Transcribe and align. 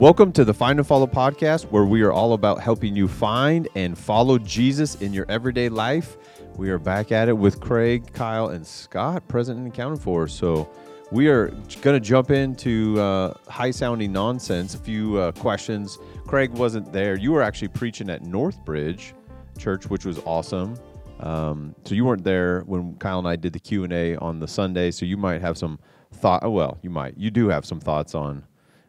Welcome 0.00 0.32
to 0.32 0.46
the 0.46 0.54
Find 0.54 0.78
and 0.78 0.88
Follow 0.88 1.06
podcast, 1.06 1.66
where 1.70 1.84
we 1.84 2.00
are 2.00 2.10
all 2.10 2.32
about 2.32 2.62
helping 2.62 2.96
you 2.96 3.06
find 3.06 3.68
and 3.74 3.98
follow 3.98 4.38
Jesus 4.38 4.94
in 4.94 5.12
your 5.12 5.26
everyday 5.28 5.68
life. 5.68 6.16
We 6.56 6.70
are 6.70 6.78
back 6.78 7.12
at 7.12 7.28
it 7.28 7.34
with 7.34 7.60
Craig, 7.60 8.10
Kyle, 8.14 8.48
and 8.48 8.66
Scott, 8.66 9.28
present 9.28 9.58
and 9.58 9.68
accounted 9.68 10.00
for. 10.00 10.26
So 10.26 10.70
we 11.12 11.28
are 11.28 11.48
going 11.82 11.94
to 11.94 12.00
jump 12.00 12.30
into 12.30 12.98
uh, 12.98 13.34
high 13.46 13.70
sounding 13.70 14.10
nonsense. 14.10 14.74
A 14.74 14.78
few 14.78 15.18
uh, 15.18 15.32
questions. 15.32 15.98
Craig 16.26 16.50
wasn't 16.52 16.90
there. 16.94 17.18
You 17.18 17.32
were 17.32 17.42
actually 17.42 17.68
preaching 17.68 18.08
at 18.08 18.22
Northbridge 18.22 19.12
Church, 19.58 19.90
which 19.90 20.06
was 20.06 20.18
awesome. 20.20 20.78
Um, 21.18 21.74
so 21.84 21.94
you 21.94 22.06
weren't 22.06 22.24
there 22.24 22.60
when 22.60 22.94
Kyle 22.94 23.18
and 23.18 23.28
I 23.28 23.36
did 23.36 23.52
the 23.52 23.60
Q 23.60 23.84
and 23.84 23.92
A 23.92 24.16
on 24.16 24.40
the 24.40 24.48
Sunday. 24.48 24.92
So 24.92 25.04
you 25.04 25.18
might 25.18 25.42
have 25.42 25.58
some 25.58 25.78
thought. 26.10 26.42
Oh, 26.42 26.50
well, 26.52 26.78
you 26.80 26.88
might. 26.88 27.18
You 27.18 27.30
do 27.30 27.50
have 27.50 27.66
some 27.66 27.80
thoughts 27.80 28.14
on 28.14 28.46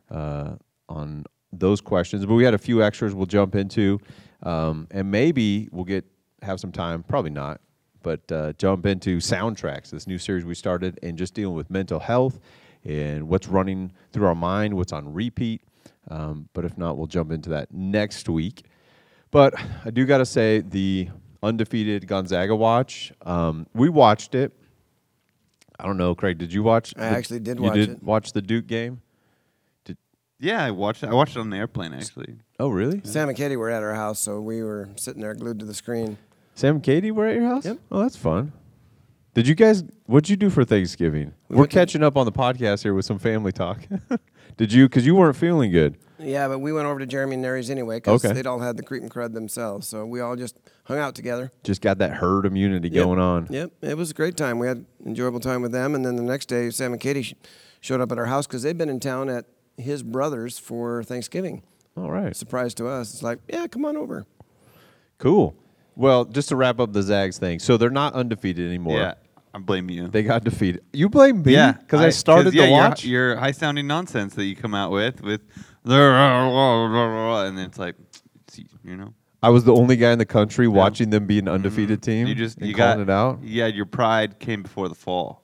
uh, 0.09 0.55
on 0.91 1.25
those 1.51 1.81
questions. 1.81 2.25
But 2.25 2.35
we 2.35 2.43
had 2.43 2.53
a 2.53 2.57
few 2.59 2.83
extras 2.83 3.13
we'll 3.13 3.25
jump 3.25 3.55
into, 3.55 3.99
um, 4.43 4.87
and 4.91 5.09
maybe 5.09 5.69
we'll 5.71 5.85
get 5.85 6.05
have 6.41 6.59
some 6.59 6.71
time. 6.71 7.03
Probably 7.03 7.31
not, 7.31 7.61
but 8.03 8.31
uh, 8.31 8.53
jump 8.53 8.85
into 8.85 9.17
soundtracks. 9.17 9.89
This 9.89 10.07
new 10.07 10.17
series 10.17 10.45
we 10.45 10.55
started, 10.55 10.99
and 11.03 11.17
just 11.17 11.33
dealing 11.33 11.55
with 11.55 11.69
mental 11.69 11.99
health 11.99 12.39
and 12.83 13.27
what's 13.27 13.47
running 13.47 13.91
through 14.11 14.25
our 14.25 14.35
mind, 14.35 14.73
what's 14.73 14.91
on 14.91 15.13
repeat. 15.13 15.61
Um, 16.09 16.49
but 16.53 16.65
if 16.65 16.77
not, 16.77 16.97
we'll 16.97 17.07
jump 17.07 17.31
into 17.31 17.51
that 17.51 17.71
next 17.71 18.27
week. 18.27 18.65
But 19.29 19.53
I 19.85 19.91
do 19.91 20.05
got 20.05 20.17
to 20.17 20.25
say 20.25 20.61
the 20.61 21.09
undefeated 21.43 22.07
Gonzaga 22.07 22.55
watch. 22.55 23.13
Um, 23.21 23.67
we 23.73 23.87
watched 23.89 24.35
it. 24.35 24.51
I 25.79 25.85
don't 25.85 25.97
know, 25.97 26.13
Craig. 26.13 26.37
Did 26.37 26.51
you 26.51 26.63
watch? 26.63 26.93
I 26.97 27.01
the- 27.01 27.17
actually 27.17 27.39
did 27.39 27.57
you 27.57 27.63
watch 27.63 27.73
did 27.73 27.89
it. 27.89 28.03
Watch 28.03 28.33
the 28.33 28.41
Duke 28.41 28.67
game. 28.67 29.01
Yeah, 30.41 30.63
I 30.65 30.71
watched 30.71 31.03
it. 31.03 31.09
I 31.09 31.13
watched 31.13 31.35
it 31.35 31.39
on 31.39 31.49
the 31.51 31.57
airplane 31.57 31.93
actually. 31.93 32.35
Oh, 32.59 32.70
really? 32.70 33.01
Sam 33.03 33.29
and 33.29 33.37
Katie 33.37 33.55
were 33.55 33.70
at 33.70 33.84
our 33.84 33.93
house, 33.95 34.20
so 34.20 34.41
we 34.41 34.61
were 34.63 34.89
sitting 34.95 35.21
there 35.21 35.33
glued 35.35 35.59
to 35.59 35.65
the 35.65 35.73
screen. 35.73 36.17
Sam 36.55 36.75
and 36.75 36.83
Katie 36.83 37.11
were 37.11 37.27
at 37.27 37.35
your 37.35 37.45
house? 37.48 37.65
Yep. 37.65 37.77
Oh, 37.91 38.01
that's 38.01 38.17
fun. 38.17 38.51
Did 39.33 39.48
you 39.48 39.55
guys, 39.55 39.83
what'd 40.07 40.29
you 40.29 40.35
do 40.35 40.49
for 40.49 40.65
Thanksgiving? 40.65 41.33
We 41.48 41.55
We're 41.55 41.61
went 41.61 41.71
to- 41.71 41.77
catching 41.79 42.03
up 42.03 42.17
on 42.17 42.25
the 42.25 42.31
podcast 42.31 42.83
here 42.83 42.93
with 42.93 43.05
some 43.05 43.17
family 43.20 43.51
talk. 43.53 43.81
Did 44.57 44.73
you, 44.73 44.89
because 44.89 45.05
you 45.05 45.15
weren't 45.15 45.37
feeling 45.37 45.71
good. 45.71 45.98
Yeah, 46.20 46.48
but 46.49 46.59
we 46.59 46.73
went 46.73 46.85
over 46.85 46.99
to 46.99 47.05
Jeremy 47.05 47.33
and 47.35 47.41
Mary's 47.41 47.70
anyway 47.70 47.98
because 47.98 48.23
Okay. 48.26 48.33
they'd 48.33 48.45
all 48.45 48.59
had 48.59 48.77
the 48.77 48.83
creep 48.83 49.01
and 49.01 49.09
crud 49.09 49.33
themselves. 49.33 49.87
So 49.87 50.05
we 50.05 50.20
all 50.20 50.35
just 50.35 50.59
hung 50.83 50.99
out 50.99 51.15
together. 51.15 51.51
Just 51.63 51.81
got 51.81 51.98
that 51.99 52.11
herd 52.15 52.45
immunity 52.45 52.89
Yep. 52.89 53.03
going 53.05 53.20
on. 53.20 53.48
Yep, 53.49 53.71
it 53.81 53.98
was 53.98 54.11
a 54.11 54.13
great 54.13 54.35
time. 54.37 54.59
We 54.59 54.67
had 54.67 54.85
enjoyable 55.05 55.39
time 55.39 55.61
with 55.61 55.71
them, 55.71 55.95
and 55.95 56.05
then 56.05 56.17
the 56.17 56.21
next 56.23 56.48
day, 56.48 56.70
Sam 56.70 56.91
and 56.91 57.01
Katie 57.01 57.23
sh- 57.23 57.33
showed 57.79 58.01
up 58.01 58.11
at 58.11 58.20
our 58.20 58.26
house 58.27 58.45
because 58.45 58.61
they'd 58.63 58.77
been 58.77 58.89
in 58.89 58.99
town 58.99 59.29
at 59.29 59.45
his 59.77 60.03
brother's 60.03 60.57
for 60.59 61.03
Thanksgiving. 61.03 61.63
All 61.97 62.11
right. 62.11 62.35
Surprise 62.35 62.73
to 62.75 62.87
us. 62.87 63.13
It's 63.13 63.23
like, 63.23 63.39
yeah, 63.49 63.67
come 63.67 63.85
on 63.85 63.97
over. 63.97 64.25
Cool. 65.17 65.55
Well, 65.95 66.25
just 66.25 66.50
to 66.50 66.55
wrap 66.55 66.79
up 66.79 66.94
the 66.94 67.03
Zags 67.03 67.38
thing. 67.38 67.59
So 67.59 67.77
they're 67.77 67.89
not 67.89 68.13
undefeated 68.13 68.67
anymore. 68.67 68.97
Yeah, 68.97 69.13
I 69.53 69.59
blame 69.59 69.89
you. 69.89 70.07
They 70.07 70.23
got 70.23 70.44
defeated. 70.44 70.83
You 70.94 71.09
blame 71.09 71.44
me? 71.44 71.53
yeah, 71.53 71.73
Because 71.73 72.01
I, 72.01 72.09
started 72.09 72.53
yeah, 72.53 72.67
the 72.67 72.72
watch? 72.72 73.05
Your, 73.05 73.35
high 73.35 73.51
sounding 73.51 73.88
nonsense 73.88 74.33
that 74.35 74.45
you 74.45 74.55
come 74.55 74.73
out 74.73 74.91
with 74.91 75.22
with, 75.22 75.41
and 75.83 77.57
then 77.57 77.66
it's 77.66 77.77
like, 77.77 77.95
see, 78.47 78.66
you 78.83 78.95
know, 78.95 79.13
I 79.44 79.49
was 79.49 79.63
the 79.63 79.73
only 79.73 79.95
guy 79.95 80.11
in 80.11 80.19
the 80.19 80.25
country 80.25 80.67
watching 80.67 81.09
them 81.09 81.25
be 81.25 81.39
an 81.39 81.47
undefeated 81.47 82.01
team. 82.01 82.27
Mm-hmm. 82.27 82.29
you 82.29 82.35
just 82.35 82.57
and 82.59 82.67
you 82.67 82.75
calling 82.75 82.97
got 82.97 83.01
it 83.01 83.09
out. 83.09 83.39
Yeah, 83.44 83.67
your 83.67 83.85
pride 83.85 84.39
came 84.39 84.61
before 84.63 84.88
the 84.88 84.95
fall, 84.95 85.44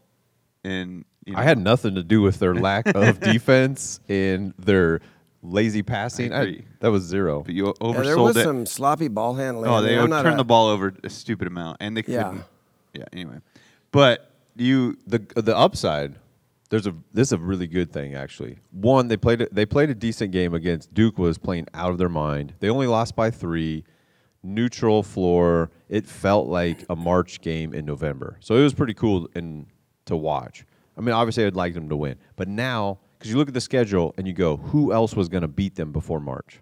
and 0.64 1.04
you 1.28 1.34
know, 1.34 1.40
I 1.40 1.44
had 1.44 1.58
nothing 1.60 1.96
to 1.96 2.04
do 2.04 2.22
with 2.22 2.40
their 2.40 2.56
lack 2.56 2.88
of 2.88 3.20
defense 3.34 4.00
and 4.10 4.54
their 4.58 5.02
lazy 5.44 5.84
passing. 5.84 6.34
I 6.34 6.42
agree. 6.42 6.66
that 6.80 6.90
was 6.90 7.04
zero. 7.04 7.44
but 7.44 7.54
you 7.54 7.66
oversold 7.66 7.94
Yeah, 7.96 8.02
there 8.02 8.18
was 8.18 8.36
oversold 8.36 8.40
it. 8.40 8.44
some 8.44 8.66
sloppy 8.66 9.08
ball 9.08 9.36
handling. 9.36 9.70
Oh, 9.70 9.82
they 9.82 9.90
mean, 9.92 10.00
I'm 10.00 10.10
would 10.10 10.24
turn 10.24 10.34
a- 10.34 10.38
the 10.38 10.44
ball 10.46 10.68
over 10.70 10.94
a 11.04 11.10
stupid 11.10 11.48
amount, 11.48 11.78
and 11.80 11.96
they 11.96 12.04
Yeah. 12.08 12.24
couldn't. 12.24 12.44
Yeah. 12.94 13.04
Anyway, 13.14 13.38
but 13.92 14.32
you 14.56 14.98
the 15.06 15.20
the 15.36 15.56
upside 15.56 16.16
there's 16.70 16.88
a 16.88 16.96
this 17.14 17.28
is 17.30 17.34
a 17.34 17.38
really 17.38 17.68
good 17.68 17.92
thing 17.94 18.16
actually 18.16 18.58
one 18.72 19.08
they 19.08 19.16
played 19.16 19.42
a, 19.42 19.48
they 19.54 19.66
played 19.68 19.90
a 19.92 19.94
decent 19.94 20.32
game 20.32 20.54
against 20.56 20.92
duke 20.96 21.18
was 21.20 21.38
playing 21.38 21.68
out 21.76 21.92
of 21.92 22.00
their 22.00 22.10
mind 22.10 22.54
they 22.60 22.70
only 22.70 22.88
lost 22.88 23.16
by 23.16 23.30
three 23.30 23.84
neutral 24.44 25.04
floor 25.04 25.70
it 25.90 26.06
felt 26.08 26.48
like 26.48 26.84
a 26.90 26.96
march 26.96 27.40
game 27.42 27.72
in 27.74 27.86
november 27.86 28.36
so 28.40 28.56
it 28.56 28.64
was 28.64 28.74
pretty 28.74 28.94
cool 28.96 29.30
and 29.36 29.68
to 30.06 30.16
watch 30.18 30.66
i 30.98 31.02
mean 31.02 31.14
obviously 31.14 31.46
i'd 31.46 31.56
like 31.56 31.74
them 31.74 31.90
to 31.90 31.96
win 31.96 32.18
but 32.36 32.48
now 32.48 33.00
because 33.18 33.32
you 33.32 33.38
look 33.38 33.48
at 33.48 33.54
the 33.54 33.62
schedule 33.62 34.14
and 34.18 34.28
you 34.28 34.34
go 34.34 34.58
who 34.58 34.92
else 34.94 35.16
was 35.16 35.30
going 35.30 35.42
to 35.42 35.48
beat 35.48 35.76
them 35.76 35.92
before 35.92 36.20
march 36.20 36.60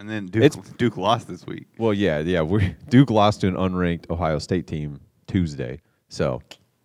and 0.00 0.08
then 0.08 0.26
Duke, 0.26 0.44
It's- 0.44 0.72
Duke 0.78 0.96
lost 0.96 1.26
this 1.28 1.44
week. 1.46 1.66
well 1.78 1.92
yeah 1.94 2.20
yeah 2.20 2.42
we 2.42 2.74
duke 2.88 3.10
lost 3.10 3.40
to 3.42 3.48
an 3.48 3.54
unranked 3.54 4.10
ohio 4.10 4.38
state 4.38 4.66
team 4.66 5.00
tuesday 5.26 5.80
so 6.08 6.40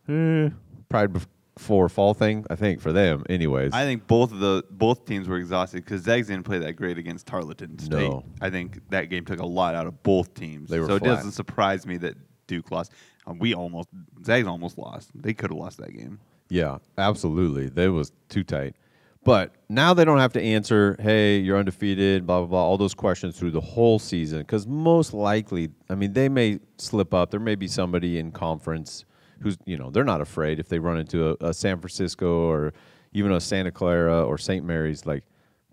eh, 0.10 0.50
pride 0.90 1.14
before 1.56 1.88
fall 1.88 2.14
thing 2.16 2.46
i 2.50 2.56
think 2.56 2.82
for 2.82 2.92
them 2.92 3.24
anyways 3.30 3.72
I 3.74 3.84
think 3.86 4.08
both 4.08 4.32
of 4.32 4.40
the 4.40 4.64
both 4.72 5.06
teams 5.06 5.28
were 5.28 5.38
exhausted 5.38 5.84
because 5.86 6.02
Zags 6.02 6.28
didn't 6.28 6.44
play 6.46 6.58
that 6.60 6.74
great 6.74 6.98
against 6.98 7.28
Tarleton 7.28 7.78
State. 7.80 8.10
No. 8.10 8.26
I 8.42 8.50
think 8.50 8.80
that 8.90 9.10
game 9.12 9.24
took 9.24 9.40
a 9.40 9.46
lot 9.46 9.76
out 9.76 9.86
of 9.88 10.02
both 10.04 10.34
teams. 10.34 10.70
They 10.70 10.80
were 10.80 10.88
so 10.88 10.96
it 10.96 11.04
doesn't 11.04 11.32
surprise 11.34 11.86
me 11.86 11.98
that 11.98 12.16
Duke 12.48 12.72
lost. 12.72 12.92
Uh, 13.28 13.34
we 13.40 13.54
almost 13.54 13.88
Zags 14.26 14.48
almost 14.48 14.78
lost. 14.80 15.12
They 15.16 15.34
could 15.34 15.52
have 15.52 15.58
lost 15.60 15.78
that 15.78 15.96
game. 15.96 16.20
Yeah, 16.50 16.78
absolutely. 16.98 17.70
They 17.70 17.90
was 17.90 18.12
too 18.30 18.44
tight. 18.44 18.76
But 19.24 19.56
now 19.70 19.94
they 19.94 20.04
don't 20.04 20.20
have 20.20 20.34
to 20.34 20.42
answer, 20.42 20.98
hey, 21.00 21.38
you're 21.38 21.58
undefeated, 21.58 22.28
blah, 22.28 22.40
blah, 22.40 22.48
blah, 22.48 22.64
all 22.64 22.78
those 22.78 22.94
questions 22.94 23.38
through 23.40 23.52
the 23.52 23.62
whole 23.62 23.98
season. 23.98 24.40
Because 24.40 24.68
most 24.68 25.14
likely, 25.14 25.70
I 25.90 25.96
mean, 25.96 26.12
they 26.12 26.28
may 26.28 26.60
slip 26.78 27.14
up. 27.14 27.32
There 27.32 27.40
may 27.40 27.56
be 27.56 27.68
somebody 27.68 28.20
in 28.20 28.32
conference 28.32 29.06
who's, 29.40 29.58
you 29.66 29.78
know, 29.78 29.90
they're 29.90 30.04
not 30.04 30.20
afraid 30.20 30.60
if 30.60 30.68
they 30.68 30.78
run 30.80 30.98
into 30.98 31.30
a, 31.30 31.50
a 31.50 31.54
San 31.54 31.80
Francisco 31.80 32.50
or 32.50 32.74
even 33.14 33.32
a 33.32 33.40
Santa 33.40 33.72
Clara 33.72 34.26
or 34.26 34.38
St. 34.38 34.66
Mary's. 34.66 35.06
Like, 35.06 35.24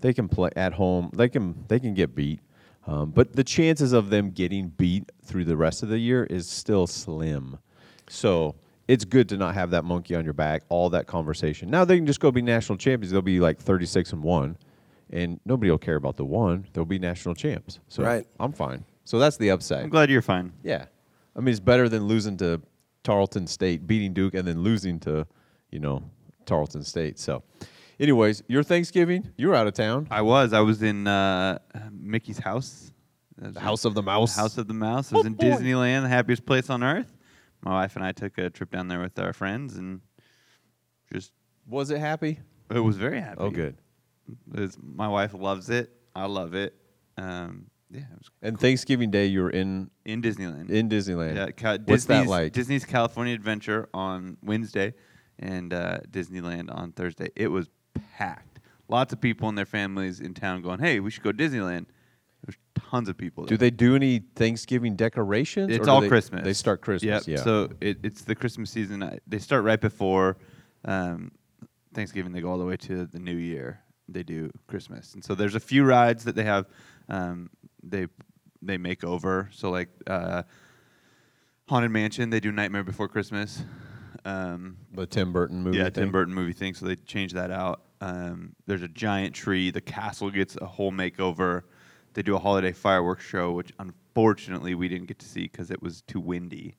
they 0.00 0.12
can 0.12 0.28
play 0.28 0.50
at 0.56 0.72
home. 0.75 1.10
They 1.12 1.28
can 1.28 1.64
they 1.69 1.78
can 1.78 1.94
get 1.94 2.14
beat. 2.14 2.41
Um, 2.86 3.10
but 3.10 3.34
the 3.34 3.44
chances 3.44 3.92
of 3.92 4.10
them 4.10 4.30
getting 4.30 4.69
beat 4.69 5.10
through 5.22 5.44
the 5.44 5.56
rest 5.56 5.82
of 5.82 5.88
the 5.88 5.98
year 5.98 6.25
is 6.25 6.48
still 6.48 6.86
slim. 6.86 7.59
So 8.09 8.56
it's 8.91 9.05
good 9.05 9.28
to 9.28 9.37
not 9.37 9.55
have 9.55 9.71
that 9.71 9.84
monkey 9.84 10.15
on 10.15 10.25
your 10.25 10.33
back, 10.34 10.62
all 10.69 10.91
that 10.91 11.06
conversation. 11.06 11.71
Now 11.71 11.84
they 11.84 11.97
can 11.97 12.06
just 12.06 12.21
go 12.21 12.31
be 12.31 12.43
national 12.43 12.78
champions. 12.78 13.12
They'll 13.12 13.23
be 13.23 13.39
like 13.41 13.59
36 13.61 14.12
and 14.12 14.23
1, 14.23 14.56
and 15.11 15.39
nobody 15.45 15.71
will 15.71 15.78
care 15.78 15.97
about 15.97 16.17
the 16.17 16.25
one. 16.25 16.67
They'll 16.73 16.84
be 16.84 16.99
national 16.99 17.34
champs. 17.34 17.78
So 17.89 18.03
Right. 18.03 18.27
I'm 18.41 18.53
fine. 18.53 18.84
So 19.05 19.19
that's 19.19 19.37
the 19.37 19.51
upside. 19.51 19.84
I'm 19.84 19.91
glad 19.91 20.11
you're 20.11 20.23
fine. 20.23 20.53
Yeah. 20.62 20.87
I 21.37 21.41
mean, 21.41 21.49
it's 21.49 21.61
better 21.61 21.89
than 21.89 22.05
losing 22.05 22.37
to 22.39 22.61
Tarleton 23.05 23.47
State, 23.47 23.87
beating 23.87 24.12
Duke, 24.12 24.34
and 24.34 24.47
then 24.47 24.62
losing 24.62 24.99
to, 25.01 25.27
you 25.71 25.78
know, 25.78 26.03
Tarleton 26.45 26.83
State. 26.83 27.19
So, 27.19 27.43
anyways, 28.01 28.43
your 28.49 28.62
Thanksgiving, 28.62 29.31
you 29.37 29.49
were 29.49 29.55
out 29.55 29.67
of 29.69 29.75
town. 29.75 30.09
I 30.11 30.22
was. 30.22 30.53
I 30.53 30.61
was 30.61 30.83
in 30.83 31.07
uh, 31.07 31.59
Mickey's 31.93 32.39
house. 32.39 32.93
The 33.39 33.59
House 33.61 33.84
of 33.84 33.95
the 33.95 34.03
Mouse. 34.03 34.37
House 34.37 34.59
of 34.59 34.67
the 34.69 34.75
Mouse. 34.75 35.12
I 35.12 35.17
was 35.17 35.25
Oh, 35.25 35.28
in 35.28 35.34
boy. 35.34 35.45
Disneyland, 35.45 36.03
the 36.03 36.09
happiest 36.09 36.45
place 36.45 36.69
on 36.69 36.83
earth. 36.83 37.11
My 37.62 37.72
wife 37.72 37.97
and 37.97 38.04
I 38.04 38.12
took 38.12 38.38
a 38.38 38.50
trip 38.50 38.71
down 38.71 38.88
there 38.88 39.00
with 39.00 39.19
our 39.19 39.32
friends 39.32 39.76
and 39.76 40.00
just 41.12 41.32
Was 41.66 41.91
it 41.91 41.98
happy? 41.98 42.41
it 42.71 42.78
was 42.81 42.97
very 42.97 43.21
happy. 43.21 43.37
Oh, 43.38 43.50
good. 43.50 43.76
It's- 44.54 44.78
my 44.81 45.09
wife 45.09 45.34
loves 45.34 45.71
it. 45.71 45.91
I 46.15 46.26
love 46.26 46.54
it. 46.54 46.75
Um, 47.16 47.66
yeah, 47.91 48.00
it 48.03 48.19
was 48.19 48.31
And 48.43 48.59
Thanksgiving 48.59 49.10
Day, 49.10 49.26
you 49.26 49.43
were 49.43 49.50
in 49.50 49.91
in 50.04 50.22
Disneyland. 50.22 50.71
in 50.71 50.88
Disneyland. 50.88 51.34
Yeah, 51.34 51.47
What's 51.47 51.60
that 51.60 51.87
Disney's, 51.87 52.26
like? 52.28 52.53
Disney's 52.53 52.84
California 52.84 53.34
Adventure 53.34 53.88
on 53.92 54.37
Wednesday, 54.42 54.94
and 55.38 55.72
uh, 55.72 55.98
Disneyland 56.10 56.72
on 56.74 56.92
Thursday. 56.92 57.28
It 57.34 57.48
was 57.48 57.68
packed. 58.16 58.60
Lots 58.89 59.12
of 59.12 59.21
people 59.21 59.48
and 59.48 59.59
their 59.59 59.66
families 59.66 60.21
in 60.21 60.34
town 60.34 60.62
going, 60.62 60.78
"Hey, 60.78 61.01
we 61.01 61.10
should 61.10 61.22
go 61.24 61.33
to 61.33 61.45
Disneyland." 61.48 61.86
There's 62.45 62.57
tons 62.75 63.09
of 63.09 63.16
people. 63.16 63.45
Do 63.45 63.57
there. 63.57 63.71
they 63.71 63.71
do 63.71 63.95
any 63.97 64.21
Thanksgiving 64.34 64.97
decorations? 64.97 65.71
It's 65.75 65.87
or 65.87 65.91
all 65.91 66.01
they- 66.01 66.09
Christmas. 66.09 66.42
They 66.45 66.53
start 66.54 66.81
Christmas. 66.81 67.27
Yep. 67.28 67.39
Yeah. 67.39 67.45
So 67.45 67.71
it, 67.81 67.98
it's 68.03 68.22
the 68.22 68.34
Christmas 68.34 68.71
season. 68.71 69.03
I- 69.03 69.19
They 69.27 69.39
start 69.39 69.65
right 69.65 69.81
before 69.81 70.37
um, 70.84 71.33
Thanksgiving. 71.95 72.33
They 72.33 72.41
go 72.41 72.51
all 72.51 72.59
the 72.59 72.65
way 72.65 72.77
to 72.78 73.07
the 73.07 73.19
New 73.19 73.37
Year. 73.37 73.81
They 74.09 74.22
do 74.25 74.51
Christmas, 74.66 75.15
and 75.15 75.22
so 75.25 75.37
there's 75.37 75.54
a 75.54 75.60
few 75.60 75.84
rides 75.84 76.25
that 76.25 76.34
they 76.34 76.42
have. 76.42 76.66
Um, 77.09 77.48
they 77.83 78.09
they 78.60 78.77
make 78.77 79.04
over. 79.04 79.48
So 79.53 79.71
like 79.71 79.89
uh, 80.07 80.43
Haunted 81.69 81.91
Mansion, 81.93 82.31
they 82.31 82.41
do 82.41 82.51
Nightmare 82.51 82.83
Before 82.83 83.09
Christmas. 83.09 83.63
Um, 84.25 84.77
the 84.93 85.07
Tim 85.07 85.33
Burton 85.33 85.63
movie. 85.63 85.78
yeah, 85.78 85.84
thing. 85.84 85.93
Tim 85.95 86.10
Burton 86.13 86.34
movie 86.34 86.53
thing. 86.53 86.75
So 86.75 86.86
they 86.86 86.97
change 86.97 87.33
that 87.34 87.51
out. 87.51 87.83
Um, 88.01 88.54
there's 88.66 88.83
a 88.83 88.89
giant 88.89 89.34
tree. 89.34 89.71
The 89.71 89.81
castle 89.81 90.31
gets 90.31 90.57
a 90.57 90.66
whole 90.66 90.91
makeover. 90.93 91.63
They 92.15 92.22
do 92.22 92.34
a 92.36 92.39
holiday 92.39 92.72
fireworks 92.72 93.24
show, 93.24 93.53
which 93.53 93.72
unfortunately 93.78 94.74
we 94.74 94.89
didn't 94.89 95.07
get 95.07 95.18
to 95.21 95.27
see 95.27 95.42
because 95.42 95.71
it 95.71 95.83
was 95.83 96.03
too 96.03 96.21
windy. 96.21 96.77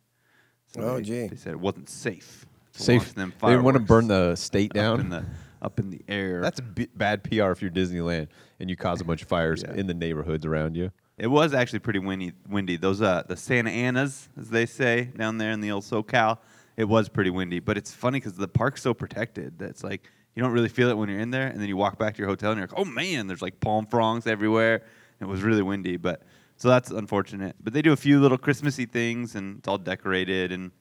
So 0.68 0.82
Oh, 0.82 0.96
they, 0.98 1.02
gee. 1.04 1.28
They 1.28 1.36
said 1.36 1.54
it 1.54 1.60
wasn't 1.60 1.90
safe. 1.90 2.46
to 2.74 2.82
Safe. 2.84 3.02
launch 3.02 3.14
them 3.14 3.34
They 3.44 3.58
want 3.58 3.76
to 3.76 3.84
burn 3.84 4.08
the 4.08 4.36
state 4.36 4.72
up 4.78 5.00
in 5.00 5.10
down. 5.10 5.10
the 5.10 5.26
up 5.62 5.80
in 5.80 5.90
the 5.92 6.02
air. 6.08 6.42
That's 6.42 6.60
a 6.60 6.64
b- 6.64 6.88
bad 6.96 7.24
PR 7.24 7.52
if 7.52 7.62
you're 7.62 7.70
Disneyland 7.70 8.30
and 8.60 8.70
you 8.70 8.76
cause 8.76 9.00
a 9.00 9.04
bunch 9.04 9.22
of 9.22 9.28
fires 9.28 9.64
Yeah. 9.64 9.76
in 9.76 9.86
the 9.88 9.94
neighborhoods 9.94 10.46
around 10.46 10.76
you. 10.76 10.92
It 11.20 11.28
was 11.28 11.54
actually 11.54 11.80
pretty 11.80 12.00
windy. 12.00 12.32
Windy. 12.50 12.78
Those 12.78 13.00
uh, 13.02 13.22
the 13.28 13.38
Santa 13.38 13.70
Anas, 13.70 14.28
as 14.40 14.50
they 14.50 14.66
say 14.66 15.10
down 15.16 15.38
there 15.38 15.52
in 15.52 15.62
the 15.62 15.70
old 15.72 15.84
SoCal, 15.84 16.40
it 16.78 16.86
was 16.86 17.10
pretty 17.10 17.30
windy. 17.30 17.60
But 17.60 17.78
it's 17.78 17.94
funny 17.94 18.20
because 18.20 18.34
the 18.34 18.48
park's 18.48 18.82
so 18.82 18.94
protected 18.96 19.60
that 19.60 19.70
it's 19.70 19.84
like 19.84 20.10
you 20.34 20.42
don't 20.42 20.52
really 20.54 20.70
feel 20.70 20.90
it 20.90 20.98
when 20.98 21.10
you're 21.10 21.20
in 21.20 21.30
there, 21.30 21.46
and 21.48 21.60
then 21.62 21.68
you 21.68 21.78
walk 21.78 22.00
back 22.00 22.16
to 22.16 22.20
your 22.20 22.28
hotel 22.30 22.52
and 22.52 22.58
you're 22.60 22.68
like, 22.68 22.80
oh 22.80 22.86
man, 22.86 23.28
there's 23.28 23.42
like 23.44 23.60
palm 23.60 23.86
fronds 23.86 24.26
everywhere. 24.26 24.82
It 25.22 25.28
was 25.28 25.42
really 25.44 25.62
windy, 25.62 25.98
but 25.98 26.24
so 26.58 26.68
that's 26.68 26.90
unfortunate. 26.92 27.56
But 27.64 27.74
they 27.74 27.82
do 27.82 27.94
a 27.94 27.98
few 27.98 28.20
little 28.20 28.38
Christmassy 28.38 28.86
things, 28.86 29.36
and 29.36 29.60
it's 29.60 29.68
all 29.68 29.78
decorated, 29.78 30.52
and 30.52 30.72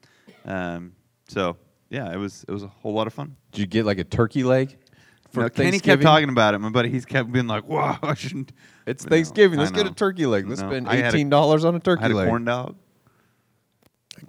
um, 0.45 0.93
so 1.27 1.57
yeah, 1.89 2.11
it 2.11 2.17
was 2.17 2.43
it 2.47 2.51
was 2.51 2.63
a 2.63 2.67
whole 2.67 2.93
lot 2.93 3.07
of 3.07 3.13
fun. 3.13 3.35
Did 3.51 3.61
you 3.61 3.67
get 3.67 3.85
like 3.85 3.99
a 3.99 4.03
turkey 4.03 4.43
leg? 4.43 4.77
For 5.31 5.43
No, 5.43 5.49
Kenny 5.49 5.79
kept 5.79 6.01
talking 6.01 6.27
about 6.27 6.53
it, 6.55 6.59
my 6.59 6.69
buddy. 6.69 6.89
He's 6.89 7.05
kept 7.05 7.31
being 7.31 7.47
like, 7.47 7.65
"Wow, 7.67 7.97
I 8.03 8.13
shouldn't." 8.15 8.51
It's 8.87 9.03
But 9.03 9.11
Thanksgiving. 9.11 9.59
I 9.59 9.61
Let's 9.61 9.71
get 9.71 9.85
a 9.87 9.93
turkey 9.93 10.25
leg. 10.25 10.47
Let's 10.49 10.59
No, 10.59 10.69
spend 10.69 10.89
I 10.89 10.95
had 10.95 11.05
a- 11.05 11.07
eighteen 11.09 11.29
dollars 11.29 11.63
on 11.63 11.75
a 11.75 11.79
turkey 11.79 11.99
I 11.99 12.07
had 12.07 12.11
a 12.11 12.15
leg. 12.15 12.27
corn 12.27 12.45
dog. 12.45 12.75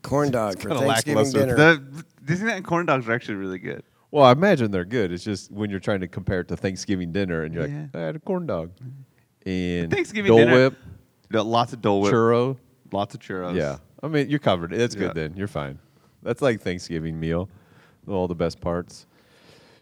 Corn 0.03 0.31
dog 0.39 0.61
for 0.61 0.71
Thanksgiving 0.71 1.17
lackluster. 1.25 1.39
dinner. 1.41 1.55
The 1.57 2.05
Disneyland 2.25 2.65
corn 2.65 2.87
dogs 2.87 3.09
are 3.09 3.13
actually 3.13 3.37
really 3.37 3.59
good. 3.59 3.83
Well, 4.11 4.25
I 4.25 4.33
imagine 4.33 4.71
they're 4.71 4.85
good. 4.85 5.11
It's 5.11 5.25
just 5.25 5.51
when 5.51 5.71
you're 5.71 5.81
trying 5.81 6.01
to 6.01 6.09
compare 6.09 6.41
it 6.41 6.49
to 6.49 6.57
Thanksgiving 6.57 7.13
dinner, 7.13 7.43
and 7.45 7.55
you're 7.55 7.67
Yeah. 7.67 7.81
like, 7.93 7.97
I 7.97 8.01
had 8.07 8.17
a 8.17 8.19
corn 8.21 8.47
dog, 8.47 8.73
and 9.47 9.91
Thanksgiving 9.91 10.29
Dole 10.29 10.39
dinner, 10.39 10.53
Whip, 10.55 10.77
you 11.31 11.37
know, 11.37 11.43
lots 11.43 11.73
of 11.73 11.81
Dole 11.83 12.01
Whip, 12.01 12.13
churro. 12.13 12.57
lots 12.93 13.15
of 13.15 13.21
churros. 13.21 13.55
Yeah, 13.57 13.79
I 14.03 14.09
mean 14.09 14.29
you're 14.29 14.39
covered. 14.39 14.71
That's 14.71 14.95
good 14.95 15.15
then. 15.15 15.35
You're 15.37 15.49
fine. 15.49 15.79
That's 16.23 16.41
like 16.43 16.61
Thanksgiving 16.61 17.19
meal, 17.19 17.49
all 18.07 18.29
the 18.29 18.35
best 18.35 18.61
parts. 18.61 19.07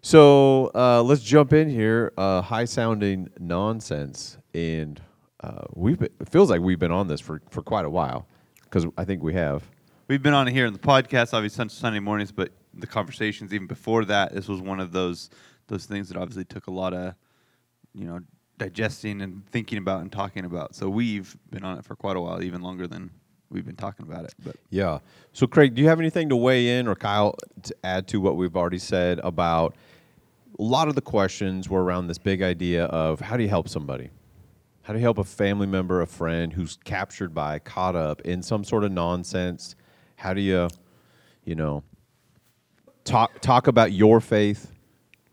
So 0.03 0.71
uh, 0.75 1.03
let's 1.03 1.23
jump 1.23 1.53
in 1.53 1.69
here. 1.69 2.13
Uh, 2.17 2.41
high 2.41 2.65
sounding 2.65 3.29
nonsense, 3.39 4.39
and 4.55 5.01
uh, 5.43 5.65
we've 5.75 5.99
been, 5.99 6.09
it 6.21 6.29
feels 6.31 6.49
like 6.51 6.61
we've 6.63 6.79
been 6.79 6.93
on 6.93 7.09
this 7.09 7.21
for 7.21 7.43
for 7.51 7.63
quite 7.63 7.85
a 7.85 7.91
while 7.91 8.27
because 8.65 8.87
I 8.97 9.05
think 9.05 9.23
we 9.23 9.35
have. 9.35 9.63
we've 10.09 10.23
been 10.23 10.33
on 10.35 10.49
it 10.49 10.53
here 10.53 10.67
in 10.67 10.73
the 10.73 10.79
podcast, 10.79 11.35
obviously 11.35 11.63
on 11.63 11.69
Sunday 11.69 11.99
mornings, 12.01 12.33
but 12.33 12.51
the 12.73 12.87
conversations 12.87 13.53
even 13.53 13.67
before 13.67 14.05
that, 14.07 14.33
this 14.33 14.49
was 14.49 14.61
one 14.61 14.81
of 14.81 14.93
those 14.93 15.29
those 15.67 15.85
things 15.87 16.09
that 16.09 16.17
obviously 16.17 16.45
took 16.45 16.67
a 16.67 16.71
lot 16.71 16.95
of 16.95 17.15
you 17.95 18.07
know 18.07 18.21
digesting 18.61 19.23
and 19.23 19.45
thinking 19.51 19.79
about 19.79 20.03
and 20.03 20.13
talking 20.13 20.45
about. 20.45 20.75
So 20.75 20.89
we've 20.89 21.37
been 21.51 21.65
on 21.65 21.79
it 21.79 21.85
for 21.85 21.97
quite 21.97 22.17
a 22.17 22.21
while, 22.21 22.43
even 22.43 22.61
longer 22.61 22.87
than 22.87 23.11
we've 23.51 23.65
been 23.65 23.75
talking 23.75 24.07
about 24.07 24.27
it. 24.27 24.35
But 24.45 24.57
Yeah. 24.69 24.99
So, 25.33 25.47
Craig, 25.47 25.75
do 25.75 25.83
you 25.83 25.89
have 25.89 25.99
anything 25.99 26.29
to 26.29 26.37
weigh 26.37 26.79
in 26.79 26.87
or 26.87 26.95
Kyle 26.95 27.35
to 27.63 27.75
add 27.83 28.07
to 28.09 28.21
what 28.21 28.37
we've 28.37 28.57
already 28.57 28.79
said 28.79 29.19
about 29.25 29.75
a 30.59 30.63
lot 30.63 30.89
of 30.89 30.95
the 30.95 31.01
questions 31.01 31.71
were 31.71 31.83
around 31.83 32.07
this 32.07 32.19
big 32.19 32.43
idea 32.43 32.85
of 32.85 33.21
how 33.21 33.39
do 33.39 33.43
you 33.43 33.49
help 33.49 33.67
somebody? 33.67 34.11
How 34.83 34.93
do 34.93 34.99
you 34.99 35.05
help 35.05 35.19
a 35.19 35.25
family 35.25 35.67
member, 35.67 36.03
a 36.03 36.07
friend 36.07 36.53
who's 36.53 36.79
captured 36.85 37.35
by, 37.35 37.61
caught 37.61 37.97
up 37.97 38.21
in 38.23 38.43
some 38.43 38.63
sort 38.63 38.85
of 38.85 38.93
nonsense? 38.93 39.75
How 40.17 40.35
do 40.35 40.43
you, 40.43 40.69
you 41.45 41.55
know, 41.55 41.83
talk 43.05 43.41
talk 43.41 43.69
about 43.69 43.93
your 43.93 44.21
faith? 44.21 44.71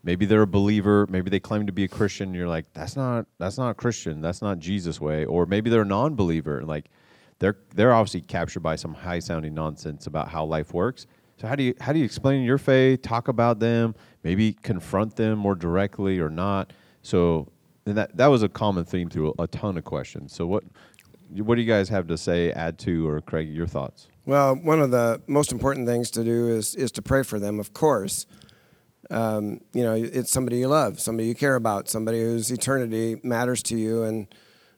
Maybe 0.02 0.26
they're 0.26 0.42
a 0.42 0.46
believer. 0.46 1.06
Maybe 1.08 1.30
they 1.30 1.40
claim 1.40 1.66
to 1.66 1.72
be 1.72 1.84
a 1.84 1.88
Christian. 1.88 2.32
You're 2.32 2.48
like, 2.48 2.72
that's 2.72 2.96
not 2.96 3.26
that's 3.38 3.58
not 3.58 3.76
Christian. 3.76 4.20
That's 4.20 4.40
not 4.40 4.58
Jesus' 4.58 5.00
way. 5.00 5.24
Or 5.24 5.46
maybe 5.46 5.70
they're 5.70 5.82
a 5.82 5.86
non-believer. 5.86 6.58
and 6.58 6.68
Like, 6.68 6.86
they're 7.38 7.58
they're 7.74 7.92
obviously 7.92 8.20
captured 8.20 8.60
by 8.60 8.76
some 8.76 8.94
high 8.94 9.18
sounding 9.18 9.54
nonsense 9.54 10.06
about 10.06 10.28
how 10.28 10.44
life 10.44 10.72
works. 10.72 11.06
So 11.40 11.46
how 11.46 11.54
do 11.54 11.62
you 11.62 11.74
how 11.80 11.92
do 11.92 11.98
you 11.98 12.04
explain 12.04 12.42
your 12.42 12.58
faith? 12.58 13.02
Talk 13.02 13.28
about 13.28 13.58
them. 13.60 13.94
Maybe 14.24 14.52
confront 14.52 15.16
them 15.16 15.38
more 15.38 15.54
directly 15.54 16.18
or 16.18 16.30
not. 16.30 16.72
So 17.02 17.48
and 17.86 17.96
that 17.96 18.16
that 18.16 18.26
was 18.26 18.42
a 18.42 18.48
common 18.48 18.84
theme 18.84 19.08
through 19.08 19.34
a, 19.38 19.44
a 19.44 19.46
ton 19.46 19.78
of 19.78 19.84
questions. 19.84 20.32
So 20.32 20.46
what 20.46 20.64
what 21.30 21.56
do 21.56 21.60
you 21.60 21.68
guys 21.68 21.88
have 21.90 22.06
to 22.08 22.16
say? 22.16 22.50
Add 22.52 22.78
to 22.80 23.08
or 23.08 23.20
Craig, 23.20 23.48
your 23.48 23.66
thoughts? 23.66 24.08
Well, 24.26 24.56
one 24.56 24.80
of 24.80 24.90
the 24.90 25.22
most 25.26 25.52
important 25.52 25.86
things 25.86 26.10
to 26.12 26.24
do 26.24 26.48
is 26.48 26.74
is 26.74 26.90
to 26.92 27.02
pray 27.02 27.22
for 27.22 27.38
them, 27.38 27.60
of 27.60 27.72
course. 27.72 28.26
Um, 29.10 29.60
you 29.72 29.82
know, 29.82 29.94
it's 29.94 30.30
somebody 30.30 30.58
you 30.58 30.68
love, 30.68 31.00
somebody 31.00 31.28
you 31.28 31.34
care 31.34 31.56
about, 31.56 31.88
somebody 31.88 32.20
whose 32.20 32.50
eternity 32.50 33.18
matters 33.22 33.62
to 33.64 33.76
you, 33.76 34.02
and 34.02 34.26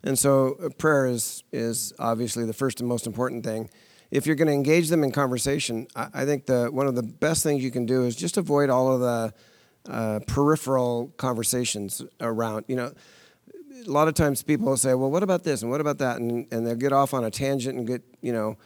and 0.05 0.19
so 0.19 0.57
uh, 0.65 0.69
prayer 0.71 1.07
is 1.07 1.43
is 1.53 1.93
obviously 1.99 2.45
the 2.45 2.53
first 2.53 2.81
and 2.81 2.89
most 2.89 3.07
important 3.07 3.45
thing. 3.45 3.69
If 4.11 4.27
you're 4.27 4.37
going 4.37 4.49
to 4.49 4.55
engage 4.55 4.89
them 4.89 5.05
in 5.05 5.13
conversation, 5.13 5.87
I, 5.95 6.09
I 6.15 6.25
think 6.25 6.47
the 6.47 6.69
one 6.71 6.87
of 6.87 6.95
the 6.95 7.03
best 7.03 7.43
things 7.43 7.63
you 7.63 7.71
can 7.71 7.87
do 7.87 8.05
is 8.05 8.15
just 8.15 8.37
avoid 8.37 8.71
all 8.71 8.93
of 8.93 9.01
the 9.01 9.35
uh, 9.93 10.21
peripheral 10.27 11.13
conversations 11.17 12.03
around. 12.21 12.67
You 12.69 12.77
know, 12.77 12.93
a 13.87 13.91
lot 13.91 14.07
of 14.07 14.15
times 14.15 14.43
people 14.45 14.67
will 14.67 14.77
say, 14.77 14.95
"Well, 14.95 15.11
what 15.11 15.25
about 15.25 15.43
this 15.43 15.63
and 15.63 15.71
what 15.73 15.81
about 15.81 15.99
that?" 15.99 16.19
and 16.19 16.47
and 16.53 16.65
they'll 16.65 16.77
get 16.77 16.93
off 16.93 17.15
on 17.15 17.25
a 17.25 17.31
tangent 17.31 17.77
and 17.77 17.87
get 17.87 18.03
you 18.21 18.33
know 18.33 18.57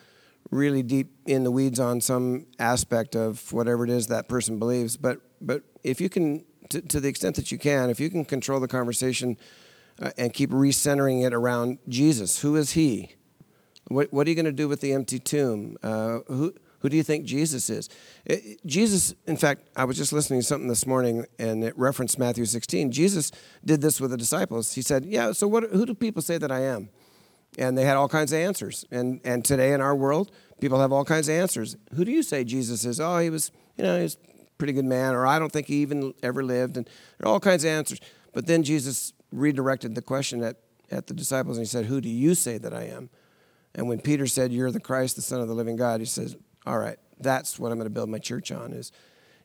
really 0.50 0.82
deep 0.82 1.10
in 1.26 1.42
the 1.42 1.50
weeds 1.50 1.80
on 1.80 2.00
some 2.00 2.46
aspect 2.58 3.16
of 3.16 3.52
whatever 3.52 3.84
it 3.84 3.90
is 3.90 4.08
that 4.08 4.28
person 4.28 4.58
believes. 4.58 4.96
But 4.96 5.20
but 5.46 5.62
if 5.82 6.00
you 6.00 6.08
can, 6.08 6.44
to, 6.70 6.80
to 6.80 7.00
the 7.00 7.08
extent 7.08 7.36
that 7.36 7.52
you 7.52 7.58
can, 7.58 7.90
if 7.90 8.00
you 8.00 8.10
can 8.10 8.24
control 8.24 8.60
the 8.60 8.68
conversation 8.68 9.36
uh, 10.00 10.10
and 10.18 10.32
keep 10.32 10.50
recentering 10.50 11.24
it 11.24 11.34
around 11.34 11.78
Jesus, 11.88 12.40
who 12.40 12.56
is 12.56 12.72
He? 12.72 13.14
What 13.88 14.12
what 14.12 14.26
are 14.26 14.30
you 14.30 14.36
going 14.36 14.46
to 14.46 14.52
do 14.52 14.68
with 14.68 14.80
the 14.80 14.92
empty 14.92 15.18
tomb? 15.18 15.76
Uh, 15.82 16.20
who 16.26 16.54
who 16.80 16.88
do 16.88 16.96
you 16.96 17.02
think 17.02 17.26
Jesus 17.26 17.68
is? 17.70 17.88
It- 18.24 18.64
Jesus, 18.66 19.14
in 19.26 19.36
fact, 19.36 19.68
I 19.76 19.84
was 19.84 19.96
just 19.96 20.12
listening 20.12 20.40
to 20.40 20.46
something 20.46 20.68
this 20.68 20.86
morning, 20.86 21.26
and 21.38 21.62
it 21.62 21.78
referenced 21.78 22.18
Matthew 22.18 22.46
16. 22.46 22.92
Jesus 22.92 23.30
did 23.64 23.82
this 23.82 24.00
with 24.00 24.10
the 24.10 24.16
disciples. 24.16 24.72
He 24.74 24.82
said, 24.82 25.04
"Yeah, 25.04 25.32
so 25.32 25.46
what? 25.46 25.64
Who 25.64 25.84
do 25.84 25.94
people 25.94 26.22
say 26.22 26.38
that 26.38 26.50
I 26.50 26.60
am?" 26.60 26.88
and 27.58 27.78
they 27.78 27.84
had 27.84 27.96
all 27.96 28.08
kinds 28.08 28.32
of 28.32 28.38
answers. 28.38 28.84
And 28.90 29.20
and 29.24 29.44
today 29.44 29.72
in 29.72 29.80
our 29.80 29.94
world, 29.94 30.30
people 30.60 30.80
have 30.80 30.92
all 30.92 31.04
kinds 31.04 31.28
of 31.28 31.34
answers. 31.34 31.76
Who 31.94 32.04
do 32.04 32.10
you 32.10 32.22
say 32.22 32.44
Jesus 32.44 32.84
is? 32.84 33.00
Oh, 33.00 33.18
he 33.18 33.30
was, 33.30 33.50
you 33.76 33.84
know, 33.84 33.96
he 33.96 34.02
was 34.04 34.16
pretty 34.58 34.72
good 34.72 34.84
man, 34.84 35.14
or 35.14 35.26
I 35.26 35.38
don't 35.38 35.52
think 35.52 35.66
he 35.66 35.76
even 35.76 36.14
ever 36.22 36.44
lived. 36.44 36.76
And 36.76 36.86
there 37.18 37.28
are 37.28 37.32
all 37.32 37.40
kinds 37.40 37.64
of 37.64 37.70
answers. 37.70 38.00
But 38.32 38.46
then 38.46 38.62
Jesus 38.62 39.12
redirected 39.32 39.94
the 39.94 40.02
question 40.02 40.42
at, 40.42 40.56
at 40.90 41.06
the 41.06 41.14
disciples, 41.14 41.56
and 41.56 41.66
he 41.66 41.70
said, 41.70 41.86
Who 41.86 42.00
do 42.00 42.08
you 42.08 42.34
say 42.34 42.58
that 42.58 42.74
I 42.74 42.84
am? 42.84 43.10
And 43.74 43.88
when 43.88 44.00
Peter 44.00 44.26
said, 44.26 44.52
You're 44.52 44.70
the 44.70 44.80
Christ, 44.80 45.16
the 45.16 45.22
Son 45.22 45.40
of 45.40 45.48
the 45.48 45.54
living 45.54 45.76
God, 45.76 46.00
he 46.00 46.06
says, 46.06 46.36
All 46.66 46.78
right, 46.78 46.98
that's 47.20 47.58
what 47.58 47.72
I'm 47.72 47.78
going 47.78 47.86
to 47.86 47.94
build 47.94 48.08
my 48.08 48.18
church 48.18 48.52
on 48.52 48.72
is 48.72 48.92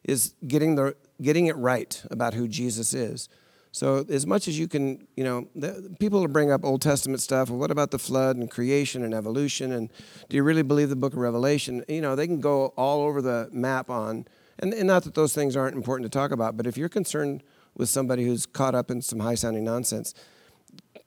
is 0.04 0.34
getting 0.48 0.76
the 0.76 0.96
getting 1.22 1.48
it 1.48 1.58
right 1.58 2.02
about 2.10 2.34
who 2.34 2.48
Jesus 2.48 2.94
is. 2.94 3.30
So 3.72 4.06
as 4.10 4.26
much 4.26 4.48
as 4.48 4.58
you 4.58 4.68
can, 4.68 5.08
you 5.16 5.24
know, 5.24 5.48
the, 5.56 5.96
people 6.00 6.22
will 6.22 6.28
bring 6.28 6.52
up 6.52 6.66
Old 6.66 6.82
Testament 6.82 7.22
stuff. 7.22 7.50
Well, 7.50 7.60
what 7.60 7.70
about 7.70 7.92
the 7.92 8.00
flood 8.00 8.36
and 8.36 8.50
creation 8.50 9.04
and 9.04 9.14
evolution? 9.14 9.72
And 9.72 9.92
do 10.28 10.38
you 10.38 10.44
really 10.44 10.64
believe 10.64 10.90
the 10.90 10.96
Book 10.96 11.14
of 11.14 11.20
Revelation? 11.20 11.84
You 11.88 12.02
know, 12.02 12.16
they 12.16 12.26
can 12.26 12.40
go 12.40 12.68
all 12.78 13.02
over 13.02 13.22
the 13.22 13.48
map 13.52 13.92
on, 13.92 14.26
and, 14.60 14.74
and 14.74 14.88
not 14.88 15.04
that 15.04 15.16
those 15.16 15.34
things 15.34 15.56
aren't 15.56 15.76
important 15.76 16.12
to 16.12 16.18
talk 16.18 16.32
about, 16.32 16.58
but 16.58 16.68
if 16.68 16.78
you're 16.78 16.90
concerned 16.90 17.44
with 17.76 17.90
somebody 17.90 18.26
who's 18.26 18.46
caught 18.46 18.76
up 18.76 18.92
in 18.92 19.02
some 19.02 19.20
high-sounding 19.20 19.64
nonsense, 19.64 20.14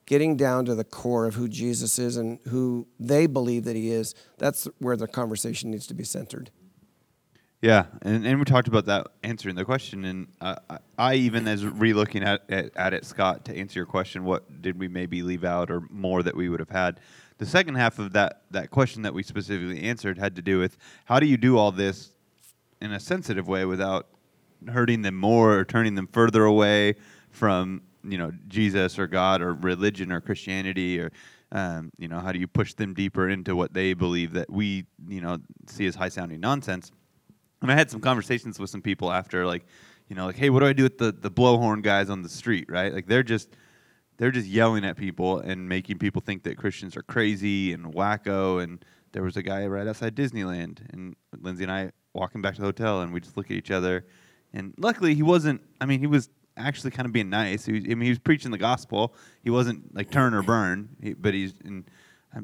getting 0.06 0.36
down 0.36 0.64
to 0.64 0.74
the 0.74 0.84
core 0.84 1.26
of 1.26 1.34
who 1.34 1.48
Jesus 1.48 1.98
is 1.98 2.16
and 2.16 2.38
who 2.48 2.86
they 2.98 3.26
believe 3.26 3.64
that 3.64 3.76
he 3.76 3.90
is, 3.90 4.14
that's 4.38 4.66
where 4.78 4.96
the 4.96 5.06
conversation 5.06 5.70
needs 5.70 5.86
to 5.86 5.94
be 5.94 6.04
centered. 6.04 6.50
Yeah, 7.60 7.84
and, 8.02 8.26
and 8.26 8.40
we 8.40 8.44
talked 8.44 8.66
about 8.66 8.86
that 8.86 9.06
answering 9.22 9.54
the 9.54 9.64
question, 9.64 10.04
and 10.04 10.26
uh, 10.40 10.56
I, 10.68 10.78
I 10.98 11.14
even 11.14 11.46
as 11.46 11.64
re-looking 11.64 12.24
at, 12.24 12.42
at 12.50 12.76
at 12.76 12.92
it, 12.92 13.04
Scott, 13.04 13.44
to 13.44 13.56
answer 13.56 13.78
your 13.78 13.86
question, 13.86 14.24
what 14.24 14.60
did 14.60 14.80
we 14.80 14.88
maybe 14.88 15.22
leave 15.22 15.44
out 15.44 15.70
or 15.70 15.82
more 15.88 16.24
that 16.24 16.34
we 16.34 16.48
would 16.48 16.58
have 16.58 16.70
had? 16.70 16.98
The 17.38 17.46
second 17.46 17.76
half 17.76 18.00
of 18.00 18.14
that 18.14 18.42
that 18.50 18.72
question 18.72 19.02
that 19.02 19.14
we 19.14 19.22
specifically 19.22 19.82
answered 19.82 20.18
had 20.18 20.34
to 20.36 20.42
do 20.42 20.58
with 20.58 20.76
how 21.04 21.20
do 21.20 21.26
you 21.26 21.36
do 21.36 21.56
all 21.56 21.70
this 21.70 22.12
in 22.82 22.92
a 22.92 23.00
sensitive 23.00 23.48
way 23.48 23.64
without 23.64 24.08
hurting 24.68 25.02
them 25.02 25.16
more 25.16 25.58
or 25.58 25.64
turning 25.64 25.94
them 25.94 26.06
further 26.06 26.44
away 26.44 26.94
from 27.30 27.82
you 28.04 28.18
know 28.18 28.32
Jesus 28.48 28.98
or 28.98 29.06
God 29.06 29.40
or 29.40 29.54
religion 29.54 30.12
or 30.12 30.20
Christianity 30.20 31.00
or 31.00 31.10
um, 31.52 31.90
you 31.98 32.08
know 32.08 32.20
how 32.20 32.32
do 32.32 32.38
you 32.38 32.46
push 32.46 32.74
them 32.74 32.94
deeper 32.94 33.28
into 33.28 33.56
what 33.56 33.72
they 33.72 33.94
believe 33.94 34.32
that 34.34 34.50
we 34.50 34.84
you 35.08 35.20
know 35.20 35.38
see 35.66 35.86
as 35.86 35.94
high 35.94 36.08
sounding 36.08 36.40
nonsense 36.40 36.92
and 37.62 37.70
I 37.70 37.76
had 37.76 37.90
some 37.90 38.00
conversations 38.00 38.58
with 38.58 38.70
some 38.70 38.82
people 38.82 39.10
after, 39.10 39.46
like, 39.46 39.64
you 40.08 40.16
know, 40.16 40.26
like, 40.26 40.36
hey, 40.36 40.50
what 40.50 40.60
do 40.60 40.66
I 40.66 40.72
do 40.72 40.82
with 40.82 40.98
the 40.98 41.12
the 41.12 41.30
blowhorn 41.30 41.82
guys 41.82 42.10
on 42.10 42.22
the 42.22 42.28
street, 42.28 42.66
right? 42.68 42.92
Like, 42.92 43.06
they're 43.06 43.22
just 43.22 43.50
they're 44.18 44.32
just 44.32 44.48
yelling 44.48 44.84
at 44.84 44.96
people 44.96 45.38
and 45.38 45.68
making 45.68 45.98
people 45.98 46.20
think 46.20 46.42
that 46.42 46.58
Christians 46.58 46.96
are 46.96 47.02
crazy 47.02 47.72
and 47.72 47.94
wacko. 47.94 48.62
And 48.62 48.84
there 49.12 49.22
was 49.22 49.36
a 49.36 49.42
guy 49.42 49.66
right 49.66 49.86
outside 49.86 50.14
Disneyland, 50.14 50.80
and 50.92 51.14
Lindsay 51.40 51.62
and 51.62 51.72
I 51.72 51.92
walking 52.14 52.42
back 52.42 52.54
to 52.54 52.60
the 52.60 52.66
hotel, 52.66 53.02
and 53.02 53.12
we 53.12 53.20
just 53.20 53.36
look 53.36 53.46
at 53.46 53.56
each 53.56 53.70
other. 53.70 54.06
And 54.52 54.74
luckily, 54.78 55.14
he 55.14 55.22
wasn't. 55.22 55.62
I 55.80 55.86
mean, 55.86 56.00
he 56.00 56.06
was 56.06 56.28
actually 56.56 56.90
kind 56.90 57.06
of 57.06 57.12
being 57.12 57.30
nice. 57.30 57.64
He 57.64 57.72
was, 57.72 57.84
I 57.84 57.88
mean, 57.88 58.02
he 58.02 58.10
was 58.10 58.18
preaching 58.18 58.50
the 58.50 58.58
gospel. 58.58 59.14
He 59.42 59.50
wasn't 59.50 59.94
like 59.94 60.10
turn 60.10 60.34
or 60.34 60.42
burn, 60.42 60.88
he, 61.00 61.14
but 61.14 61.34
he's. 61.34 61.54
And 61.64 61.84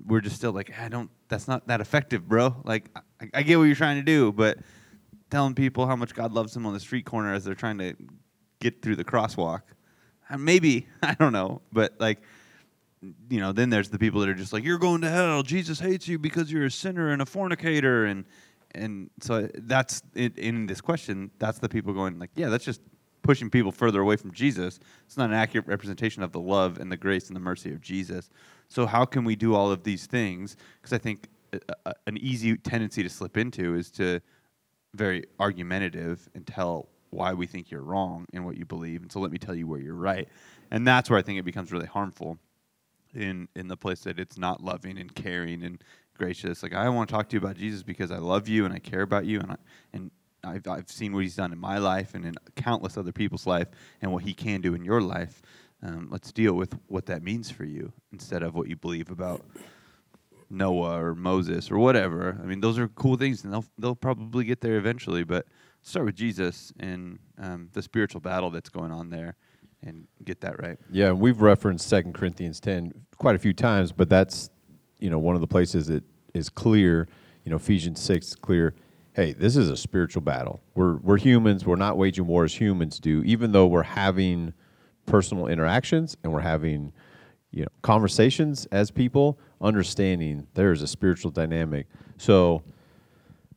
we're 0.06 0.20
just 0.20 0.36
still 0.36 0.52
like, 0.52 0.78
I 0.78 0.88
don't. 0.88 1.10
That's 1.28 1.48
not 1.48 1.66
that 1.68 1.80
effective, 1.80 2.28
bro. 2.28 2.56
Like, 2.64 2.90
I, 3.20 3.28
I 3.34 3.42
get 3.42 3.58
what 3.58 3.64
you're 3.64 3.76
trying 3.76 3.96
to 3.96 4.02
do, 4.02 4.32
but 4.32 4.58
telling 5.30 5.54
people 5.54 5.86
how 5.86 5.96
much 5.96 6.14
God 6.14 6.32
loves 6.32 6.54
them 6.54 6.66
on 6.66 6.72
the 6.72 6.80
street 6.80 7.04
corner 7.04 7.34
as 7.34 7.44
they're 7.44 7.54
trying 7.54 7.78
to 7.78 7.94
get 8.60 8.82
through 8.82 8.96
the 8.96 9.04
crosswalk. 9.04 9.62
Maybe 10.36 10.86
I 11.02 11.14
don't 11.14 11.32
know, 11.32 11.62
but 11.72 11.94
like 11.98 12.18
you 13.30 13.40
know, 13.40 13.52
then 13.52 13.70
there's 13.70 13.90
the 13.90 13.98
people 13.98 14.20
that 14.20 14.28
are 14.28 14.34
just 14.34 14.52
like, 14.52 14.64
"You're 14.64 14.78
going 14.78 15.02
to 15.02 15.10
hell. 15.10 15.42
Jesus 15.42 15.78
hates 15.78 16.08
you 16.08 16.18
because 16.18 16.50
you're 16.50 16.64
a 16.64 16.70
sinner 16.70 17.10
and 17.12 17.22
a 17.22 17.26
fornicator," 17.26 18.06
and 18.06 18.24
and 18.74 19.10
so 19.20 19.48
that's 19.54 20.02
in, 20.14 20.32
in 20.36 20.66
this 20.66 20.80
question. 20.80 21.30
That's 21.38 21.58
the 21.58 21.68
people 21.68 21.92
going 21.92 22.18
like, 22.18 22.30
"Yeah, 22.34 22.48
that's 22.48 22.64
just 22.64 22.80
pushing 23.22 23.50
people 23.50 23.72
further 23.72 24.00
away 24.00 24.16
from 24.16 24.32
Jesus. 24.32 24.78
It's 25.06 25.16
not 25.16 25.30
an 25.30 25.36
accurate 25.36 25.66
representation 25.66 26.22
of 26.22 26.32
the 26.32 26.40
love 26.40 26.78
and 26.78 26.90
the 26.90 26.96
grace 26.96 27.28
and 27.28 27.36
the 27.36 27.40
mercy 27.40 27.72
of 27.72 27.80
Jesus." 27.80 28.30
So 28.68 28.86
how 28.86 29.04
can 29.04 29.24
we 29.24 29.36
do 29.36 29.54
all 29.54 29.70
of 29.70 29.82
these 29.82 30.06
things? 30.06 30.56
Because 30.80 30.92
I 30.92 30.98
think 30.98 31.28
a, 31.52 31.60
a, 31.86 31.94
an 32.06 32.18
easy 32.18 32.56
tendency 32.56 33.02
to 33.02 33.08
slip 33.08 33.36
into 33.36 33.74
is 33.74 33.90
to 33.92 34.20
very 34.94 35.24
argumentative 35.38 36.28
and 36.34 36.46
tell 36.46 36.88
why 37.10 37.32
we 37.32 37.46
think 37.46 37.70
you're 37.70 37.82
wrong 37.82 38.26
in 38.32 38.44
what 38.44 38.56
you 38.56 38.64
believe, 38.64 39.02
and 39.02 39.10
so 39.10 39.20
let 39.20 39.30
me 39.30 39.38
tell 39.38 39.54
you 39.54 39.66
where 39.66 39.80
you're 39.80 39.94
right. 39.94 40.28
And 40.70 40.86
that's 40.86 41.08
where 41.08 41.18
I 41.18 41.22
think 41.22 41.38
it 41.38 41.44
becomes 41.44 41.72
really 41.72 41.86
harmful 41.86 42.38
in 43.14 43.48
in 43.56 43.68
the 43.68 43.76
place 43.76 44.00
that 44.00 44.18
it's 44.18 44.38
not 44.38 44.62
loving 44.62 44.98
and 44.98 45.14
caring 45.14 45.62
and 45.62 45.82
gracious. 46.18 46.62
Like 46.62 46.74
I 46.74 46.88
want 46.88 47.08
to 47.08 47.14
talk 47.14 47.28
to 47.30 47.36
you 47.36 47.40
about 47.40 47.56
Jesus 47.56 47.82
because 47.82 48.10
I 48.10 48.18
love 48.18 48.48
you 48.48 48.64
and 48.64 48.74
I 48.74 48.78
care 48.78 49.02
about 49.02 49.24
you 49.24 49.40
and 49.40 49.52
I, 49.52 49.56
and 49.92 50.10
I've 50.44 50.66
I've 50.66 50.90
seen 50.90 51.12
what 51.12 51.22
he's 51.22 51.36
done 51.36 51.52
in 51.52 51.58
my 51.58 51.78
life 51.78 52.14
and 52.14 52.24
in 52.24 52.34
countless 52.56 52.96
other 52.96 53.12
people's 53.12 53.46
life 53.46 53.68
and 54.02 54.12
what 54.12 54.24
he 54.24 54.34
can 54.34 54.60
do 54.60 54.74
in 54.74 54.84
your 54.84 55.00
life. 55.00 55.42
Um, 55.82 56.08
let's 56.10 56.32
deal 56.32 56.54
with 56.54 56.76
what 56.88 57.06
that 57.06 57.22
means 57.22 57.50
for 57.50 57.64
you 57.64 57.92
instead 58.12 58.42
of 58.42 58.54
what 58.54 58.68
you 58.68 58.76
believe 58.76 59.10
about 59.10 59.46
Noah 60.50 61.02
or 61.02 61.14
Moses 61.14 61.70
or 61.70 61.78
whatever. 61.78 62.38
I 62.42 62.46
mean, 62.46 62.60
those 62.60 62.78
are 62.78 62.88
cool 62.88 63.16
things, 63.16 63.44
and 63.44 63.52
they'll 63.52 63.64
they'll 63.78 63.94
probably 63.96 64.44
get 64.44 64.60
there 64.60 64.76
eventually. 64.76 65.24
But 65.24 65.46
start 65.82 66.06
with 66.06 66.16
Jesus 66.16 66.72
and 66.80 67.18
um, 67.38 67.68
the 67.72 67.82
spiritual 67.82 68.20
battle 68.20 68.50
that's 68.50 68.68
going 68.68 68.90
on 68.90 69.10
there, 69.10 69.36
and 69.82 70.06
get 70.24 70.40
that 70.40 70.60
right. 70.60 70.78
Yeah, 70.90 71.12
we've 71.12 71.40
referenced 71.40 71.88
Second 71.88 72.14
Corinthians 72.14 72.60
10 72.60 72.92
quite 73.16 73.36
a 73.36 73.38
few 73.38 73.52
times, 73.52 73.92
but 73.92 74.08
that's, 74.08 74.50
you 74.98 75.10
know, 75.10 75.18
one 75.18 75.34
of 75.34 75.40
the 75.40 75.46
places 75.46 75.86
that 75.86 76.04
is 76.34 76.48
clear, 76.48 77.08
you 77.44 77.50
know, 77.50 77.56
Ephesians 77.56 78.00
6 78.00 78.34
clear, 78.36 78.74
hey, 79.14 79.32
this 79.32 79.56
is 79.56 79.68
a 79.68 79.76
spiritual 79.76 80.22
battle. 80.22 80.60
We're 80.74 80.96
we're 80.96 81.18
humans, 81.18 81.66
we're 81.66 81.76
not 81.76 81.96
waging 81.96 82.26
war 82.26 82.44
as 82.44 82.54
humans 82.54 82.98
do, 83.00 83.22
even 83.24 83.52
though 83.52 83.66
we're 83.66 83.82
having 83.82 84.52
personal 85.06 85.46
interactions 85.46 86.16
and 86.22 86.32
we're 86.32 86.40
having 86.40 86.92
you 87.50 87.62
know 87.62 87.68
conversations 87.82 88.66
as 88.66 88.90
people, 88.90 89.38
understanding 89.60 90.46
there 90.54 90.72
is 90.72 90.82
a 90.82 90.86
spiritual 90.86 91.30
dynamic. 91.30 91.86
So 92.16 92.62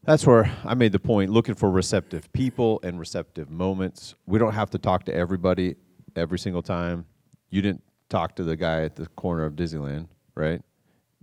that's 0.03 0.25
where 0.25 0.51
I 0.65 0.73
made 0.73 0.93
the 0.93 0.99
point 0.99 1.29
looking 1.29 1.55
for 1.55 1.69
receptive 1.69 2.31
people 2.33 2.79
and 2.83 2.99
receptive 2.99 3.49
moments. 3.51 4.15
We 4.25 4.39
don't 4.39 4.53
have 4.53 4.71
to 4.71 4.79
talk 4.79 5.05
to 5.05 5.13
everybody 5.13 5.75
every 6.15 6.39
single 6.39 6.63
time. 6.63 7.05
You 7.49 7.61
didn't 7.61 7.83
talk 8.09 8.35
to 8.37 8.43
the 8.43 8.55
guy 8.55 8.83
at 8.83 8.95
the 8.95 9.07
corner 9.07 9.45
of 9.45 9.53
Disneyland, 9.53 10.07
right? 10.33 10.61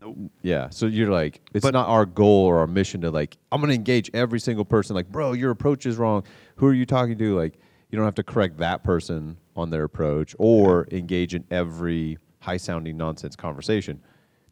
Nope. 0.01 0.17
Yeah. 0.43 0.69
So 0.71 0.87
you're 0.87 1.11
like, 1.11 1.41
it's 1.55 1.63
But- 1.65 1.75
not 1.75 1.89
our 1.89 2.07
goal 2.07 2.47
or 2.47 2.59
our 2.59 2.67
mission 2.67 3.01
to 3.03 3.11
like, 3.11 3.37
I'm 3.51 3.61
going 3.61 3.71
to 3.71 3.75
engage 3.75 4.11
every 4.15 4.39
single 4.41 4.65
person. 4.65 4.95
Like, 4.95 5.11
bro, 5.11 5.33
your 5.33 5.51
approach 5.51 5.87
is 5.87 5.97
wrong. 5.97 6.23
Who 6.57 6.67
are 6.67 6.75
you 6.75 6.87
talking 6.87 7.19
to? 7.19 7.37
Like, 7.37 7.59
you 7.91 7.97
don't 7.97 8.05
have 8.05 8.15
to 8.17 8.23
correct 8.23 8.59
that 8.59 8.85
person 8.85 9.37
on 9.57 9.71
their 9.71 9.85
approach 9.85 10.37
or 10.39 10.87
engage 10.93 11.35
in 11.35 11.45
every 11.51 12.19
high 12.41 12.59
sounding 12.59 12.97
nonsense 12.97 13.35
conversation 13.35 14.01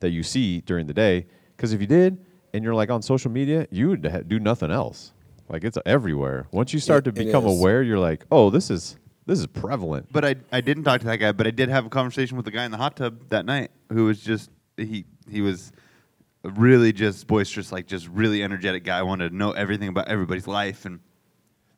that 0.00 0.10
you 0.10 0.22
see 0.22 0.60
during 0.62 0.86
the 0.86 0.94
day. 0.94 1.26
Because 1.56 1.72
if 1.72 1.80
you 1.80 1.86
did, 1.86 2.18
and 2.52 2.64
you're 2.64 2.74
like 2.74 2.90
on 2.90 3.02
social 3.02 3.30
media, 3.30 3.66
you 3.70 3.88
would 3.90 4.04
ha- 4.06 4.20
do 4.26 4.38
nothing 4.40 4.70
else. 4.70 5.12
Like 5.48 5.62
it's 5.62 5.76
everywhere. 5.86 6.46
Once 6.50 6.72
you 6.72 6.80
start 6.80 7.06
It- 7.06 7.14
to 7.14 7.24
become 7.24 7.44
aware, 7.46 7.82
you're 7.82 7.98
like, 7.98 8.24
oh, 8.32 8.48
this 8.50 8.70
is 8.70 8.96
this 9.26 9.38
is 9.38 9.46
prevalent. 9.46 10.08
But 10.10 10.24
I 10.24 10.36
I 10.50 10.60
didn't 10.62 10.84
talk 10.84 11.00
to 11.00 11.06
that 11.06 11.18
guy, 11.18 11.32
but 11.32 11.46
I 11.46 11.50
did 11.50 11.68
have 11.68 11.84
a 11.86 11.88
conversation 11.90 12.36
with 12.36 12.46
the 12.46 12.50
guy 12.50 12.64
in 12.64 12.70
the 12.70 12.78
hot 12.78 12.96
tub 12.96 13.28
that 13.28 13.44
night 13.44 13.70
who 13.92 14.06
was 14.06 14.20
just 14.22 14.50
he 14.78 15.04
he 15.30 15.40
was 15.42 15.72
really 16.44 16.92
just 16.92 17.26
boisterous, 17.26 17.72
like 17.72 17.86
just 17.86 18.08
really 18.08 18.42
energetic 18.42 18.84
guy. 18.84 19.02
Wanted 19.02 19.30
to 19.30 19.36
know 19.36 19.52
everything 19.52 19.88
about 19.88 20.08
everybody's 20.08 20.46
life 20.46 20.84
and 20.84 21.00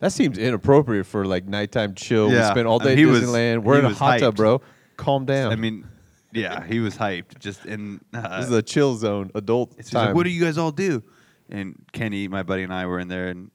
That 0.01 0.13
seems 0.13 0.39
inappropriate 0.39 1.07
for 1.07 1.25
like 1.25 1.47
nighttime 1.47 1.95
chill. 1.95 2.29
We 2.31 2.43
spent 2.43 2.67
all 2.67 2.81
I 2.81 2.85
day 2.85 2.91
mean, 2.91 2.93
at 2.93 2.99
he 2.99 3.07
was- 3.07 3.23
Disneyland. 3.23 3.63
We're 3.63 3.79
in 3.79 3.85
a 3.87 3.95
hot 3.95 4.21
tub, 4.21 4.37
bro. 4.37 4.61
Calm 4.97 5.25
down. 5.25 5.53
I 5.53 5.57
mean, 5.57 5.87
yeah, 6.33 6.65
he 6.65 6.81
was 6.81 6.97
hyped. 6.97 7.39
Just 7.39 7.65
in 7.65 8.01
uh, 8.13 8.41
this 8.41 8.49
is 8.51 8.55
a 8.55 8.63
chill 8.63 8.95
zone, 8.97 9.31
adult 9.35 9.75
It's 9.79 9.91
time. 9.91 10.07
like, 10.09 10.15
what 10.15 10.25
do 10.25 10.31
you 10.31 10.43
guys 10.45 10.59
all 10.59 10.71
do? 10.73 11.03
And 11.49 11.83
Kenny, 11.93 12.29
my 12.29 12.43
buddy, 12.43 12.63
and 12.65 12.73
I 12.75 12.85
were 12.87 12.99
in 12.99 13.09
there, 13.09 13.29
and 13.29 13.51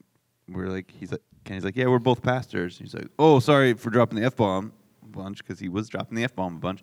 we 0.48 0.60
are 0.62 0.68
like, 0.70 0.90
he's 0.90 1.12
like, 1.12 1.20
Kenny's 1.44 1.64
like, 1.64 1.76
yeah, 1.76 1.86
we're 1.86 1.98
both 2.00 2.22
pastors. 2.22 2.76
He's 2.78 2.92
like, 2.94 3.06
oh, 3.18 3.38
sorry 3.38 3.74
for 3.74 3.90
dropping 3.90 4.18
the 4.18 4.24
f 4.26 4.34
bomb 4.36 4.72
a 5.04 5.06
bunch 5.08 5.38
because 5.38 5.60
he 5.60 5.68
was 5.68 5.88
dropping 5.88 6.16
the 6.16 6.24
f 6.24 6.34
bomb 6.34 6.56
a 6.56 6.58
bunch. 6.58 6.82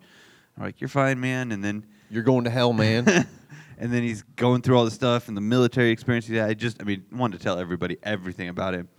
I'm 0.56 0.62
like, 0.64 0.80
you're 0.80 0.88
fine, 0.88 1.20
man. 1.20 1.52
And 1.52 1.62
then, 1.62 1.84
You're 2.12 2.22
going 2.22 2.44
to 2.44 2.50
hell, 2.50 2.74
man. 2.74 3.06
and 3.78 3.90
then 3.90 4.02
he's 4.02 4.22
going 4.36 4.60
through 4.60 4.76
all 4.76 4.84
the 4.84 4.90
stuff 4.90 5.28
and 5.28 5.36
the 5.36 5.40
military 5.40 5.88
experience. 5.88 6.26
he 6.26 6.36
had. 6.36 6.50
I 6.50 6.52
just, 6.52 6.78
I 6.78 6.84
mean, 6.84 7.06
wanted 7.10 7.38
to 7.38 7.42
tell 7.42 7.58
everybody 7.58 7.96
everything 8.02 8.50
about 8.50 8.74
him. 8.74 8.90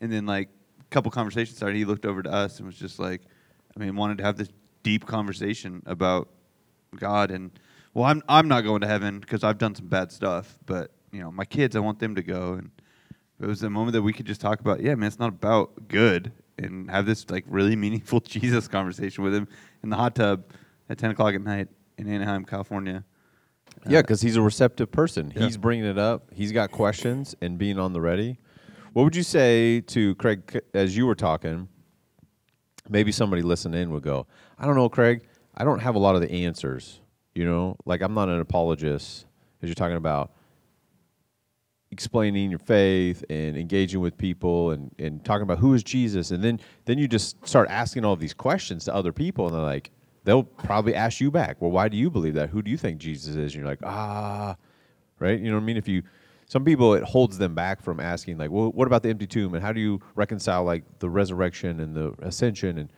And 0.00 0.10
then 0.10 0.24
like 0.24 0.48
a 0.80 0.84
couple 0.84 1.10
conversations 1.10 1.58
started. 1.58 1.76
He 1.76 1.84
looked 1.84 2.06
over 2.06 2.22
to 2.22 2.32
us 2.32 2.56
and 2.56 2.66
was 2.66 2.78
just 2.78 2.98
like, 2.98 3.20
I 3.76 3.80
mean, 3.80 3.94
wanted 3.96 4.16
to 4.16 4.24
have 4.24 4.38
this 4.38 4.48
deep 4.82 5.04
conversation 5.04 5.82
about 5.84 6.30
God 6.96 7.30
and 7.30 7.50
well, 7.92 8.06
I'm 8.06 8.22
I'm 8.30 8.48
not 8.48 8.62
going 8.62 8.80
to 8.80 8.86
heaven 8.86 9.20
because 9.20 9.44
I've 9.44 9.58
done 9.58 9.74
some 9.74 9.88
bad 9.88 10.10
stuff, 10.10 10.58
but 10.64 10.90
you 11.12 11.20
know, 11.20 11.30
my 11.30 11.44
kids, 11.44 11.76
I 11.76 11.80
want 11.80 11.98
them 11.98 12.14
to 12.14 12.22
go. 12.22 12.54
And 12.54 12.70
it 13.40 13.46
was 13.46 13.62
a 13.62 13.68
moment 13.68 13.92
that 13.92 14.02
we 14.02 14.14
could 14.14 14.26
just 14.26 14.40
talk 14.40 14.60
about. 14.60 14.80
Yeah, 14.80 14.94
man, 14.94 15.08
it's 15.08 15.18
not 15.18 15.28
about 15.28 15.86
good, 15.86 16.32
and 16.56 16.90
have 16.90 17.04
this 17.04 17.28
like 17.28 17.44
really 17.46 17.76
meaningful 17.84 18.20
Jesus 18.24 18.68
conversation 18.68 19.22
with 19.22 19.34
him 19.34 19.48
in 19.82 19.90
the 19.90 19.96
hot 19.96 20.14
tub 20.14 20.44
at 20.88 20.96
10 20.96 21.10
o'clock 21.10 21.34
at 21.34 21.42
night 21.42 21.68
in 21.98 22.08
Anaheim, 22.08 22.44
California. 22.44 23.04
Uh, 23.84 23.90
yeah, 23.90 24.02
because 24.02 24.20
he's 24.20 24.36
a 24.36 24.42
receptive 24.42 24.90
person. 24.90 25.32
Yeah. 25.34 25.44
He's 25.44 25.56
bringing 25.56 25.84
it 25.84 25.98
up. 25.98 26.30
He's 26.32 26.52
got 26.52 26.70
questions 26.70 27.34
and 27.40 27.58
being 27.58 27.78
on 27.78 27.92
the 27.92 28.00
ready. 28.00 28.38
What 28.92 29.04
would 29.04 29.16
you 29.16 29.22
say 29.22 29.80
to 29.80 30.14
Craig 30.16 30.60
as 30.72 30.96
you 30.96 31.06
were 31.06 31.14
talking? 31.14 31.68
Maybe 32.88 33.12
somebody 33.12 33.42
listening 33.42 33.82
in 33.82 33.90
would 33.90 34.02
go, 34.02 34.26
I 34.58 34.66
don't 34.66 34.76
know, 34.76 34.88
Craig. 34.88 35.22
I 35.56 35.64
don't 35.64 35.80
have 35.80 35.94
a 35.94 35.98
lot 35.98 36.14
of 36.14 36.20
the 36.20 36.30
answers. 36.30 37.00
You 37.34 37.44
know, 37.44 37.76
like 37.84 38.02
I'm 38.02 38.14
not 38.14 38.28
an 38.28 38.40
apologist 38.40 39.26
as 39.62 39.68
you're 39.68 39.74
talking 39.74 39.96
about 39.96 40.32
explaining 41.90 42.50
your 42.50 42.58
faith 42.58 43.24
and 43.30 43.56
engaging 43.56 44.00
with 44.00 44.18
people 44.18 44.72
and, 44.72 44.92
and 44.98 45.24
talking 45.24 45.42
about 45.42 45.58
who 45.58 45.74
is 45.74 45.84
Jesus 45.84 46.32
and 46.32 46.42
then 46.42 46.58
then 46.86 46.98
you 46.98 47.06
just 47.06 47.46
start 47.46 47.68
asking 47.70 48.04
all 48.04 48.16
these 48.16 48.34
questions 48.34 48.84
to 48.84 48.92
other 48.92 49.12
people 49.12 49.46
and 49.46 49.54
they're 49.54 49.62
like 49.62 49.92
they'll 50.24 50.42
probably 50.42 50.94
ask 50.94 51.20
you 51.20 51.30
back 51.30 51.60
well 51.60 51.70
why 51.70 51.88
do 51.88 51.96
you 51.96 52.10
believe 52.10 52.34
that? 52.34 52.50
Who 52.50 52.62
do 52.62 52.70
you 52.70 52.76
think 52.76 52.98
Jesus 52.98 53.36
is? 53.36 53.54
And 53.54 53.54
you're 53.54 53.66
like 53.66 53.80
ah 53.84 54.56
right? 55.18 55.38
You 55.38 55.48
know 55.50 55.56
what 55.56 55.62
I 55.62 55.66
mean? 55.66 55.76
If 55.76 55.88
you 55.88 56.02
some 56.46 56.64
people 56.64 56.94
it 56.94 57.04
holds 57.04 57.38
them 57.38 57.54
back 57.54 57.82
from 57.82 58.00
asking 58.00 58.38
like 58.38 58.50
well 58.50 58.70
what 58.72 58.86
about 58.86 59.02
the 59.02 59.10
empty 59.10 59.26
tomb? 59.26 59.54
And 59.54 59.62
how 59.62 59.72
do 59.72 59.80
you 59.80 60.00
reconcile 60.14 60.64
like 60.64 60.84
the 60.98 61.08
resurrection 61.08 61.80
and 61.80 61.94
the 61.94 62.14
ascension? 62.20 62.78
And 62.78 62.92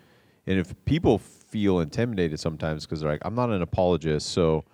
and 0.46 0.58
if 0.58 0.74
people 0.84 1.18
feel 1.18 1.80
intimidated 1.80 2.40
sometimes 2.40 2.84
because 2.84 3.00
they're 3.00 3.10
like 3.10 3.22
I'm 3.24 3.34
not 3.34 3.50
an 3.50 3.62
apologist 3.62 4.30
so 4.30 4.64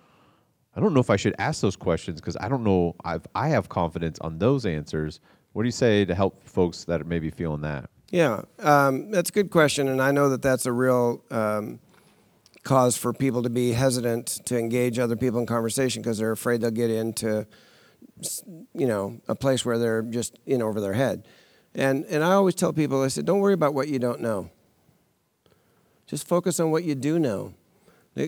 I 0.75 0.79
don't 0.79 0.93
know 0.93 0.99
if 0.99 1.09
I 1.09 1.15
should 1.15 1.35
ask 1.37 1.61
those 1.61 1.75
questions 1.75 2.19
because 2.19 2.35
I 2.39 2.47
don't 2.47 2.63
know 2.63 2.95
I've, 3.03 3.25
I 3.35 3.49
have 3.49 3.69
confidence 3.69 4.19
on 4.21 4.39
those 4.39 4.65
answers. 4.65 5.19
What 5.53 5.63
do 5.63 5.67
you 5.67 5.71
say 5.71 6.03
to 6.05 6.15
help 6.15 6.47
folks 6.47 6.83
that 6.85 7.01
are 7.01 7.05
maybe 7.05 7.29
feeling 7.29 7.61
that? 7.61 7.89
Yeah, 8.09 8.41
um, 8.59 9.09
that's 9.11 9.29
a 9.29 9.33
good 9.33 9.49
question, 9.49 9.87
and 9.87 10.01
I 10.01 10.11
know 10.11 10.29
that 10.29 10.41
that's 10.41 10.67
a 10.67 10.71
real 10.71 11.23
um, 11.31 11.79
cause 12.63 12.95
for 12.95 13.13
people 13.13 13.43
to 13.43 13.49
be 13.49 13.73
hesitant 13.73 14.27
to 14.45 14.57
engage 14.57 14.97
other 14.97 15.15
people 15.15 15.39
in 15.39 15.45
conversation 15.45 16.01
because 16.01 16.17
they're 16.17 16.31
afraid 16.31 16.61
they'll 16.61 16.71
get 16.71 16.89
into, 16.89 17.45
you 18.73 18.87
know, 18.87 19.19
a 19.27 19.35
place 19.35 19.65
where 19.65 19.77
they're 19.77 20.01
just 20.01 20.37
in 20.45 20.61
over 20.61 20.79
their 20.79 20.93
head. 20.93 21.27
And 21.75 22.05
and 22.05 22.23
I 22.23 22.33
always 22.33 22.55
tell 22.55 22.71
people, 22.71 23.01
I 23.01 23.07
said, 23.07 23.25
don't 23.25 23.39
worry 23.39 23.53
about 23.53 23.73
what 23.73 23.87
you 23.87 23.99
don't 23.99 24.21
know. 24.21 24.49
Just 26.05 26.27
focus 26.27 26.59
on 26.59 26.71
what 26.71 26.83
you 26.83 26.95
do 26.95 27.19
know. 27.19 27.53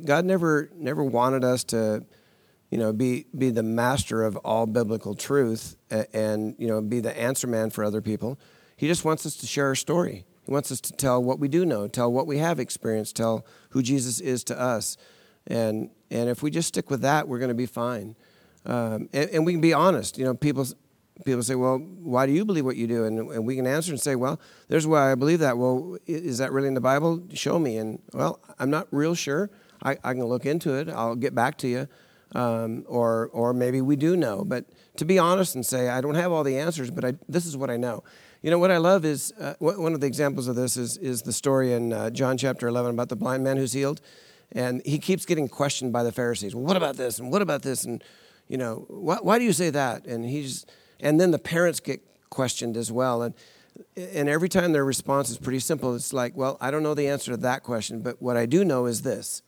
God 0.05 0.25
never 0.25 0.69
never 0.75 1.03
wanted 1.03 1.43
us 1.43 1.63
to, 1.65 2.05
you 2.71 2.77
know, 2.77 2.91
be 2.91 3.27
be 3.37 3.51
the 3.51 3.63
master 3.63 4.23
of 4.23 4.35
all 4.37 4.65
biblical 4.65 5.13
truth 5.13 5.77
and 5.89 6.55
you 6.57 6.67
know 6.67 6.81
be 6.81 6.99
the 6.99 7.15
answer 7.17 7.47
man 7.47 7.69
for 7.69 7.83
other 7.83 8.01
people. 8.01 8.39
He 8.75 8.87
just 8.87 9.05
wants 9.05 9.25
us 9.25 9.35
to 9.37 9.45
share 9.45 9.67
our 9.67 9.75
story. 9.75 10.25
He 10.45 10.51
wants 10.51 10.71
us 10.71 10.79
to 10.81 10.93
tell 10.93 11.23
what 11.23 11.39
we 11.39 11.47
do 11.47 11.65
know, 11.65 11.87
tell 11.87 12.11
what 12.11 12.27
we 12.27 12.37
have 12.37 12.59
experienced, 12.59 13.15
tell 13.15 13.45
who 13.69 13.81
Jesus 13.81 14.19
is 14.19 14.43
to 14.45 14.59
us, 14.59 14.97
and 15.47 15.89
and 16.11 16.29
if 16.29 16.43
we 16.43 16.51
just 16.51 16.67
stick 16.67 16.89
with 16.89 17.01
that, 17.01 17.27
we're 17.27 17.39
going 17.39 17.49
to 17.49 17.55
be 17.55 17.65
fine. 17.65 18.15
Um, 18.65 19.09
and, 19.13 19.29
and 19.31 19.45
we 19.45 19.53
can 19.53 19.61
be 19.61 19.73
honest. 19.73 20.17
You 20.17 20.25
know, 20.25 20.33
people 20.33 20.65
people 21.25 21.43
say, 21.43 21.55
"Well, 21.55 21.77
why 21.77 22.25
do 22.25 22.31
you 22.31 22.45
believe 22.45 22.65
what 22.65 22.75
you 22.75 22.87
do?" 22.87 23.05
And, 23.05 23.19
and 23.31 23.45
we 23.45 23.55
can 23.55 23.65
answer 23.65 23.91
and 23.91 23.99
say, 23.99 24.15
"Well, 24.15 24.39
there's 24.67 24.85
why 24.85 25.11
I 25.11 25.15
believe 25.15 25.39
that." 25.39 25.57
Well, 25.57 25.97
is 26.05 26.37
that 26.37 26.51
really 26.51 26.67
in 26.67 26.73
the 26.75 26.81
Bible? 26.81 27.23
Show 27.33 27.57
me. 27.57 27.77
And 27.77 28.01
well, 28.13 28.39
I'm 28.59 28.69
not 28.69 28.87
real 28.91 29.15
sure. 29.15 29.49
I, 29.83 29.97
I 30.03 30.13
can 30.13 30.25
look 30.25 30.45
into 30.45 30.73
it. 30.75 30.89
I'll 30.89 31.15
get 31.15 31.33
back 31.33 31.57
to 31.59 31.67
you. 31.67 31.87
Um, 32.33 32.83
or 32.87 33.29
or 33.33 33.53
maybe 33.53 33.81
we 33.81 33.95
do 33.95 34.17
know. 34.17 34.43
But 34.43 34.65
to 34.97 35.05
be 35.05 35.17
honest 35.17 35.55
and 35.55 35.65
say, 35.65 35.89
I 35.89 36.01
don't 36.01 36.15
have 36.15 36.31
all 36.31 36.43
the 36.43 36.57
answers, 36.57 36.91
but 36.91 37.05
I, 37.05 37.13
this 37.29 37.45
is 37.45 37.55
what 37.55 37.69
I 37.69 37.77
know. 37.77 38.03
You 38.45 38.51
know 38.51 38.59
what 38.59 38.69
I 38.69 38.77
love 38.77 39.05
is 39.05 39.33
uh, 39.39 39.55
one 39.57 39.95
of 39.95 40.01
the 40.01 40.05
examples 40.05 40.47
of 40.47 40.55
this 40.55 40.77
is 40.77 40.97
is 40.97 41.23
the 41.23 41.33
story 41.33 41.73
in 41.73 41.91
uh, 41.91 42.11
John 42.11 42.37
chapter 42.37 42.67
11 42.67 42.91
about 42.91 43.09
the 43.09 43.15
blind 43.15 43.43
man 43.43 43.57
who's 43.57 43.73
healed, 43.73 44.01
and 44.51 44.83
he 44.85 44.99
keeps 44.99 45.25
getting 45.25 45.47
questioned 45.47 45.91
by 45.91 46.03
the 46.03 46.11
Pharisees. 46.11 46.53
Well, 46.53 46.63
what 46.63 46.77
about 46.77 46.95
this 46.95 47.17
and 47.17 47.31
what 47.31 47.41
about 47.41 47.63
this 47.63 47.85
and 47.85 48.03
you 48.47 48.59
know 48.59 48.85
why, 48.87 49.17
why 49.19 49.39
do 49.39 49.45
you 49.45 49.51
say 49.51 49.71
that? 49.71 50.05
And 50.05 50.23
he's 50.23 50.67
and 50.99 51.19
then 51.19 51.31
the 51.31 51.39
parents 51.39 51.79
get 51.79 52.01
questioned 52.29 52.77
as 52.77 52.91
well 52.91 53.23
and. 53.23 53.33
And 53.97 54.29
every 54.29 54.47
time 54.47 54.71
their 54.71 54.85
response 54.85 55.29
is 55.29 55.37
pretty 55.37 55.59
simple. 55.59 55.95
It's 55.95 56.13
like, 56.13 56.37
well, 56.37 56.57
I 56.61 56.71
don't 56.71 56.81
know 56.81 56.93
the 56.93 57.09
answer 57.09 57.31
to 57.31 57.37
that 57.37 57.63
question, 57.63 57.99
but 57.99 58.21
what 58.21 58.37
I 58.37 58.45
do 58.45 58.63
know 58.63 58.85
is 58.85 59.01
this. 59.01 59.41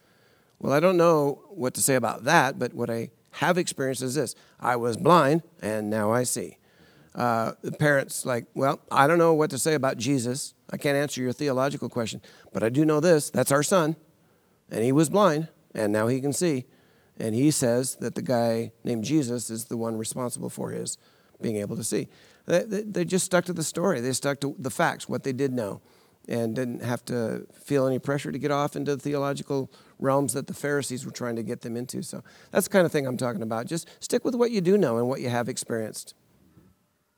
Well, 0.60 0.74
I 0.74 0.82
don't 0.82 0.98
know 0.98 1.44
what 1.48 1.74
to 1.76 1.82
say 1.82 1.96
about 1.96 2.26
that, 2.26 2.60
but 2.60 2.74
what 2.74 2.90
I 2.90 3.12
have 3.32 3.58
experienced 3.58 4.02
is 4.02 4.16
this 4.16 4.36
I 4.60 4.76
was 4.76 4.98
blind 4.98 5.44
and 5.62 5.90
now 5.90 6.12
I 6.12 6.24
see. 6.24 6.58
Uh, 7.18 7.54
the 7.64 7.72
parents, 7.72 8.26
like, 8.26 8.46
well, 8.54 8.80
I 8.90 9.08
don't 9.08 9.18
know 9.18 9.34
what 9.34 9.50
to 9.50 9.58
say 9.58 9.74
about 9.74 9.98
Jesus. 9.98 10.54
I 10.70 10.78
can't 10.78 10.96
answer 10.96 11.20
your 11.20 11.34
theological 11.34 11.90
question, 11.90 12.22
but 12.54 12.64
I 12.64 12.70
do 12.70 12.86
know 12.86 13.00
this 13.00 13.30
that's 13.30 13.52
our 13.52 13.64
son, 13.64 13.98
and 14.70 14.84
he 14.84 14.92
was 14.92 15.10
blind 15.10 15.50
and 15.78 15.94
now 15.94 16.08
he 16.08 16.20
can 16.20 16.34
see. 16.34 16.66
And 17.20 17.34
he 17.34 17.52
says 17.52 17.96
that 17.96 18.16
the 18.16 18.22
guy 18.22 18.72
named 18.84 19.04
Jesus 19.04 19.50
is 19.50 19.66
the 19.66 19.78
one 19.78 19.98
responsible 19.98 20.50
for 20.50 20.72
his 20.72 20.98
being 21.42 21.58
able 21.58 21.76
to 21.76 21.84
see. 21.84 22.10
They, 22.46 22.64
they, 22.64 22.82
they 22.82 23.06
just 23.06 23.26
stuck 23.26 23.46
to 23.46 23.54
the 23.54 23.64
story, 23.64 24.02
they 24.02 24.14
stuck 24.14 24.40
to 24.42 24.56
the 24.58 24.70
facts, 24.70 25.08
what 25.08 25.24
they 25.24 25.34
did 25.34 25.54
know 25.54 25.82
and 26.30 26.56
didn't 26.56 26.84
have 26.84 27.06
to 27.06 27.48
feel 27.54 27.88
any 27.88 28.00
pressure 28.00 28.34
to 28.34 28.38
get 28.38 28.52
off 28.52 28.76
into 28.76 28.96
the 28.96 29.02
theological 29.02 29.72
realms 29.98 30.34
that 30.34 30.48
the 30.48 30.54
Pharisees 30.54 31.06
were 31.06 31.12
trying 31.12 31.38
to 31.38 31.44
get 31.44 31.62
them 31.62 31.78
into. 31.78 32.04
So 32.04 32.22
that's 32.52 32.68
the 32.68 32.72
kind 32.74 32.86
of 32.86 32.92
thing 32.92 33.08
I'm 33.08 33.16
talking 33.16 33.42
about. 33.42 33.66
Just 33.66 33.88
stick 34.02 34.26
with 34.26 34.36
what 34.36 34.52
you 34.52 34.60
do 34.60 34.78
know 34.78 34.98
and 34.98 35.08
what 35.08 35.22
you 35.22 35.30
have 35.30 35.48
experienced. 35.48 36.16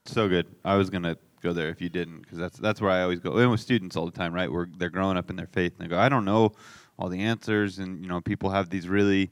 So 0.09 0.27
good. 0.27 0.47
I 0.65 0.75
was 0.75 0.89
gonna 0.89 1.17
go 1.41 1.53
there 1.53 1.69
if 1.69 1.81
you 1.81 1.89
didn't, 1.89 2.21
because 2.21 2.37
that's 2.37 2.57
that's 2.57 2.81
where 2.81 2.91
I 2.91 3.01
always 3.03 3.19
go. 3.19 3.37
And 3.37 3.51
with 3.51 3.59
students 3.59 3.95
all 3.95 4.05
the 4.05 4.11
time, 4.11 4.33
right? 4.33 4.51
Where 4.51 4.67
they're 4.77 4.89
growing 4.89 5.17
up 5.17 5.29
in 5.29 5.35
their 5.35 5.47
faith, 5.47 5.73
and 5.77 5.85
they 5.85 5.89
go, 5.89 5.99
I 5.99 6.09
don't 6.09 6.25
know 6.25 6.53
all 6.97 7.09
the 7.09 7.21
answers, 7.21 7.79
and 7.79 8.03
you 8.03 8.09
know, 8.09 8.21
people 8.21 8.49
have 8.49 8.69
these 8.69 8.87
really 8.87 9.31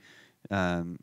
um, 0.50 1.00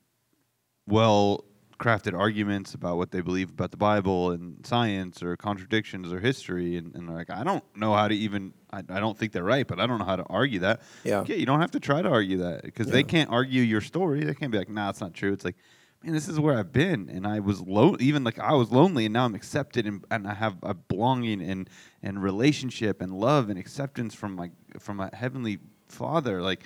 well 0.87 1.45
crafted 1.79 2.17
arguments 2.17 2.73
about 2.75 2.97
what 2.97 3.11
they 3.11 3.21
believe 3.21 3.51
about 3.51 3.71
the 3.71 3.77
Bible 3.77 4.31
and 4.31 4.65
science 4.65 5.23
or 5.23 5.37
contradictions 5.37 6.13
or 6.13 6.21
history, 6.21 6.77
and, 6.77 6.95
and 6.95 7.09
they're 7.09 7.17
like, 7.17 7.31
I 7.31 7.45
don't 7.45 7.65
know 7.77 7.95
how 7.95 8.09
to 8.09 8.15
even. 8.15 8.55
I, 8.73 8.79
I 8.89 9.01
don't 9.01 9.19
think 9.19 9.33
they're 9.33 9.45
right, 9.45 9.67
but 9.67 9.81
I 9.81 9.87
don't 9.87 9.99
know 9.99 10.05
how 10.05 10.17
to 10.17 10.25
argue 10.25 10.61
that. 10.61 10.81
Yeah. 11.05 11.25
yeah 11.27 11.37
you 11.37 11.47
don't 11.47 11.61
have 11.61 11.73
to 11.73 11.81
try 11.81 12.01
to 12.01 12.09
argue 12.09 12.39
that 12.39 12.63
because 12.63 12.89
they 12.89 13.03
can't 13.03 13.31
argue 13.31 13.63
your 13.63 13.81
story. 13.81 14.25
They 14.25 14.35
can't 14.35 14.51
be 14.51 14.59
like, 14.59 14.69
Nah, 14.71 14.91
it's 14.91 15.01
not 15.01 15.15
true. 15.15 15.33
It's 15.33 15.45
like, 15.45 15.57
man, 16.05 16.15
this 16.15 16.29
is 16.29 16.39
where 16.39 16.59
I've 16.59 16.73
been, 16.73 17.09
and 17.09 17.27
I 17.27 17.41
was 17.41 17.61
low. 17.61 17.97
Even 18.01 18.25
like 18.25 18.39
I 18.39 18.53
was 18.53 18.71
lonely, 18.71 19.07
and 19.07 19.13
now 19.13 19.25
I'm 19.25 19.35
accepted, 19.35 19.87
and, 19.87 20.05
and 20.11 20.27
I 20.27 20.35
have 20.35 20.57
a 20.63 20.75
belonging 20.75 21.41
and 21.43 21.69
and 22.03 22.23
relationship 22.23 23.01
and 23.01 23.13
love 23.13 23.49
and 23.51 23.59
acceptance 23.59 24.15
from 24.15 24.35
my 24.35 24.51
from 24.79 25.01
a 25.01 25.15
heavenly 25.15 25.59
Father. 25.89 26.43
Like 26.43 26.65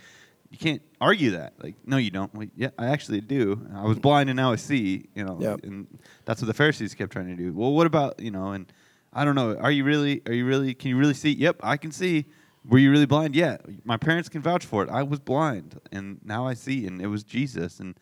you 0.51 0.59
can't 0.59 0.83
argue 1.01 1.33
that. 1.33 1.55
Like 1.63 1.77
no, 1.87 1.97
you 1.97 2.11
don't. 2.11 2.35
Well, 2.35 2.49
yeah, 2.57 2.71
I 2.79 2.87
actually 2.89 3.21
do. 3.21 3.67
I 3.75 3.85
was 3.85 3.99
blind, 3.99 4.31
and 4.31 4.37
now 4.37 4.53
I 4.53 4.57
see. 4.57 5.07
You 5.15 5.25
know, 5.25 5.39
Yep. 5.41 5.61
and 5.65 5.87
that's 6.25 6.41
what 6.41 6.47
the 6.47 6.55
Pharisees 6.55 6.95
kept 6.95 7.13
trying 7.13 7.29
to 7.29 7.37
do. 7.37 7.53
Well, 7.53 7.73
what 7.73 7.87
about 7.87 8.21
you 8.21 8.31
know? 8.31 8.53
And 8.53 8.71
I 9.13 9.25
don't 9.25 9.35
know. 9.35 9.57
Are 9.57 9.71
you 9.71 9.85
really? 9.85 10.23
Are 10.27 10.33
you 10.33 10.47
really? 10.47 10.75
Can 10.75 10.91
you 10.91 10.97
really 10.97 11.15
see? 11.15 11.31
Yep, 11.33 11.61
I 11.63 11.77
can 11.77 11.93
see. 11.93 12.27
Were 12.69 12.79
you 12.79 12.91
really 12.91 13.07
blind? 13.07 13.35
Yeah, 13.35 13.57
my 13.85 13.97
parents 13.97 14.29
can 14.29 14.43
vouch 14.43 14.67
for 14.67 14.83
it. 14.83 14.91
I 14.91 15.03
was 15.03 15.21
blind, 15.21 15.81
and 15.91 16.19
now 16.23 16.47
I 16.47 16.53
see, 16.55 16.87
and 16.87 17.01
it 17.01 17.07
was 17.07 17.25
Jesus. 17.25 17.81
And 17.81 17.97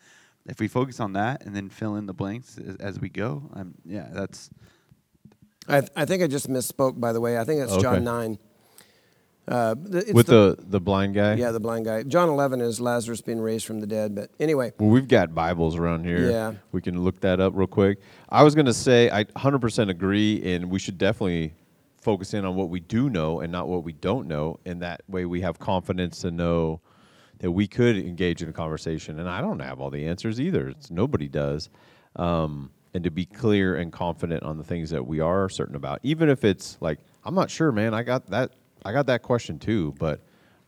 if 0.47 0.59
we 0.59 0.67
focus 0.67 0.99
on 0.99 1.13
that 1.13 1.45
and 1.45 1.55
then 1.55 1.69
fill 1.69 1.95
in 1.95 2.05
the 2.05 2.13
blanks 2.13 2.57
as, 2.57 2.75
as 2.77 2.99
we 2.99 3.09
go, 3.09 3.49
um, 3.53 3.75
yeah, 3.85 4.07
that's 4.11 4.49
I, 5.67 5.83
I 5.95 6.05
think 6.05 6.23
I 6.23 6.27
just 6.27 6.49
misspoke, 6.49 6.99
by 6.99 7.11
the 7.13 7.19
way. 7.21 7.37
I 7.37 7.43
think 7.43 7.61
it's 7.61 7.73
Okay. 7.73 7.81
John 7.81 8.03
9. 8.03 8.37
Uh, 9.49 9.75
the- 9.81 9.99
it's 9.99 10.13
With 10.13 10.27
the, 10.27 10.57
the 10.59 10.79
blind 10.79 11.13
guy? 11.13 11.35
Yeah, 11.35 11.51
the 11.51 11.59
blind 11.59 11.85
guy. 11.85 12.03
John 12.03 12.29
11 12.29 12.61
is 12.61 12.79
Lazarus 12.81 13.21
being 13.21 13.39
raised 13.39 13.65
from 13.65 13.79
the 13.79 13.87
dead. 13.87 14.13
But 14.15 14.29
anyway, 14.39 14.73
Well, 14.79 14.89
we've 14.89 15.07
got 15.07 15.33
Bibles 15.33 15.77
around 15.77 16.05
here. 16.05 16.29
Yeah. 16.29 16.53
We 16.71 16.81
can 16.81 17.01
look 17.03 17.19
that 17.21 17.39
up 17.39 17.53
real 17.55 17.67
quick. 17.67 17.99
I 18.29 18.43
was 18.43 18.55
going 18.55 18.65
to 18.65 18.73
say 18.73 19.09
I 19.09 19.23
100% 19.25 19.89
agree, 19.89 20.53
and 20.53 20.69
we 20.69 20.79
should 20.79 20.97
definitely 20.97 21.53
focus 22.01 22.33
in 22.33 22.45
on 22.45 22.55
what 22.55 22.69
we 22.69 22.79
do 22.79 23.09
know 23.09 23.39
and 23.41 23.51
not 23.51 23.67
what 23.67 23.83
we 23.83 23.93
don't 23.93 24.27
know. 24.27 24.59
And 24.65 24.81
that 24.81 25.01
way 25.07 25.25
we 25.25 25.41
have 25.41 25.59
confidence 25.59 26.19
to 26.19 26.31
know 26.31 26.81
that 27.39 27.51
we 27.51 27.67
could 27.67 27.97
engage 27.97 28.41
in 28.41 28.49
a 28.49 28.53
conversation. 28.53 29.19
And 29.19 29.29
I 29.29 29.41
don't 29.41 29.59
have 29.59 29.79
all 29.79 29.89
the 29.89 30.05
answers 30.07 30.39
either. 30.39 30.69
It's, 30.69 30.89
nobody 30.89 31.27
does. 31.27 31.69
Um, 32.15 32.71
and 32.93 33.03
to 33.03 33.11
be 33.11 33.25
clear 33.25 33.75
and 33.75 33.91
confident 33.91 34.43
on 34.43 34.57
the 34.57 34.63
things 34.63 34.89
that 34.89 35.05
we 35.05 35.19
are 35.19 35.49
certain 35.49 35.75
about, 35.75 35.99
even 36.03 36.29
if 36.29 36.43
it's 36.43 36.77
like, 36.81 36.99
I'm 37.23 37.35
not 37.35 37.51
sure, 37.51 37.71
man. 37.71 37.93
I 37.93 38.03
got 38.03 38.27
that. 38.31 38.51
I 38.85 38.93
got 38.93 39.05
that 39.07 39.21
question 39.21 39.59
too, 39.59 39.93
but 39.99 40.21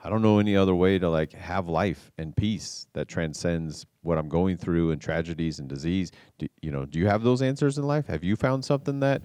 I 0.03 0.09
don't 0.09 0.21
know 0.21 0.39
any 0.39 0.55
other 0.55 0.75
way 0.75 0.99
to 0.99 1.09
like 1.09 1.33
have 1.33 1.67
life 1.67 2.11
and 2.17 2.35
peace 2.35 2.87
that 2.93 3.07
transcends 3.07 3.85
what 4.01 4.17
I'm 4.17 4.29
going 4.29 4.57
through 4.57 4.91
and 4.91 5.01
tragedies 5.01 5.59
and 5.59 5.67
disease. 5.67 6.11
Do, 6.37 6.47
you 6.61 6.71
know, 6.71 6.85
do 6.85 6.99
you 6.99 7.07
have 7.07 7.23
those 7.23 7.41
answers 7.41 7.77
in 7.77 7.85
life? 7.85 8.07
Have 8.07 8.23
you 8.23 8.35
found 8.35 8.63
something 8.63 8.99
that 9.01 9.23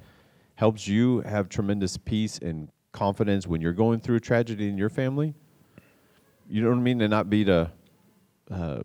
helps 0.57 0.87
you 0.87 1.21
have 1.21 1.49
tremendous 1.49 1.97
peace 1.97 2.39
and 2.39 2.69
confidence 2.93 3.47
when 3.47 3.61
you're 3.61 3.73
going 3.73 4.01
through 4.01 4.17
a 4.17 4.21
tragedy 4.21 4.69
in 4.69 4.79
your 4.79 4.89
family? 4.91 5.35
You 6.49 6.63
know 6.63 6.71
what 6.71 6.79
I 6.79 6.81
mean? 6.81 7.01
And 7.01 7.11
not 7.11 7.31
be 7.31 7.45
to, 7.45 7.71
uh, 8.51 8.83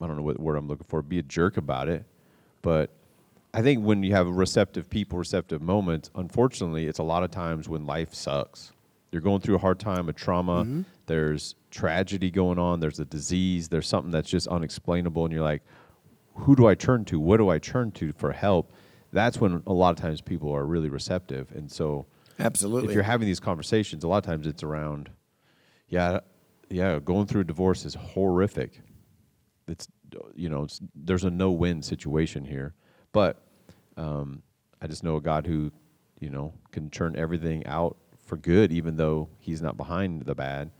I 0.00 0.06
don't 0.06 0.16
know 0.16 0.22
what 0.22 0.38
word 0.40 0.56
I'm 0.56 0.68
looking 0.68 0.86
for, 0.88 1.02
be 1.02 1.18
a 1.18 1.22
jerk 1.22 1.56
about 1.56 1.88
it. 1.88 2.04
But 2.62 2.90
I 3.52 3.62
think 3.62 3.84
when 3.84 4.02
you 4.02 4.12
have 4.12 4.28
receptive 4.28 4.90
people, 4.90 5.18
receptive 5.18 5.62
moments, 5.62 6.10
unfortunately, 6.14 6.86
it's 6.86 6.98
a 6.98 7.04
lot 7.04 7.22
of 7.22 7.30
times 7.30 7.68
when 7.68 7.86
life 7.86 8.12
sucks. 8.14 8.72
You're 9.12 9.22
going 9.22 9.40
through 9.40 9.54
a 9.54 9.58
hard 9.58 9.78
time, 9.78 10.08
a 10.08 10.12
trauma, 10.12 10.84
there's 11.06 11.54
tragedy 11.70 12.30
going 12.32 12.58
on, 12.58 12.80
there's 12.80 12.98
a 12.98 13.04
disease, 13.04 13.68
there's 13.68 13.86
something 13.86 14.10
that's 14.10 14.28
just 14.28 14.48
unexplainable, 14.48 15.24
and 15.24 15.32
you're 15.32 15.44
like, 15.44 15.62
who 16.34 16.56
do 16.56 16.66
I 16.66 16.74
turn 16.74 17.04
to? 17.06 17.20
What 17.20 17.36
do 17.36 17.48
I 17.48 17.60
turn 17.60 17.92
to 17.92 18.12
for 18.12 18.32
help? 18.32 18.72
That's 19.12 19.40
when 19.40 19.62
a 19.68 19.72
lot 19.72 19.90
of 19.90 20.02
times 20.02 20.20
people 20.20 20.52
are 20.52 20.66
really 20.66 20.88
receptive. 20.88 21.52
And 21.52 21.70
so 21.70 22.06
absolutely. 22.40 22.88
if 22.88 22.94
you're 22.94 23.04
having 23.04 23.26
these 23.26 23.38
conversations, 23.38 24.02
a 24.02 24.08
lot 24.08 24.18
of 24.18 24.24
times 24.24 24.48
it's 24.48 24.64
around, 24.64 25.10
yeah, 25.88 26.18
yeah, 26.70 26.98
going 26.98 27.26
through 27.26 27.42
a 27.42 27.44
divorce 27.44 27.84
is 27.84 27.94
horrific. 27.94 28.80
It's, 29.68 29.88
you 30.34 30.48
know, 30.48 30.64
it's, 30.64 30.80
there's 30.94 31.24
a 31.24 31.30
no-win 31.30 31.82
situation 31.82 32.44
here, 32.44 32.74
but 33.12 33.42
um, 33.96 34.42
I 34.80 34.86
just 34.86 35.02
know 35.02 35.16
a 35.16 35.20
God 35.20 35.46
who, 35.46 35.72
you 36.20 36.30
know, 36.30 36.52
can 36.70 36.90
turn 36.90 37.16
everything 37.16 37.66
out 37.66 37.96
for 38.26 38.36
good, 38.36 38.72
even 38.72 38.96
though 38.96 39.28
He's 39.38 39.62
not 39.62 39.76
behind 39.76 40.22
the 40.22 40.34
bad. 40.34 40.70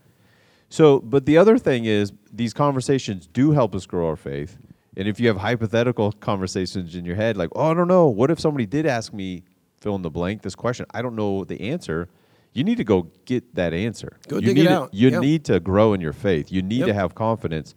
So, 0.69 0.99
but 0.99 1.25
the 1.25 1.37
other 1.37 1.57
thing 1.57 1.85
is, 1.85 2.11
these 2.31 2.53
conversations 2.53 3.27
do 3.27 3.51
help 3.51 3.75
us 3.75 3.85
grow 3.85 4.07
our 4.07 4.15
faith. 4.15 4.57
And 4.97 5.07
if 5.07 5.19
you 5.19 5.27
have 5.27 5.37
hypothetical 5.37 6.11
conversations 6.13 6.95
in 6.95 7.05
your 7.05 7.15
head, 7.15 7.37
like, 7.37 7.49
oh, 7.55 7.71
I 7.71 7.73
don't 7.73 7.87
know, 7.87 8.07
what 8.07 8.31
if 8.31 8.39
somebody 8.39 8.65
did 8.65 8.85
ask 8.85 9.13
me, 9.13 9.43
fill 9.79 9.95
in 9.95 10.01
the 10.01 10.09
blank, 10.09 10.41
this 10.41 10.55
question? 10.55 10.85
I 10.93 11.01
don't 11.01 11.15
know 11.15 11.43
the 11.43 11.59
answer. 11.61 12.09
You 12.55 12.63
need 12.63 12.77
to 12.77 12.83
go 12.83 13.11
get 13.25 13.53
that 13.55 13.73
answer. 13.73 14.17
Go 14.27 14.37
you 14.37 14.41
dig 14.47 14.57
it 14.57 14.61
need 14.61 14.67
out. 14.69 14.93
You 14.93 15.09
Yeah. 15.09 15.19
need 15.19 15.45
to 15.45 15.59
grow 15.59 15.93
in 15.93 16.01
your 16.01 16.13
faith. 16.13 16.51
You 16.51 16.61
need 16.63 16.85
to 16.85 16.93
have 16.93 17.13
confidence. 17.13 17.75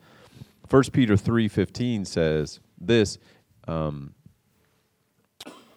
First 0.66 0.92
Peter 0.92 1.16
three 1.16 1.48
fifteen 1.48 2.04
says 2.06 2.60
this. 2.80 3.18
Um, 3.66 4.14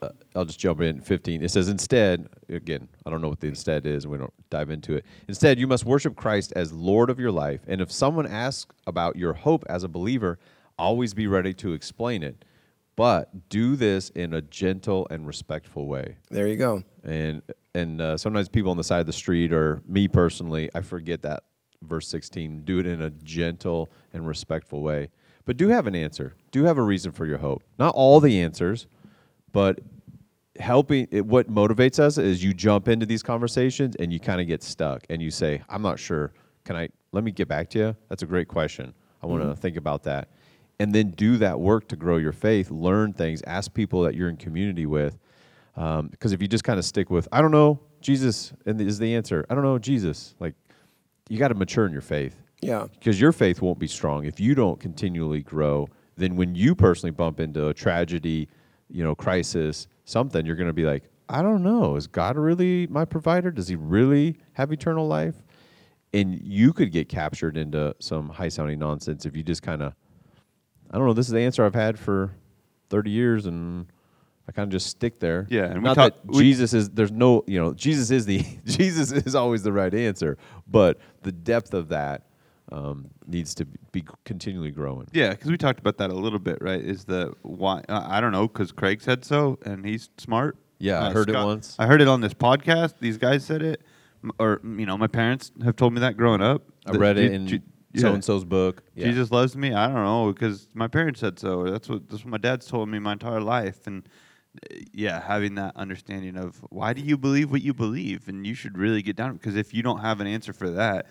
uh, 0.01 0.09
I'll 0.35 0.45
just 0.45 0.59
jump 0.59 0.81
in. 0.81 0.99
15. 1.01 1.43
It 1.43 1.51
says, 1.51 1.67
instead, 1.69 2.27
again, 2.49 2.87
I 3.05 3.11
don't 3.11 3.21
know 3.21 3.29
what 3.29 3.39
the 3.39 3.47
instead 3.47 3.85
is, 3.85 4.07
we 4.07 4.17
don't 4.17 4.33
dive 4.49 4.71
into 4.71 4.95
it. 4.95 5.05
Instead, 5.27 5.59
you 5.59 5.67
must 5.67 5.85
worship 5.85 6.15
Christ 6.15 6.53
as 6.55 6.71
Lord 6.73 7.11
of 7.11 7.19
your 7.19 7.31
life. 7.31 7.61
And 7.67 7.81
if 7.81 7.91
someone 7.91 8.25
asks 8.25 8.73
about 8.87 9.15
your 9.15 9.33
hope 9.33 9.63
as 9.69 9.83
a 9.83 9.87
believer, 9.87 10.39
always 10.79 11.13
be 11.13 11.27
ready 11.27 11.53
to 11.55 11.73
explain 11.73 12.23
it. 12.23 12.43
But 12.95 13.47
do 13.49 13.75
this 13.75 14.09
in 14.09 14.33
a 14.33 14.41
gentle 14.41 15.05
and 15.11 15.27
respectful 15.27 15.85
way. 15.87 16.15
there 16.31 16.47
you 16.47 16.57
go. 16.57 16.83
And 17.03 17.43
and 17.73 18.01
uh, 18.01 18.17
sometimes 18.17 18.49
people 18.49 18.71
on 18.71 18.77
the 18.77 18.83
side 18.83 18.99
of 18.99 19.05
the 19.05 19.13
street, 19.13 19.53
or 19.53 19.81
me 19.87 20.07
personally, 20.07 20.69
I 20.75 20.81
forget 20.81 21.21
that 21.23 21.43
verse 21.83 22.07
16. 22.07 22.63
Do 22.63 22.79
it 22.79 22.85
in 22.85 23.01
a 23.01 23.09
gentle 23.09 23.89
and 24.13 24.27
respectful 24.27 24.81
way. 24.81 25.09
But 25.45 25.57
do 25.57 25.69
have 25.69 25.87
an 25.87 25.95
answer. 25.95 26.35
Do 26.51 26.65
have 26.65 26.77
a 26.77 26.83
reason 26.83 27.11
for 27.11 27.25
your 27.25 27.39
hope. 27.39 27.63
Not 27.79 27.95
all 27.95 28.19
the 28.19 28.41
answers, 28.41 28.87
but 29.51 29.79
helping. 30.59 31.07
It, 31.11 31.25
what 31.25 31.49
motivates 31.49 31.99
us 31.99 32.17
is 32.17 32.43
you 32.43 32.53
jump 32.53 32.87
into 32.87 33.05
these 33.05 33.23
conversations 33.23 33.95
and 33.95 34.13
you 34.13 34.19
kind 34.19 34.39
of 34.39 34.47
get 34.47 34.61
stuck, 34.61 35.03
and 35.09 35.21
you 35.21 35.31
say, 35.31 35.61
"I'm 35.67 35.81
not 35.81 35.99
sure. 35.99 36.31
Can 36.63 36.75
I? 36.75 36.89
Let 37.11 37.23
me 37.23 37.31
get 37.31 37.47
back 37.47 37.69
to 37.71 37.79
you." 37.79 37.95
That's 38.09 38.21
a 38.21 38.27
great 38.27 38.47
question. 38.47 38.93
I 39.23 39.27
want 39.27 39.43
to 39.43 39.55
think 39.55 39.77
about 39.77 40.03
that, 40.03 40.29
and 40.79 40.93
then 40.93 41.11
do 41.11 41.37
that 41.37 41.59
work 41.59 41.87
to 41.89 41.95
grow 41.95 42.17
your 42.17 42.31
faith. 42.31 42.69
Learn 42.69 43.13
things. 43.13 43.41
Ask 43.47 43.73
people 43.73 44.03
that 44.03 44.15
you're 44.15 44.29
in 44.29 44.37
community 44.37 44.85
with. 44.85 45.17
Um, 45.75 46.07
because 46.07 46.33
if 46.33 46.41
you 46.41 46.47
just 46.47 46.63
kind 46.63 46.77
of 46.79 46.85
stick 46.85 47.09
with, 47.09 47.27
I 47.31 47.41
don't 47.41 47.51
know, 47.51 47.79
Jesus 48.01 48.53
and 48.65 48.79
is 48.81 48.99
the 48.99 49.15
answer. 49.15 49.45
I 49.49 49.55
don't 49.55 49.63
know, 49.63 49.79
Jesus. 49.79 50.35
Like, 50.39 50.55
you 51.29 51.37
got 51.37 51.47
to 51.49 51.55
mature 51.55 51.85
in 51.85 51.91
your 51.93 52.01
faith 52.01 52.35
Yeah. 52.61 52.87
because 52.91 53.21
your 53.21 53.31
faith 53.31 53.61
won't 53.61 53.79
be 53.79 53.87
strong 53.87 54.25
if 54.25 54.39
you 54.39 54.53
don't 54.55 54.79
continually 54.79 55.41
grow. 55.41 55.87
Then 56.17 56.35
when 56.35 56.55
you 56.55 56.75
personally 56.75 57.11
bump 57.11 57.39
into 57.39 57.67
a 57.69 57.73
tragedy, 57.73 58.49
you 58.89 59.03
know, 59.03 59.15
crisis, 59.15 59.87
something, 60.03 60.45
you're 60.45 60.57
going 60.57 60.67
to 60.67 60.73
be 60.73 60.83
like, 60.83 61.03
I 61.29 61.41
don't 61.41 61.63
know. 61.63 61.95
Is 61.95 62.07
God 62.07 62.35
really 62.35 62.87
my 62.87 63.05
provider? 63.05 63.49
Does 63.51 63.69
He 63.69 63.77
really 63.77 64.35
have 64.53 64.73
eternal 64.73 65.07
life? 65.07 65.35
And 66.13 66.41
you 66.43 66.73
could 66.73 66.91
get 66.91 67.07
captured 67.07 67.55
into 67.55 67.95
some 67.99 68.27
high 68.27 68.49
sounding 68.49 68.79
nonsense 68.79 69.25
if 69.25 69.37
you 69.37 69.43
just 69.43 69.61
kind 69.63 69.81
of, 69.81 69.93
I 70.91 70.97
don't 70.97 71.07
know. 71.07 71.13
This 71.13 71.27
is 71.27 71.31
the 71.31 71.39
answer 71.39 71.63
I've 71.63 71.73
had 71.73 71.97
for 71.97 72.31
thirty 72.89 73.11
years, 73.11 73.45
and 73.45 73.85
I 74.47 74.51
kind 74.51 74.67
of 74.67 74.71
just 74.71 74.87
stick 74.87 75.19
there. 75.19 75.47
Yeah, 75.49 75.65
and 75.65 75.75
we 75.75 75.81
not 75.81 75.95
talk- 75.95 76.15
that 76.15 76.25
we- 76.25 76.39
Jesus 76.43 76.73
is. 76.73 76.89
There's 76.89 77.11
no, 77.11 77.43
you 77.47 77.59
know, 77.61 77.73
Jesus 77.73 78.11
is 78.11 78.25
the 78.25 78.43
Jesus 78.65 79.11
is 79.11 79.35
always 79.35 79.63
the 79.63 79.71
right 79.71 79.93
answer, 79.93 80.37
but 80.67 80.97
the 81.21 81.31
depth 81.31 81.73
of 81.73 81.89
that 81.89 82.23
um, 82.71 83.09
needs 83.27 83.53
to 83.55 83.65
be 83.91 84.03
continually 84.25 84.71
growing. 84.71 85.07
Yeah, 85.13 85.29
because 85.31 85.49
we 85.51 85.57
talked 85.57 85.79
about 85.79 85.97
that 85.97 86.09
a 86.09 86.15
little 86.15 86.39
bit, 86.39 86.57
right? 86.61 86.81
Is 86.81 87.05
the 87.05 87.33
why? 87.43 87.83
I 87.89 88.19
don't 88.21 88.31
know, 88.31 88.47
because 88.47 88.71
Craig 88.71 89.01
said 89.01 89.23
so, 89.25 89.59
and 89.65 89.85
he's 89.85 90.09
smart. 90.17 90.57
Yeah, 90.79 90.99
I 90.99 91.07
Uh, 91.07 91.13
heard 91.13 91.29
it 91.29 91.35
once. 91.35 91.75
I 91.77 91.85
heard 91.85 92.01
it 92.01 92.07
on 92.07 92.21
this 92.21 92.33
podcast. 92.33 92.95
These 92.99 93.17
guys 93.19 93.45
said 93.45 93.61
it, 93.61 93.81
or 94.39 94.59
you 94.63 94.85
know, 94.85 94.97
my 94.97 95.07
parents 95.07 95.51
have 95.63 95.75
told 95.75 95.93
me 95.93 95.99
that 95.99 96.17
growing 96.17 96.41
up. 96.41 96.63
I 96.85 96.91
read 96.91 97.17
it 97.17 97.31
in 97.31 97.47
Je- 97.47 97.61
so 97.97 98.13
and 98.13 98.23
so's 98.23 98.43
book. 98.45 98.81
Yeah. 98.95 99.05
Jesus 99.07 99.31
loves 99.31 99.55
me. 99.55 99.73
I 99.73 99.85
don't 99.87 99.95
know 100.03 100.31
because 100.33 100.67
my 100.73 100.87
parents 100.87 101.19
said 101.19 101.37
so. 101.37 101.65
That's 101.69 101.87
what 101.89 102.09
that's 102.09 102.23
what 102.23 102.31
my 102.31 102.37
dad's 102.37 102.65
told 102.65 102.89
me 102.89 102.97
my 102.99 103.11
entire 103.13 103.41
life. 103.41 103.85
And 103.85 104.07
yeah, 104.93 105.21
having 105.21 105.55
that 105.55 105.75
understanding 105.75 106.35
of 106.35 106.57
why 106.69 106.93
do 106.93 107.01
you 107.01 107.17
believe 107.17 107.51
what 107.51 107.61
you 107.61 107.73
believe, 107.73 108.27
and 108.27 108.45
you 108.45 108.53
should 108.53 108.77
really 108.77 109.01
get 109.01 109.15
down 109.15 109.33
because 109.33 109.55
if 109.55 109.73
you 109.73 109.81
don't 109.81 109.99
have 109.99 110.19
an 110.19 110.27
answer 110.27 110.53
for 110.53 110.69
that, 110.71 111.07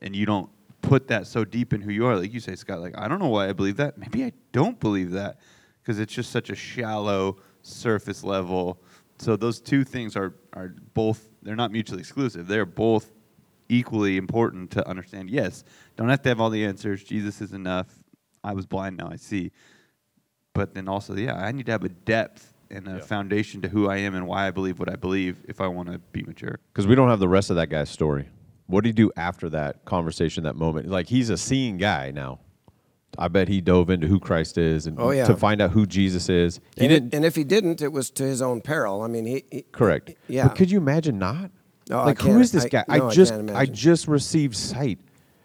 and 0.00 0.16
you 0.16 0.26
don't 0.26 0.50
put 0.80 1.08
that 1.08 1.26
so 1.26 1.44
deep 1.44 1.72
in 1.72 1.80
who 1.80 1.92
you 1.92 2.06
are, 2.06 2.16
like 2.16 2.32
you 2.32 2.40
say, 2.40 2.54
Scott, 2.54 2.80
like 2.80 2.96
I 2.96 3.08
don't 3.08 3.18
know 3.18 3.28
why 3.28 3.48
I 3.48 3.52
believe 3.52 3.76
that. 3.76 3.98
Maybe 3.98 4.24
I 4.24 4.32
don't 4.52 4.80
believe 4.80 5.12
that 5.12 5.38
because 5.82 5.98
it's 5.98 6.12
just 6.12 6.30
such 6.30 6.50
a 6.50 6.54
shallow 6.54 7.38
surface 7.62 8.24
level. 8.24 8.80
So 9.18 9.36
those 9.36 9.60
two 9.60 9.84
things 9.84 10.16
are 10.16 10.34
are 10.54 10.74
both 10.94 11.28
they're 11.42 11.56
not 11.56 11.72
mutually 11.72 12.00
exclusive. 12.00 12.46
They're 12.46 12.66
both 12.66 13.12
equally 13.68 14.16
important 14.16 14.70
to 14.72 14.88
understand. 14.88 15.30
Yes, 15.30 15.64
don't 15.96 16.08
have 16.08 16.22
to 16.22 16.28
have 16.30 16.40
all 16.40 16.50
the 16.50 16.64
answers. 16.64 17.04
Jesus 17.04 17.40
is 17.40 17.52
enough. 17.52 17.86
I 18.44 18.54
was 18.54 18.66
blind, 18.66 18.96
now 18.96 19.08
I 19.10 19.16
see. 19.16 19.52
But 20.52 20.74
then 20.74 20.88
also, 20.88 21.14
yeah, 21.16 21.36
I 21.36 21.52
need 21.52 21.66
to 21.66 21.72
have 21.72 21.84
a 21.84 21.88
depth 21.88 22.51
and 22.72 22.88
a 22.88 22.92
Yeah. 22.92 22.98
foundation 23.00 23.60
to 23.62 23.68
who 23.68 23.88
I 23.88 23.98
am 23.98 24.14
and 24.14 24.26
why 24.26 24.46
I 24.48 24.50
believe 24.50 24.78
what 24.78 24.90
I 24.90 24.96
believe 24.96 25.36
if 25.48 25.60
I 25.60 25.66
want 25.68 25.92
to 25.92 25.98
be 26.12 26.22
mature. 26.22 26.58
because 26.72 26.86
we 26.86 26.94
don't 26.94 27.08
have 27.08 27.20
the 27.20 27.28
rest 27.28 27.50
of 27.50 27.56
that 27.56 27.68
guy's 27.68 27.90
story. 27.90 28.28
What 28.66 28.84
did 28.84 28.88
he 28.90 28.92
do 28.94 29.10
after 29.16 29.48
that 29.50 29.84
conversation, 29.84 30.44
that 30.44 30.56
moment? 30.56 30.88
Like 30.88 31.08
he's 31.08 31.28
a 31.30 31.36
seeing 31.36 31.76
guy 31.76 32.10
now. 32.10 32.40
I 33.18 33.28
bet 33.28 33.48
he 33.48 33.60
dove 33.60 33.90
into 33.90 34.06
who 34.06 34.18
Christ 34.18 34.56
is 34.56 34.86
and 34.86 34.98
Oh, 34.98 35.10
yeah. 35.10 35.26
to 35.26 35.36
find 35.36 35.60
out 35.60 35.72
who 35.72 35.84
Jesus 35.84 36.30
is. 36.30 36.60
He 36.76 36.86
and, 36.86 36.88
didn't. 36.90 37.14
and 37.14 37.24
if 37.26 37.36
he 37.36 37.44
didn't, 37.44 37.82
it 37.82 37.92
was 37.92 38.10
to 38.12 38.22
his 38.22 38.40
own 38.40 38.62
peril. 38.62 39.02
I 39.02 39.08
mean, 39.08 39.26
he, 39.26 39.44
he 39.50 39.62
correct. 39.70 40.14
Yeah. 40.28 40.48
But 40.48 40.56
could 40.56 40.70
you 40.70 40.78
imagine 40.78 41.18
not? 41.18 41.50
No, 41.90 42.04
like 42.04 42.18
who 42.20 42.28
can't. 42.28 42.40
is 42.40 42.52
this 42.52 42.64
I- 42.64 42.68
guy? 42.68 42.84
no, 42.88 42.94
I 42.94 43.08
I 43.08 43.10
just 43.10 43.32
can't 43.32 43.50
I 43.50 43.66
just 43.66 44.08
received 44.08 44.56
sight. 44.56 44.98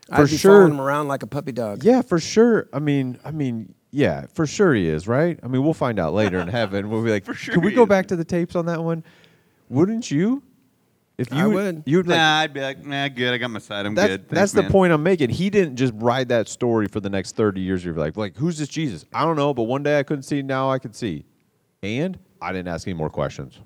For 0.07 0.21
I'd 0.21 0.29
be 0.29 0.37
sure. 0.37 0.51
following 0.59 0.71
him 0.75 0.79
around 0.79 1.09
like 1.09 1.23
a 1.23 1.27
puppy 1.27 1.51
dog. 1.51 1.83
Yeah, 1.83 2.01
for 2.01 2.19
sure. 2.21 2.69
I 2.71 2.79
mean, 2.79 3.19
I 3.25 3.31
mean, 3.31 3.73
yeah, 3.97 4.27
for 4.31 4.45
sure 4.45 4.75
he 4.75 4.87
is, 4.87 5.07
right? 5.07 5.39
I 5.41 5.47
mean, 5.47 5.63
we'll 5.63 5.73
find 5.73 5.97
out 5.97 6.13
later 6.13 6.37
in 6.37 6.47
heaven. 6.47 6.87
We'll 6.91 7.03
be 7.03 7.09
like, 7.17 7.25
For 7.25 7.33
sure 7.33 7.55
Can 7.55 7.63
we 7.63 7.71
he 7.71 7.75
go 7.75 7.81
is. 7.81 7.89
back 7.89 8.05
to 8.07 8.15
the 8.15 8.23
tapes 8.23 8.55
on 8.55 8.67
that 8.67 8.83
one? 8.83 9.03
Wouldn't 9.69 10.11
you? 10.11 10.43
If 11.17 11.31
you 11.31 11.39
I 11.39 11.47
would. 11.47 11.81
you'd 11.87 12.05
like, 12.05 12.15
nah, 12.15 12.37
I'd 12.41 12.53
be 12.53 12.61
like, 12.61 12.85
nah, 12.85 13.07
good. 13.07 13.33
I 13.33 13.39
got 13.39 13.49
my 13.49 13.57
side. 13.57 13.87
I'm 13.87 13.95
that's, 13.95 14.07
good. 14.07 14.29
that's 14.29 14.37
Thanks, 14.39 14.51
the 14.51 14.61
man." 14.61 14.71
point 14.71 14.93
I'm 14.93 15.01
making. 15.01 15.31
He 15.31 15.49
didn't 15.49 15.75
just 15.77 15.93
ride 15.95 16.29
that 16.29 16.47
story 16.47 16.87
for 16.87 16.99
the 16.99 17.09
next 17.09 17.35
30 17.35 17.59
years. 17.59 17.83
You're 17.83 17.95
like, 17.95 18.15
like, 18.15 18.37
who's 18.37 18.59
this 18.59 18.69
Jesus? 18.69 19.03
I 19.11 19.25
don't 19.25 19.35
know, 19.35 19.51
but 19.51 19.63
one 19.63 19.81
day 19.81 19.97
I 19.97 20.03
couldn't 20.03 20.23
see, 20.23 20.43
now 20.43 20.69
I 20.69 20.77
can 20.77 20.93
see. 20.93 21.25
And 21.81 22.19
I 22.39 22.51
didn't 22.51 22.67
ask 22.67 22.87
any 22.87 22.93
more 22.93 23.09
questions. 23.09 23.59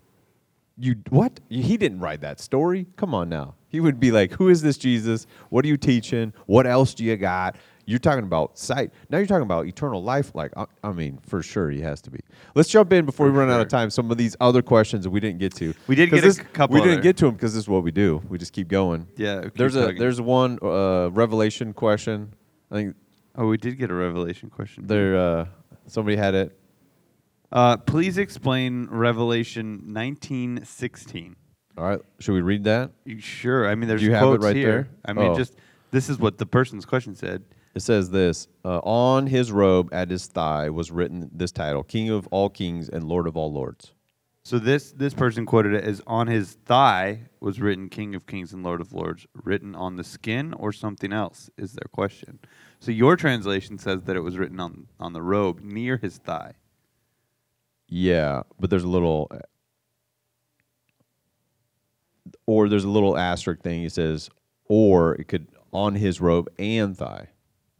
You 0.77 0.95
what? 1.09 1.41
He 1.49 1.75
didn't 1.75 1.99
write 1.99 2.21
that 2.21 2.39
story. 2.39 2.87
Come 2.95 3.13
on 3.13 3.27
now. 3.27 3.55
He 3.67 3.81
would 3.81 3.99
be 3.99 4.11
like, 4.11 4.31
"Who 4.31 4.47
is 4.47 4.61
this 4.61 4.77
Jesus? 4.77 5.27
What 5.49 5.65
are 5.65 5.67
you 5.67 5.77
teaching? 5.77 6.33
What 6.45 6.65
else 6.65 6.93
do 6.93 7.03
you 7.03 7.17
got?" 7.17 7.57
You're 7.85 7.99
talking 7.99 8.23
about 8.23 8.57
sight. 8.57 8.91
Now 9.09 9.17
you're 9.17 9.27
talking 9.27 9.43
about 9.43 9.65
eternal 9.67 10.01
life. 10.03 10.33
Like, 10.35 10.51
I, 10.55 10.65
I 10.83 10.91
mean, 10.91 11.19
for 11.25 11.41
sure 11.41 11.69
he 11.69 11.81
has 11.81 12.01
to 12.01 12.11
be. 12.11 12.19
Let's 12.55 12.69
jump 12.69 12.93
in 12.93 13.05
before 13.05 13.25
we 13.27 13.31
For 13.33 13.39
run 13.39 13.49
out 13.49 13.59
of 13.61 13.67
time. 13.69 13.89
Some 13.89 14.11
of 14.11 14.17
these 14.17 14.35
other 14.39 14.61
questions 14.61 15.03
that 15.03 15.09
we 15.09 15.19
didn't 15.19 15.39
get 15.39 15.53
to. 15.55 15.73
We 15.87 15.95
did 15.95 16.09
get 16.09 16.19
a 16.19 16.21
this- 16.21 16.37
c- 16.37 16.43
couple 16.53 16.75
We 16.75 16.81
didn't 16.81 17.01
get 17.03 17.17
to 17.17 17.25
them 17.25 17.35
because 17.35 17.53
this 17.53 17.63
is 17.63 17.69
what 17.69 17.83
we 17.83 17.91
do. 17.91 18.21
We 18.29 18.37
just 18.37 18.53
keep 18.53 18.67
going. 18.67 19.07
Yeah, 19.17 19.41
keep 19.43 19.55
There's 19.55 19.75
a 19.75 19.91
there's 19.93 20.21
one 20.21 20.59
uh, 20.61 21.09
Revelation 21.11 21.73
question. 21.73 22.33
I 22.71 22.75
think 22.75 22.95
Oh, 23.35 23.47
we 23.47 23.57
did 23.57 23.77
get 23.77 23.89
a 23.89 23.93
revelation 23.93 24.49
question. 24.49 24.87
there 24.87 25.15
uh, 25.17 25.45
somebody 25.87 26.17
had 26.17 26.35
it. 26.35 26.57
Uh, 27.51 27.77
please 27.77 28.17
explain 28.17 28.87
Revelation 28.91 29.83
19:16. 29.87 31.35
All 31.77 31.85
right, 31.85 31.99
should 32.19 32.33
we 32.33 32.41
read 32.41 32.65
that? 32.65 32.91
You 33.05 33.19
sure? 33.19 33.67
I 33.67 33.75
mean, 33.75 33.87
there's 33.87 34.01
Do 34.01 34.07
you 34.07 34.13
have 34.13 34.23
it 34.23 34.25
quotes 34.25 34.43
right 34.45 34.55
here. 34.55 34.71
there? 34.71 34.87
I 35.05 35.13
mean, 35.13 35.31
Oh. 35.31 35.35
just 35.35 35.55
this 35.91 36.09
is 36.09 36.19
what 36.19 36.37
the 36.37 36.45
person's 36.45 36.85
question 36.85 37.15
said. 37.15 37.43
It 37.73 37.81
says 37.81 38.09
this 38.09 38.47
uh, 38.65 38.79
On 38.79 39.27
his 39.27 39.51
robe 39.51 39.89
at 39.93 40.09
his 40.09 40.27
thigh 40.27 40.69
was 40.69 40.91
written 40.91 41.29
this 41.33 41.51
title 41.51 41.83
King 41.83 42.09
of 42.09 42.27
all 42.27 42.49
kings 42.49 42.89
and 42.89 43.03
Lord 43.03 43.27
of 43.27 43.37
all 43.37 43.51
lords. 43.51 43.93
So 44.43 44.57
this 44.57 44.91
this 44.91 45.13
person 45.13 45.45
quoted 45.45 45.73
it 45.73 45.83
as 45.83 46.01
on 46.07 46.27
his 46.27 46.53
thigh 46.65 47.29
was 47.39 47.61
written 47.61 47.89
King 47.89 48.15
of 48.15 48.25
Kings 48.25 48.53
and 48.53 48.63
Lord 48.63 48.81
of 48.81 48.91
Lords. 48.91 49.27
Written 49.33 49.75
on 49.75 49.95
the 49.95 50.03
skin 50.03 50.53
or 50.53 50.71
something 50.71 51.13
else 51.13 51.49
is 51.57 51.73
their 51.73 51.87
question. 51.91 52.39
So 52.79 52.91
your 52.91 53.15
translation 53.15 53.77
says 53.77 54.03
that 54.03 54.15
it 54.15 54.21
was 54.21 54.37
written 54.37 54.59
on 54.59 54.87
on 54.99 55.13
the 55.13 55.21
robe 55.21 55.61
near 55.61 55.97
his 55.97 56.17
thigh. 56.17 56.53
Yeah, 57.87 58.43
but 58.59 58.69
there's 58.69 58.83
a 58.83 58.89
little. 58.89 59.29
Or 62.47 62.67
there's 62.67 62.83
a 62.83 62.89
little 62.89 63.17
asterisk 63.17 63.61
thing. 63.61 63.81
He 63.81 63.89
says, 63.89 64.29
or 64.65 65.15
it 65.15 65.27
could 65.27 65.47
on 65.71 65.95
his 65.95 66.19
robe 66.19 66.49
and 66.57 66.97
thigh. 66.97 67.29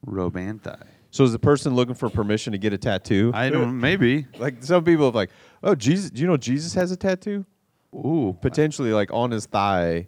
Robe 0.05 0.35
and 0.37 0.61
thigh. 0.61 0.87
So 1.11 1.23
is 1.25 1.31
the 1.31 1.39
person 1.39 1.75
looking 1.75 1.95
for 1.95 2.09
permission 2.09 2.53
to 2.53 2.57
get 2.57 2.71
a 2.73 2.77
tattoo? 2.77 3.31
I 3.33 3.49
don't 3.49 3.61
know, 3.61 3.67
maybe. 3.67 4.27
like 4.37 4.63
some 4.63 4.83
people 4.83 5.05
have 5.05 5.15
like, 5.15 5.29
oh 5.61 5.75
Jesus, 5.75 6.09
do 6.09 6.21
you 6.21 6.27
know 6.27 6.37
Jesus 6.37 6.73
has 6.73 6.91
a 6.91 6.97
tattoo? 6.97 7.45
Ooh. 7.93 8.37
Potentially, 8.41 8.93
like 8.93 9.11
on 9.11 9.31
his 9.31 9.45
thigh 9.45 10.07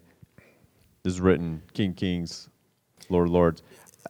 is 1.04 1.20
written 1.20 1.62
King 1.74 1.92
Kings, 1.92 2.48
Lord 3.10 3.28
Lords. 3.28 3.62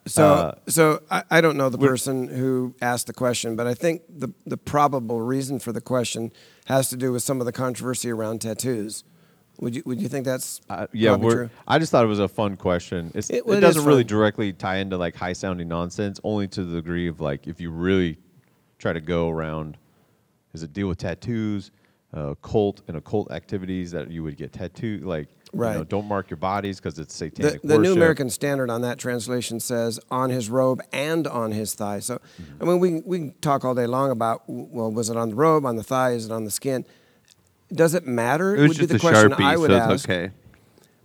So, 0.07 0.25
Uh, 0.25 0.55
so 0.69 1.03
I, 1.11 1.25
I 1.31 1.41
don't 1.41 1.57
know 1.57 1.69
the 1.69 1.79
person 1.79 2.29
who 2.29 2.75
asked 2.83 3.07
the 3.07 3.13
question, 3.13 3.57
but 3.57 3.67
I 3.67 3.75
think 3.75 4.03
the, 4.09 4.29
the 4.45 4.57
probable 4.57 5.21
reason 5.21 5.59
for 5.59 5.73
the 5.73 5.81
question 5.81 6.31
has 6.67 6.91
to 6.91 6.97
do 6.97 7.11
with 7.11 7.23
some 7.23 7.41
of 7.41 7.47
the 7.47 7.53
controversy 7.53 8.11
around 8.11 8.41
tattoos. 8.43 9.03
Would 9.61 9.77
you 9.77 9.83
would 9.87 10.01
you 10.01 10.09
think 10.09 10.25
that's 10.25 10.61
Uh, 10.69 10.87
yeah, 10.93 11.15
we're, 11.17 11.35
true? 11.35 11.51
I 11.69 11.79
just 11.79 11.93
thought 11.93 12.05
it 12.05 12.09
was 12.09 12.19
a 12.19 12.29
fun 12.29 12.57
question. 12.57 13.13
It's, 13.15 13.31
It- 13.31 13.37
it, 13.37 13.47
well, 13.47 13.61
doesn't 13.61 13.85
really 13.85 14.03
fun. 14.03 14.09
directly 14.09 14.53
tie 14.53 14.77
into 14.79 14.97
like 14.97 15.15
high 15.15 15.33
sounding 15.33 15.69
nonsense, 15.69 16.21
only 16.25 16.49
to 16.49 16.65
the 16.65 16.77
degree 16.77 17.07
of 17.09 17.21
like 17.21 17.47
if 17.47 17.61
you 17.61 17.71
really 17.71 18.19
try 18.79 18.93
to 18.93 19.01
go 19.01 19.29
around, 19.31 19.77
does 20.53 20.63
it 20.63 20.73
deal 20.73 20.89
with 20.89 20.99
tattoos, 20.99 21.71
uh, 22.13 22.35
cult 22.43 22.83
and 22.89 22.97
occult 22.97 23.31
activities 23.31 23.91
that 23.93 24.11
you 24.11 24.23
would 24.25 24.37
get 24.37 24.53
tattooed? 24.53 25.05
Like, 25.05 25.29
you 25.53 25.61
know, 25.61 25.67
Right. 25.67 25.89
don't 25.89 26.07
mark 26.09 26.31
your 26.31 26.37
bodies 26.37 26.81
because 26.81 26.99
it's 26.99 27.15
satanic 27.15 27.63
the 27.63 27.69
New 27.75 27.91
worship. 27.91 27.97
American 27.97 28.31
Standard 28.31 28.71
on 28.71 28.81
that 28.83 28.99
translation 28.99 29.61
says 29.61 30.01
on 30.11 30.31
his 30.31 30.51
robe 30.51 30.83
and 30.93 31.29
on 31.29 31.53
his 31.53 31.75
thigh. 31.75 32.01
So, 32.01 32.17
Mm-hmm. 32.43 32.63
I 32.63 32.67
mean, 32.67 32.81
we 32.81 33.01
we 33.07 33.19
can 33.19 33.35
talk 33.41 33.65
all 33.65 33.75
day 33.77 33.87
long 33.87 34.11
about 34.11 34.43
well, 34.49 34.91
was 34.91 35.11
it 35.11 35.17
on 35.17 35.29
the 35.31 35.37
robe, 35.37 35.65
on 35.65 35.77
the 35.77 35.85
thigh, 35.85 36.11
is 36.11 36.27
it 36.27 36.33
on 36.33 36.45
the 36.45 36.51
skin? 36.51 36.85
Does 37.75 37.95
it 37.95 38.07
matter? 38.07 38.55
It 38.55 38.61
was 38.61 38.69
would 38.69 38.77
just 38.77 38.89
be 38.89 38.95
the 38.95 38.99
question 39.01 39.31
sharpie, 39.33 39.45
I 39.45 39.57
would 39.57 39.71
so 39.71 39.77
ask. 39.77 40.09
okay. 40.09 40.31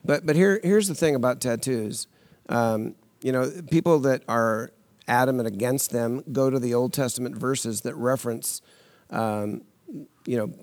But 0.06 0.26
but 0.26 0.36
here 0.36 0.60
here's 0.64 0.88
the 0.88 0.96
thing 0.96 1.16
about 1.16 1.42
tattoos. 1.42 2.08
Um, 2.48 2.96
you 3.22 3.32
know, 3.32 3.52
people 3.70 4.00
that 4.00 4.24
are 4.28 4.72
adamant 5.08 5.48
against 5.48 5.92
them 5.92 6.24
go 6.32 6.50
to 6.50 6.60
the 6.60 6.74
Old 6.74 6.94
Testament 6.94 7.36
verses 7.36 7.82
that 7.82 7.96
reference, 7.96 8.62
um, 9.10 9.62
you 10.26 10.38
know, 10.38 10.54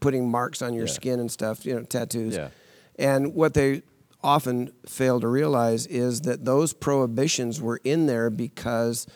putting 0.00 0.30
marks 0.30 0.62
on 0.62 0.72
your 0.74 0.86
Yeah. 0.86 0.92
skin 0.92 1.20
and 1.20 1.30
stuff. 1.30 1.66
You 1.66 1.74
know, 1.74 1.82
tattoos. 1.82 2.34
Yeah. 2.36 2.48
And 2.98 3.34
what 3.34 3.54
they 3.54 3.82
often 4.22 4.72
fail 4.88 5.20
to 5.20 5.28
realize 5.28 5.86
is 5.86 6.22
that 6.22 6.44
those 6.44 6.72
prohibitions 6.72 7.60
were 7.60 7.80
in 7.84 8.06
there 8.06 8.30
because 8.30 9.06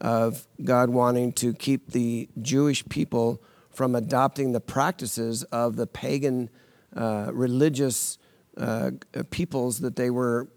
of 0.00 0.46
God 0.62 0.90
wanting 0.90 1.32
to 1.34 1.52
keep 1.54 1.92
the 1.92 2.28
Jewish 2.40 2.84
people 2.88 3.40
from 3.72 3.94
adopting 3.94 4.52
the 4.52 4.60
practices 4.60 5.42
of 5.44 5.76
the 5.76 5.86
pagan 5.86 6.50
uh, 6.96 7.30
religious 7.32 8.18
uh, 8.56 8.90
peoples 9.30 9.80
that 9.80 9.96
they 9.96 10.10
were 10.10 10.48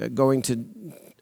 uh, 0.00 0.08
going 0.08 0.42
to, 0.42 0.64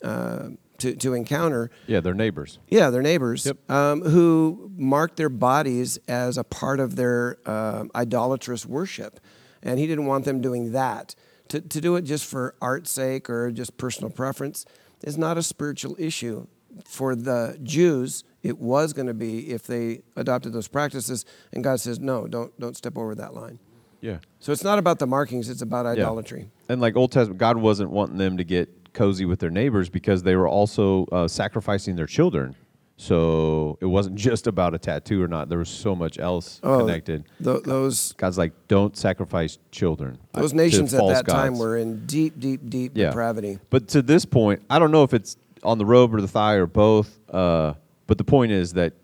uh, 0.03 0.49
to 0.79 0.95
to 0.95 1.15
encounter. 1.15 1.71
Yeah, 1.87 2.01
they're 2.01 2.15
neighbors. 2.15 2.59
Yeah, 2.69 2.91
their 2.91 3.03
neighbors 3.03 3.47
Yep. 3.47 3.71
um, 3.71 4.03
who 4.03 4.71
marked 4.77 5.17
their 5.17 5.29
bodies 5.29 5.99
as 6.09 6.39
a 6.39 6.45
part 6.45 6.81
of 6.81 6.97
their 6.97 7.39
uh, 7.45 7.85
idolatrous 7.95 8.65
worship. 8.67 9.21
And 9.63 9.79
he 9.79 9.87
didn't 9.87 10.07
want 10.07 10.25
them 10.25 10.41
doing 10.41 10.73
that. 10.73 11.15
To, 11.49 11.61
to 11.61 11.81
do 11.81 11.97
it 11.97 12.03
just 12.03 12.25
for 12.25 12.55
art's 12.61 12.91
sake 12.91 13.29
or 13.29 13.51
just 13.53 13.77
personal 13.77 14.11
preference 14.11 14.65
is 15.05 15.19
not 15.19 15.37
a 15.39 15.43
spiritual 15.43 15.95
issue. 15.99 16.47
For 16.85 17.15
the 17.15 17.59
Jews, 17.63 18.25
it 18.43 18.59
was 18.59 18.93
going 18.93 19.07
to 19.09 19.15
be 19.15 19.51
if 19.51 19.67
they 19.67 20.03
adopted 20.17 20.53
those 20.53 20.69
practices. 20.69 21.25
And 21.53 21.63
God 21.63 21.81
says, 21.81 22.01
no, 22.01 22.27
don't, 22.27 22.59
don't 22.59 22.77
step 22.77 22.97
over 22.97 23.15
that 23.15 23.35
line. 23.35 23.59
Yeah. 24.01 24.19
So 24.41 24.51
it's 24.53 24.65
not 24.65 24.79
about 24.81 24.99
the 24.99 25.07
markings; 25.07 25.49
it's 25.49 25.63
about 25.63 25.87
idolatry. 25.87 26.51
And 26.69 26.81
like 26.81 26.97
Old 26.97 27.13
Testament, 27.13 27.39
God 27.39 27.57
wasn't 27.57 27.91
wanting 27.91 28.19
them 28.19 28.37
to 28.37 28.43
get 28.45 28.93
cozy 28.95 29.25
with 29.25 29.39
their 29.39 29.51
neighbors 29.51 29.89
because 29.89 30.25
they 30.25 30.35
were 30.35 30.49
also 30.49 31.07
uh, 31.13 31.29
sacrificing 31.29 31.95
their 31.95 32.07
children. 32.09 32.57
So 32.97 33.79
it 33.81 33.87
wasn't 33.87 34.17
just 34.29 34.47
about 34.49 34.75
a 34.75 34.79
tattoo 34.79 35.23
or 35.23 35.29
not. 35.29 35.49
There 35.49 35.59
was 35.59 35.69
so 35.69 35.95
much 35.95 36.19
else 36.19 36.61
Oh, 36.65 36.81
connected. 36.81 37.25
Th- 37.43 37.63
those 37.63 38.13
God's 38.15 38.39
like, 38.39 38.53
don't 38.67 38.97
sacrifice 38.97 39.59
children. 39.71 40.19
those 40.33 40.53
nations 40.53 40.93
at 40.95 41.07
that 41.07 41.27
time 41.27 41.59
were 41.59 41.77
in 41.77 42.05
deep, 42.07 42.41
deep, 42.41 42.69
deep 42.69 42.93
Yeah. 42.97 43.07
depravity. 43.11 43.59
But 43.71 43.89
to 43.89 44.03
this 44.03 44.25
point, 44.25 44.63
I 44.69 44.79
don't 44.79 44.91
know 44.91 45.05
if 45.05 45.15
it's 45.15 45.37
on 45.63 45.79
the 45.79 45.87
robe 45.87 46.15
or 46.15 46.21
the 46.21 46.29
thigh 46.29 46.55
or 46.55 46.67
both. 46.67 47.19
Uh, 47.31 47.75
but 48.07 48.19
the 48.19 48.25
point 48.25 48.53
is 48.53 48.73
that 48.75 48.95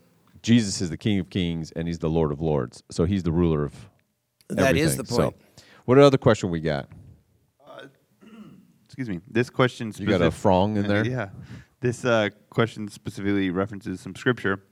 Jesus 0.42 0.81
is 0.81 0.90
the 0.90 0.97
King 0.97 1.18
of 1.18 1.31
Kings 1.31 1.73
and 1.73 1.87
He's 1.87 1.99
the 1.99 2.11
Lord 2.11 2.33
of 2.33 2.40
Lords. 2.40 2.83
So 2.90 3.05
He's 3.05 3.23
the 3.23 3.33
ruler 3.33 3.64
of. 3.64 3.75
That 4.49 4.77
is 4.77 4.94
everything. 4.94 4.97
the 4.97 5.23
point. 5.23 5.37
So, 5.59 5.64
what 5.85 5.99
other 5.99 6.18
question 6.18 6.51
we 6.51 6.61
got? 6.61 6.88
Excuse 8.87 9.09
me. 9.09 9.21
This 9.31 9.51
question 9.51 9.92
You 9.97 10.07
got 10.07 10.23
a 10.23 10.31
frong 10.31 10.77
in 10.77 10.87
there. 10.87 11.07
Yeah. 11.07 11.31
This 11.81 12.05
uh, 12.05 12.31
question 12.51 12.88
specifically 12.88 13.51
references 13.51 14.01
some 14.01 14.16
scripture 14.16 14.62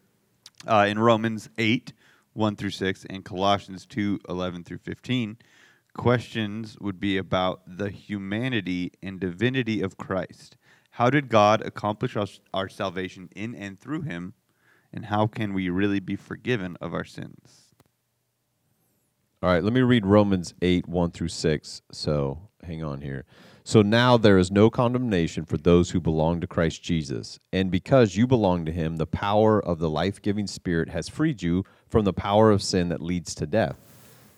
uh, 0.66 0.86
in 0.88 0.98
Romans 0.98 1.48
8, 1.58 1.92
1 2.32 2.56
through 2.56 2.70
6, 2.70 3.06
and 3.08 3.24
Colossians 3.24 3.86
2, 3.86 4.20
11 4.28 4.64
through 4.64 4.78
15. 4.78 5.36
Questions 5.94 6.76
would 6.80 6.98
be 6.98 7.16
about 7.16 7.62
the 7.66 7.90
humanity 7.90 8.92
and 9.02 9.20
divinity 9.20 9.80
of 9.80 9.96
Christ. 9.96 10.56
How 10.96 11.10
did 11.10 11.28
God 11.28 11.60
accomplish 11.60 12.16
our, 12.16 12.26
our 12.54 12.70
salvation 12.70 13.28
in 13.36 13.54
and 13.54 13.78
through 13.78 14.00
him? 14.00 14.32
And 14.94 15.04
how 15.04 15.26
can 15.26 15.52
we 15.52 15.68
really 15.68 16.00
be 16.00 16.16
forgiven 16.16 16.78
of 16.80 16.94
our 16.94 17.04
sins? 17.04 17.74
All 19.42 19.50
right, 19.50 19.62
let 19.62 19.74
me 19.74 19.82
read 19.82 20.06
Romans 20.06 20.54
8, 20.62 20.88
1 20.88 21.10
through 21.10 21.28
6. 21.28 21.82
So 21.92 22.48
hang 22.62 22.82
on 22.82 23.02
here. 23.02 23.26
So 23.62 23.82
now 23.82 24.16
there 24.16 24.38
is 24.38 24.50
no 24.50 24.70
condemnation 24.70 25.44
for 25.44 25.58
those 25.58 25.90
who 25.90 26.00
belong 26.00 26.40
to 26.40 26.46
Christ 26.46 26.82
Jesus. 26.82 27.38
And 27.52 27.70
because 27.70 28.16
you 28.16 28.26
belong 28.26 28.64
to 28.64 28.72
him, 28.72 28.96
the 28.96 29.06
power 29.06 29.62
of 29.62 29.78
the 29.78 29.90
life 29.90 30.22
giving 30.22 30.46
Spirit 30.46 30.88
has 30.88 31.10
freed 31.10 31.42
you 31.42 31.66
from 31.90 32.06
the 32.06 32.14
power 32.14 32.50
of 32.50 32.62
sin 32.62 32.88
that 32.88 33.02
leads 33.02 33.34
to 33.34 33.44
death. 33.44 33.78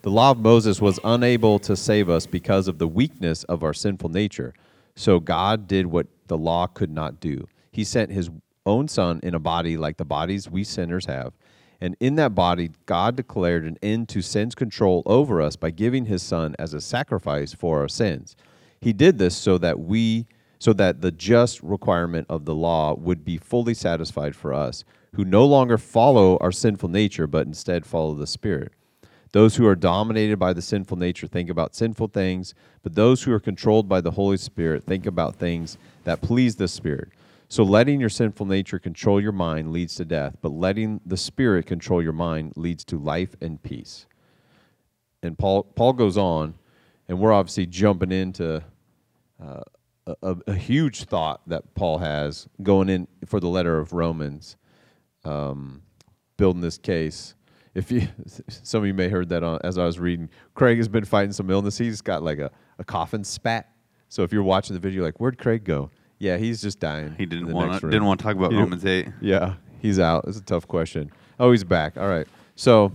The 0.02 0.10
law 0.10 0.32
of 0.32 0.40
Moses 0.40 0.80
was 0.80 0.98
unable 1.04 1.60
to 1.60 1.76
save 1.76 2.10
us 2.10 2.26
because 2.26 2.66
of 2.66 2.78
the 2.78 2.88
weakness 2.88 3.44
of 3.44 3.62
our 3.62 3.74
sinful 3.74 4.08
nature. 4.08 4.54
So 4.96 5.20
God 5.20 5.68
did 5.68 5.86
what 5.86 6.08
the 6.28 6.38
law 6.38 6.66
could 6.66 6.90
not 6.90 7.20
do. 7.20 7.48
He 7.72 7.84
sent 7.84 8.10
his 8.10 8.30
own 8.64 8.88
Son 8.88 9.20
in 9.22 9.34
a 9.34 9.38
body 9.38 9.76
like 9.76 9.96
the 9.96 10.04
bodies 10.04 10.48
we 10.48 10.64
sinners 10.64 11.06
have. 11.06 11.32
And 11.80 11.96
in 12.00 12.16
that 12.16 12.34
body, 12.34 12.70
God 12.86 13.16
declared 13.16 13.64
an 13.64 13.78
end 13.82 14.08
to 14.10 14.20
sin's 14.20 14.54
control 14.54 15.02
over 15.06 15.40
us 15.40 15.56
by 15.56 15.70
giving 15.70 16.06
his 16.06 16.22
Son 16.22 16.56
as 16.58 16.74
a 16.74 16.80
sacrifice 16.80 17.52
for 17.52 17.80
our 17.80 17.88
sins. 17.88 18.36
He 18.80 18.92
did 18.92 19.18
this 19.18 19.36
so 19.36 19.58
that 19.58 19.80
we 19.80 20.26
so 20.60 20.72
that 20.72 21.00
the 21.00 21.12
just 21.12 21.62
requirement 21.62 22.26
of 22.28 22.44
the 22.44 22.54
law 22.54 22.92
would 22.94 23.24
be 23.24 23.36
fully 23.36 23.74
satisfied 23.74 24.34
for 24.34 24.52
us, 24.52 24.82
who 25.14 25.24
no 25.24 25.44
longer 25.44 25.78
follow 25.78 26.36
our 26.38 26.50
sinful 26.50 26.88
nature, 26.88 27.28
but 27.28 27.46
instead 27.46 27.86
follow 27.86 28.12
the 28.14 28.26
Spirit. 28.26 28.72
Those 29.32 29.56
who 29.56 29.66
are 29.66 29.76
dominated 29.76 30.38
by 30.38 30.52
the 30.52 30.62
sinful 30.62 30.96
nature 30.96 31.26
think 31.26 31.50
about 31.50 31.76
sinful 31.76 32.08
things, 32.08 32.54
but 32.82 32.94
those 32.94 33.22
who 33.22 33.32
are 33.32 33.40
controlled 33.40 33.88
by 33.88 34.00
the 34.00 34.12
Holy 34.12 34.38
Spirit 34.38 34.84
think 34.84 35.06
about 35.06 35.36
things 35.36 35.76
that 36.08 36.22
please 36.22 36.56
the 36.56 36.68
Spirit. 36.68 37.10
So 37.50 37.62
letting 37.62 38.00
your 38.00 38.08
sinful 38.08 38.46
nature 38.46 38.78
control 38.78 39.20
your 39.20 39.32
mind 39.32 39.72
leads 39.72 39.94
to 39.96 40.06
death, 40.06 40.38
but 40.40 40.52
letting 40.52 41.02
the 41.04 41.18
Spirit 41.18 41.66
control 41.66 42.02
your 42.02 42.14
mind 42.14 42.54
leads 42.56 42.82
to 42.86 42.98
life 42.98 43.36
and 43.42 43.62
peace. 43.62 44.06
And 45.22 45.38
Paul 45.38 45.64
Paul 45.64 45.92
goes 45.92 46.16
on, 46.16 46.54
and 47.08 47.20
we're 47.20 47.32
obviously 47.32 47.66
jumping 47.66 48.10
into 48.10 48.62
uh, 49.42 49.60
a, 50.06 50.36
a, 50.46 50.54
huge 50.54 51.04
thought 51.04 51.46
that 51.46 51.74
Paul 51.74 51.98
has 51.98 52.48
going 52.62 52.88
in 52.88 53.06
for 53.26 53.38
the 53.38 53.48
letter 53.48 53.78
of 53.78 53.92
Romans, 53.92 54.56
um, 55.26 55.82
building 56.38 56.62
this 56.62 56.78
case. 56.78 57.34
If 57.74 57.92
you, 57.92 58.08
some 58.48 58.80
of 58.82 58.86
you 58.86 58.94
may 58.94 59.10
heard 59.10 59.28
that 59.28 59.42
on, 59.42 59.58
as 59.62 59.76
I 59.76 59.84
was 59.84 59.98
reading, 59.98 60.30
Craig 60.54 60.78
has 60.78 60.88
been 60.88 61.04
fighting 61.04 61.32
some 61.32 61.50
illness. 61.50 61.76
He's 61.76 62.00
got 62.00 62.22
like 62.22 62.38
a, 62.38 62.50
a 62.78 62.84
coffin 62.84 63.24
spat. 63.24 63.70
So 64.08 64.22
if 64.22 64.32
you're 64.32 64.42
watching 64.42 64.74
the 64.74 64.80
video, 64.80 65.02
like, 65.02 65.20
where'd 65.20 65.38
Craig 65.38 65.64
go? 65.64 65.90
Yeah, 66.18 66.36
he's 66.36 66.60
just 66.60 66.80
dying. 66.80 67.14
He 67.16 67.24
in 67.24 67.28
didn't 67.28 67.48
the 67.48 67.54
want 67.54 67.70
next 67.70 67.80
to 67.80 67.86
room. 67.86 67.92
didn't 67.92 68.06
want 68.06 68.20
to 68.20 68.24
talk 68.24 68.36
about 68.36 68.52
Romans 68.52 68.84
8. 68.84 69.08
Yeah, 69.20 69.54
he's 69.80 69.98
out. 70.00 70.24
It's 70.26 70.38
a 70.38 70.42
tough 70.42 70.66
question. 70.66 71.10
Oh, 71.38 71.50
he's 71.52 71.64
back. 71.64 71.96
All 71.96 72.08
right. 72.08 72.26
So, 72.56 72.90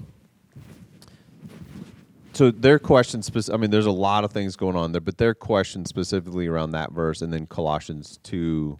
so 2.34 2.50
their 2.52 2.80
question, 2.80 3.22
spec- 3.22 3.50
I 3.54 3.58
mean, 3.58 3.70
there's 3.70 3.86
a 3.86 3.92
lot 3.92 4.24
of 4.24 4.32
things 4.32 4.56
going 4.56 4.76
on 4.76 4.92
there, 4.92 5.02
but 5.02 5.18
their 5.18 5.34
question 5.34 5.86
specifically 5.86 6.48
around 6.48 6.72
that 6.72 6.92
verse, 6.92 7.22
and 7.22 7.32
then 7.32 7.46
Colossians 7.46 8.20
two. 8.24 8.80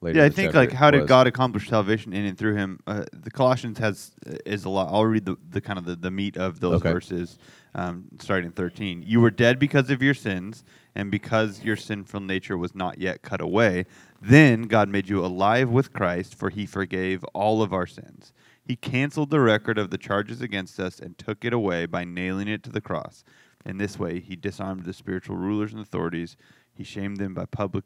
Later 0.00 0.18
Yeah, 0.18 0.22
I 0.24 0.26
in 0.26 0.32
the 0.32 0.36
think 0.36 0.46
chapter 0.48 0.58
like 0.58 0.72
how 0.72 0.90
did 0.90 1.00
was- 1.02 1.08
God 1.08 1.26
accomplish 1.26 1.68
salvation 1.68 2.12
in 2.12 2.26
and 2.26 2.36
through 2.38 2.56
him? 2.56 2.78
Uh, 2.86 3.04
the 3.12 3.30
Colossians 3.30 3.78
has 3.78 4.12
is 4.46 4.64
a 4.64 4.68
lot. 4.68 4.92
I'll 4.92 5.04
read 5.06 5.24
the, 5.24 5.36
the 5.50 5.60
kind 5.62 5.78
of 5.78 5.86
the, 5.86 5.96
the 5.96 6.10
meat 6.10 6.36
of 6.36 6.60
those 6.60 6.74
Okay. 6.76 6.92
verses, 6.92 7.38
um, 7.74 8.04
starting 8.20 8.46
in 8.46 8.52
thirteen. 8.52 9.02
You 9.06 9.20
were 9.20 9.30
dead 9.30 9.58
because 9.58 9.90
of 9.90 10.02
your 10.02 10.14
sins, 10.14 10.64
and 10.94 11.10
because 11.10 11.62
your 11.64 11.76
sinful 11.76 12.20
nature 12.20 12.56
was 12.56 12.74
not 12.74 12.98
yet 12.98 13.22
cut 13.22 13.40
away. 13.40 13.86
Then 14.20 14.62
God 14.62 14.88
made 14.88 15.08
you 15.08 15.24
alive 15.24 15.68
with 15.68 15.92
Christ, 15.92 16.34
for 16.34 16.50
He 16.50 16.66
forgave 16.66 17.24
all 17.34 17.62
of 17.62 17.72
our 17.72 17.86
sins. 17.86 18.32
He 18.64 18.76
canceled 18.76 19.30
the 19.30 19.40
record 19.40 19.76
of 19.76 19.90
the 19.90 19.98
charges 19.98 20.40
against 20.40 20.80
us 20.80 20.98
and 20.98 21.18
took 21.18 21.44
it 21.44 21.52
away 21.52 21.84
by 21.86 22.04
nailing 22.04 22.48
it 22.48 22.62
to 22.62 22.70
the 22.70 22.80
cross. 22.80 23.24
In 23.66 23.76
this 23.78 23.98
way, 23.98 24.20
He 24.20 24.36
disarmed 24.36 24.84
the 24.84 24.92
spiritual 24.92 25.36
rulers 25.36 25.72
and 25.72 25.82
authorities. 25.82 26.36
He 26.72 26.84
shamed 26.84 27.18
them 27.18 27.34
by 27.34 27.44
public, 27.46 27.84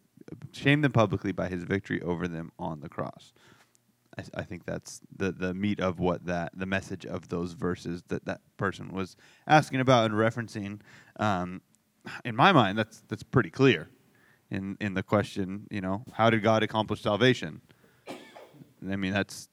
shamed 0.53 0.85
them 0.85 0.92
publicly 0.92 1.33
by 1.33 1.48
His 1.48 1.64
victory 1.64 2.01
over 2.03 2.29
them 2.29 2.53
on 2.59 2.81
the 2.81 2.88
cross. 2.88 3.33
I, 4.18 4.40
I 4.40 4.42
think 4.42 4.64
that's 4.66 5.00
the 5.16 5.33
the 5.33 5.54
meat 5.54 5.81
of 5.81 6.00
what 6.00 6.26
that 6.26 6.52
the 6.54 6.66
message 6.66 7.07
of 7.07 7.28
those 7.28 7.52
verses 7.52 8.02
that 8.09 8.24
that 8.26 8.40
person 8.57 8.92
was 8.92 9.16
asking 9.46 9.81
about 9.81 10.11
and 10.11 10.14
referencing. 10.14 10.81
Um, 11.18 11.62
in 12.24 12.35
my 12.37 12.52
mind, 12.52 12.76
that's 12.78 13.02
that's 13.09 13.22
pretty 13.22 13.50
clear. 13.50 13.88
In 14.50 14.76
in 14.81 14.94
the 14.94 15.02
question, 15.02 15.66
you 15.70 15.81
know, 15.81 16.04
how 16.12 16.31
did 16.31 16.42
God 16.42 16.62
accomplish 16.62 17.02
salvation? 17.02 17.61
I 18.09 18.96
mean, 18.96 19.12
that's. 19.12 19.48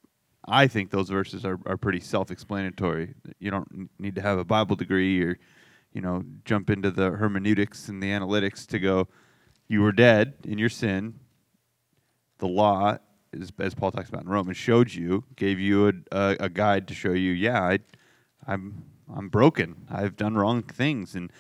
I 0.47 0.67
think 0.67 0.91
those 0.91 1.09
verses 1.09 1.43
are, 1.43 1.59
are 1.65 1.75
pretty 1.75 1.99
self-explanatory. 1.99 3.15
You 3.39 3.49
don't 3.49 3.89
need 3.97 4.13
to 4.13 4.21
have 4.21 4.37
a 4.37 4.43
Bible 4.43 4.75
degree 4.75 5.19
or, 5.23 5.39
you 5.91 6.01
know, 6.01 6.23
jump 6.43 6.69
into 6.69 6.91
the 6.91 7.09
hermeneutics 7.09 7.89
and 7.89 7.99
the 7.99 8.11
analytics 8.11 8.67
to 8.67 8.77
go. 8.77 9.07
You 9.67 9.81
were 9.81 9.91
dead 9.91 10.35
in 10.43 10.59
your 10.59 10.69
sin. 10.69 11.15
The 12.37 12.47
law, 12.47 12.99
is, 13.35 13.51
as 13.59 13.75
Paul 13.75 13.91
talks 13.91 14.09
about 14.09 14.23
in 14.23 14.29
Romans, 14.29 14.57
showed 14.57 14.93
you, 14.93 15.23
gave 15.35 15.59
you 15.59 15.87
a, 15.87 15.93
a, 16.11 16.37
a 16.41 16.49
guide 16.49 16.87
to 16.87 16.93
show 16.93 17.11
you. 17.11 17.31
Yeah, 17.31 17.61
I, 17.61 17.79
I'm 18.47 18.85
I'm 19.13 19.29
broken. 19.29 19.85
I've 19.89 20.15
done 20.15 20.35
wrong 20.35 20.63
things, 20.63 21.15
and 21.15 21.31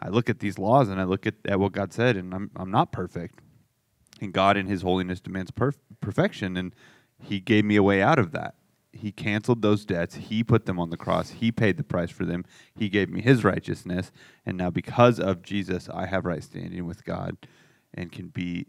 I 0.00 0.08
look 0.08 0.28
at 0.28 0.40
these 0.40 0.58
laws 0.58 0.88
and 0.88 1.00
I 1.00 1.04
look 1.04 1.26
at, 1.26 1.34
at 1.44 1.60
what 1.60 1.72
God 1.72 1.92
said, 1.92 2.16
and 2.16 2.34
I'm 2.34 2.50
I'm 2.56 2.70
not 2.70 2.92
perfect. 2.92 3.40
And 4.20 4.32
God, 4.32 4.56
in 4.56 4.66
His 4.66 4.82
holiness, 4.82 5.20
demands 5.20 5.50
perf- 5.50 5.78
perfection, 6.00 6.56
and 6.56 6.74
He 7.20 7.40
gave 7.40 7.64
me 7.64 7.76
a 7.76 7.82
way 7.82 8.02
out 8.02 8.18
of 8.18 8.32
that. 8.32 8.54
He 8.92 9.10
canceled 9.10 9.60
those 9.60 9.84
debts. 9.84 10.14
He 10.14 10.44
put 10.44 10.66
them 10.66 10.78
on 10.78 10.90
the 10.90 10.96
cross. 10.96 11.30
He 11.30 11.50
paid 11.50 11.76
the 11.76 11.82
price 11.82 12.10
for 12.10 12.24
them. 12.24 12.44
He 12.76 12.88
gave 12.88 13.10
me 13.10 13.20
His 13.20 13.44
righteousness, 13.44 14.12
and 14.46 14.56
now 14.56 14.70
because 14.70 15.18
of 15.18 15.42
Jesus, 15.42 15.88
I 15.88 16.06
have 16.06 16.24
right 16.24 16.42
standing 16.42 16.86
with 16.86 17.04
God, 17.04 17.36
and 17.92 18.10
can 18.10 18.28
be, 18.28 18.66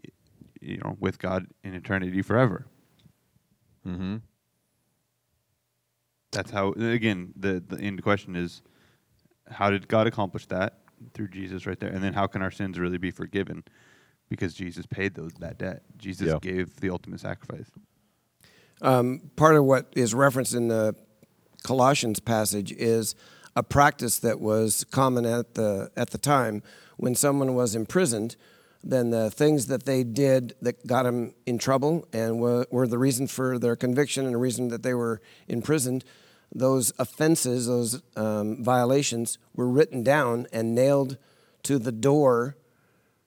you 0.60 0.78
know, 0.78 0.96
with 1.00 1.18
God 1.18 1.46
in 1.62 1.74
eternity 1.74 2.22
forever. 2.22 2.66
Mm-hmm. 3.86 4.16
That's 6.32 6.50
how. 6.50 6.72
Again, 6.72 7.32
the 7.36 7.62
the 7.66 7.78
end 7.80 8.02
question 8.02 8.36
is, 8.36 8.62
how 9.50 9.70
did 9.70 9.88
God 9.88 10.06
accomplish 10.06 10.46
that 10.46 10.80
through 11.14 11.28
Jesus 11.28 11.66
right 11.66 11.78
there? 11.78 11.90
And 11.90 12.02
then 12.02 12.12
how 12.12 12.26
can 12.26 12.42
our 12.42 12.50
sins 12.50 12.78
really 12.78 12.98
be 12.98 13.10
forgiven? 13.10 13.64
Because 14.28 14.54
Jesus 14.54 14.86
paid 14.86 15.14
those 15.14 15.32
that 15.34 15.58
debt. 15.58 15.82
Jesus 15.96 16.26
Yeah. 16.28 16.38
gave 16.40 16.80
the 16.80 16.90
ultimate 16.90 17.20
sacrifice. 17.20 17.70
Um, 18.82 19.30
part 19.36 19.54
of 19.56 19.64
what 19.64 19.92
is 19.94 20.14
referenced 20.14 20.52
in 20.54 20.68
the 20.68 20.94
Colossians 21.62 22.20
passage 22.20 22.72
is 22.72 23.14
a 23.54 23.62
practice 23.62 24.18
that 24.18 24.40
was 24.40 24.84
common 24.84 25.24
at 25.24 25.54
the 25.54 25.90
at 25.96 26.10
the 26.10 26.18
time 26.18 26.62
when 26.96 27.14
someone 27.14 27.54
was 27.54 27.74
imprisoned. 27.74 28.36
Then 28.88 29.10
the 29.10 29.30
things 29.32 29.66
that 29.66 29.84
they 29.84 30.04
did 30.04 30.54
that 30.62 30.86
got 30.86 31.02
them 31.02 31.34
in 31.44 31.58
trouble 31.58 32.06
and 32.12 32.38
were, 32.38 32.66
were 32.70 32.86
the 32.86 32.98
reason 32.98 33.26
for 33.26 33.58
their 33.58 33.74
conviction 33.74 34.24
and 34.26 34.34
the 34.34 34.38
reason 34.38 34.68
that 34.68 34.84
they 34.84 34.94
were 34.94 35.20
imprisoned, 35.48 36.04
those 36.54 36.92
offenses, 36.96 37.66
those 37.66 38.00
um, 38.14 38.62
violations, 38.62 39.38
were 39.56 39.68
written 39.68 40.04
down 40.04 40.46
and 40.52 40.72
nailed 40.72 41.18
to 41.64 41.80
the 41.80 41.90
door 41.90 42.56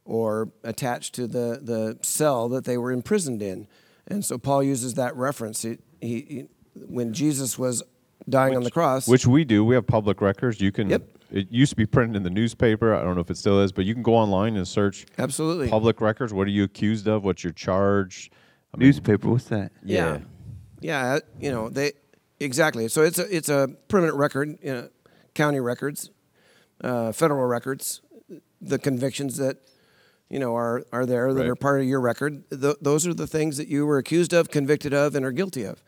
or 0.06 0.50
attached 0.63 1.13
to 1.15 1.28
the, 1.28 1.60
the 1.62 1.98
cell 2.02 2.48
that 2.48 2.63
they 2.63 2.78
were 2.78 2.93
imprisoned 2.93 3.41
in. 3.41 3.67
And 4.08 4.24
so 4.24 4.38
Paul 4.38 4.63
uses 4.63 4.93
that 4.93 5.13
reference. 5.17 5.62
He, 5.63 5.78
he, 6.00 6.22
he- 6.22 6.45
when 6.88 7.13
Jesus 7.13 7.60
was 7.60 7.84
dying 8.30 8.56
on 8.56 8.63
the 8.63 8.72
cross, 8.72 9.08
Which 9.10 9.28
we 9.28 9.43
do. 9.43 9.65
We 9.65 9.76
have 9.76 9.86
public 9.86 10.22
records. 10.22 10.62
You 10.62 10.72
can 10.72 10.89
Yep. 10.89 11.04
It 11.32 11.52
used 11.52 11.70
to 11.72 11.76
be 11.76 11.86
printed 11.86 12.15
in 12.15 12.24
the 12.24 12.30
newspaper. 12.30 12.94
I 12.96 13.04
don't 13.04 13.15
know 13.15 13.22
if 13.22 13.30
it 13.30 13.38
still 13.38 13.60
is, 13.62 13.72
but 13.72 13.86
you 13.86 13.94
can 13.94 14.02
go 14.04 14.15
online 14.15 14.56
and 14.56 14.68
search 14.68 15.06
Absolutely. 15.18 15.70
public 15.70 16.02
records. 16.02 16.34
What 16.34 16.48
are 16.48 16.52
you 16.52 16.63
accused 16.63 17.08
of? 17.08 17.24
What's 17.24 17.44
your 17.44 17.54
charge? 17.54 18.32
I 18.74 18.78
mean, 18.78 18.88
Newspaper, 18.88 19.30
what's 19.30 19.46
that? 19.46 19.72
Yeah. 19.84 20.20
Yeah, 20.82 21.13
uh, 21.15 21.20
you 21.39 21.52
know, 21.52 21.70
they 21.70 21.92
exactly. 22.39 22.88
So 22.88 23.04
it's 23.04 23.20
a 23.20 23.36
it's 23.36 23.50
a 23.50 23.68
permanent 23.89 24.18
record, 24.18 24.58
you 24.63 24.74
know, 24.74 24.89
county 25.34 25.60
records, 25.60 26.10
uh, 26.84 27.12
federal 27.12 27.46
records, 27.46 28.02
the 28.62 28.80
convictions 28.80 29.38
that 29.38 29.58
you 30.30 30.39
know 30.39 30.56
are 30.56 30.86
are 30.94 31.06
there 31.06 31.34
that 31.34 31.42
Right. 31.42 31.50
are 31.50 31.56
part 31.56 31.82
of 31.82 31.88
your 31.88 32.00
record. 32.00 32.44
Th- 32.50 32.76
those 32.82 33.06
are 33.06 33.13
the 33.13 33.28
things 33.28 33.58
that 33.58 33.68
you 33.68 33.86
were 33.86 33.98
accused 33.98 34.34
of, 34.34 34.50
convicted 34.50 34.94
of, 34.94 35.15
and 35.15 35.26
are 35.26 35.32
guilty 35.34 35.63
of. 35.63 35.84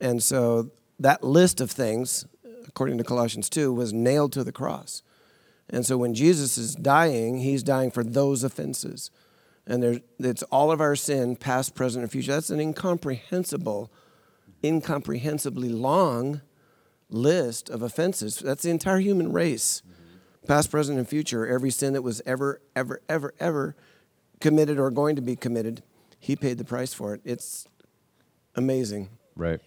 And 0.00 0.22
so 0.22 0.70
that 1.00 1.24
list 1.24 1.60
of 1.60 1.70
things, 1.70 2.26
according 2.66 2.98
to 2.98 3.04
Colossians 3.04 3.48
2, 3.48 3.72
was 3.72 3.92
nailed 3.92 4.32
to 4.32 4.44
the 4.44 4.52
cross. 4.52 5.02
And 5.68 5.86
so 5.86 5.96
when 5.96 6.14
Jesus 6.14 6.58
is 6.58 6.74
dying, 6.74 7.38
he's 7.38 7.62
dying 7.62 7.90
for 7.90 8.04
those 8.04 8.44
offenses. 8.44 9.10
And 9.66 10.02
it's 10.18 10.42
all 10.44 10.70
of 10.70 10.80
our 10.80 10.94
sin, 10.94 11.36
past, 11.36 11.74
present, 11.74 12.02
and 12.02 12.12
future. 12.12 12.32
That's 12.32 12.50
an 12.50 12.60
incomprehensible, 12.60 13.90
incomprehensibly 14.62 15.70
long 15.70 16.42
list 17.08 17.70
of 17.70 17.82
offenses. 17.82 18.38
That's 18.38 18.62
the 18.62 18.70
entire 18.70 18.98
human 18.98 19.32
race, 19.32 19.82
past, 20.46 20.70
present, 20.70 20.98
and 20.98 21.08
future. 21.08 21.46
Every 21.46 21.70
sin 21.70 21.94
that 21.94 22.02
was 22.02 22.20
ever, 22.26 22.60
ever, 22.76 23.00
ever, 23.08 23.34
ever 23.40 23.74
committed 24.40 24.78
or 24.78 24.90
going 24.90 25.16
to 25.16 25.22
be 25.22 25.36
committed, 25.36 25.82
he 26.18 26.36
paid 26.36 26.58
the 26.58 26.64
price 26.64 26.92
for 26.92 27.14
it. 27.14 27.22
It's 27.24 27.66
amazing. 28.54 29.08
Right. 29.34 29.60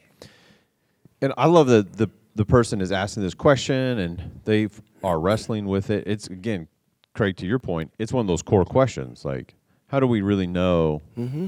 And 1.22 1.34
I 1.38 1.48
love 1.48 1.68
the, 1.68 1.82
the 1.82 2.10
the 2.38 2.46
person 2.46 2.82
is 2.82 2.92
asking 2.92 3.24
this 3.24 3.34
question 3.34 3.98
and 4.00 4.42
they 4.46 4.68
are 5.04 5.20
wrestling 5.20 5.66
with 5.66 5.90
it. 5.90 6.04
It's 6.08 6.28
again, 6.28 6.68
Craig, 7.14 7.36
to 7.38 7.46
your 7.48 7.60
point, 7.60 7.92
it's 8.00 8.14
one 8.14 8.22
of 8.22 8.28
those 8.28 8.42
core 8.44 8.64
questions. 8.66 9.26
Like, 9.26 9.56
how 9.88 10.00
do 10.00 10.08
we 10.08 10.22
really 10.22 10.48
know 10.48 11.02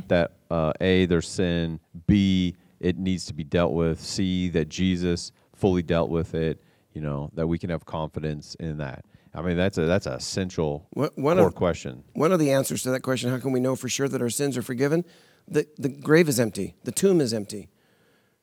that 0.07 0.31
uh, 0.49 0.73
a 0.81 1.05
there's 1.05 1.27
sin, 1.27 1.79
b 2.07 2.55
it 2.79 2.97
needs 2.97 3.25
to 3.25 3.33
be 3.33 3.43
dealt 3.43 3.73
with, 3.73 4.01
c 4.01 4.49
that 4.49 4.69
Jesus 4.69 5.31
fully 5.55 5.83
dealt 5.83 6.09
with 6.09 6.33
it. 6.33 6.61
You 6.93 7.01
know 7.01 7.29
that 7.35 7.45
we 7.47 7.57
can 7.59 7.69
have 7.69 7.85
confidence 7.85 8.55
in 8.59 8.77
that. 8.77 9.05
I 9.33 9.41
mean, 9.43 9.57
that's 9.57 9.77
a 9.77 9.83
that's 9.85 10.07
a 10.07 10.13
essential 10.13 10.87
One- 10.91 11.11
one 11.15 11.37
core 11.37 11.47
of- 11.47 11.55
question. 11.55 12.03
One 12.13 12.31
of 12.31 12.39
the 12.39 12.51
answers 12.51 12.81
to 12.83 12.89
that 12.91 13.01
question, 13.01 13.29
how 13.29 13.37
can 13.37 13.51
we 13.51 13.59
know 13.59 13.75
for 13.75 13.87
sure 13.89 14.07
that 14.07 14.21
our 14.21 14.29
sins 14.31 14.57
are 14.57 14.63
forgiven? 14.63 15.05
The, 15.47 15.67
the 15.77 15.89
grave 15.89 16.27
is 16.29 16.39
empty, 16.39 16.75
the 16.83 16.91
tomb 16.91 17.21
is 17.21 17.31
empty. 17.33 17.69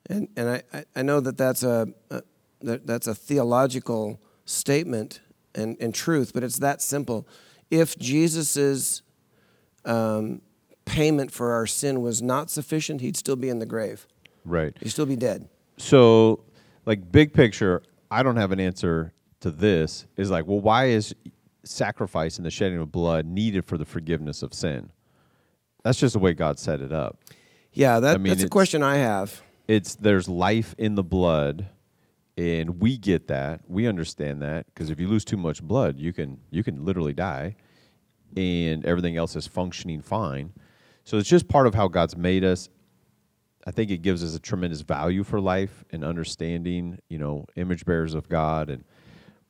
And, 0.09 0.29
and 0.37 0.49
I, 0.49 0.63
I- 0.73 0.85
I 0.97 1.03
know 1.03 1.19
that 1.21 1.37
that's 1.37 1.65
a, 1.65 1.89
a, 2.11 2.23
that, 2.63 2.87
that's 2.87 3.07
a 3.07 3.15
theological 3.15 4.21
statement 4.45 5.21
and, 5.55 5.77
and 5.81 5.95
truth, 5.95 6.33
but 6.35 6.43
it's 6.43 6.59
that 6.59 6.83
simple. 6.83 7.27
If 7.71 7.99
Jesus' 7.99 9.03
um, 9.85 10.43
payment 10.85 11.31
for 11.31 11.53
our 11.53 11.67
sin 11.67 12.01
was 12.03 12.23
not 12.23 12.51
sufficient, 12.51 13.01
he'd 13.01 13.17
still 13.17 13.37
be 13.37 13.49
in 13.49 13.59
the 13.59 13.67
grave. 13.67 14.07
Right. 14.45 14.77
He'd 14.81 14.91
still 14.91 15.07
be 15.07 15.17
dead. 15.17 15.49
so 15.77 16.41
like 16.87 17.11
big 17.11 17.33
picture 17.35 17.83
i 18.13 18.23
don't 18.23 18.37
have 18.37 18.53
an 18.53 18.61
answer 18.61 19.13
to 19.41 19.51
this 19.51 20.07
is 20.17 20.31
like 20.31 20.47
well 20.47 20.61
why 20.61 20.85
is 20.87 21.15
sacrifice 21.65 22.37
and 22.39 22.47
the 22.47 22.51
shedding 22.51 22.79
of 22.79 22.91
blood 22.93 23.27
needed 23.27 23.65
for 23.65 23.77
the 23.77 23.85
forgiveness 23.85 24.43
of 24.45 24.55
sin 24.55 24.89
that's 25.83 25.99
just 25.99 26.13
the 26.13 26.19
way 26.21 26.33
god 26.33 26.59
set 26.61 26.81
it 26.81 26.93
up 26.93 27.19
Yeah, 27.73 27.99
that, 28.01 28.15
I 28.15 28.19
mean, 28.19 28.31
that's 28.33 28.45
a 28.45 28.49
question 28.49 28.83
I 28.85 28.97
have. 28.99 29.43
it's 29.67 29.97
there's 29.97 30.29
life 30.29 30.75
in 30.79 30.95
the 30.95 31.03
blood 31.03 31.67
and 32.37 32.81
we 32.81 32.99
get 32.99 33.29
that 33.29 33.61
we 33.67 33.87
understand 33.87 34.43
that 34.43 34.67
because 34.67 34.91
if 34.91 35.01
you 35.01 35.09
lose 35.09 35.25
too 35.25 35.37
much 35.37 35.63
blood 35.63 35.99
you 35.99 36.13
can 36.13 36.39
you 36.51 36.63
can 36.63 36.85
literally 36.85 37.13
die 37.13 37.55
and 38.37 38.85
everything 38.85 39.17
else 39.17 39.35
is 39.37 39.47
functioning 39.47 40.03
fine. 40.03 40.53
So 41.05 41.17
it's 41.17 41.29
just 41.29 41.49
part 41.49 41.67
of 41.67 41.75
how 41.75 41.89
god's 41.89 42.17
made 42.17 42.45
us. 42.45 42.69
I 43.67 43.71
think 43.71 43.91
it 43.91 43.99
gives 43.99 44.23
us 44.23 44.37
a 44.37 44.39
tremendous 44.39 44.83
value 44.83 45.25
for 45.25 45.41
life 45.41 45.85
and 45.91 46.05
understanding 46.05 46.99
you 47.09 47.19
know 47.19 47.47
image 47.57 47.85
bearers 47.85 48.15
of 48.15 48.29
god 48.29 48.71
and 48.71 48.85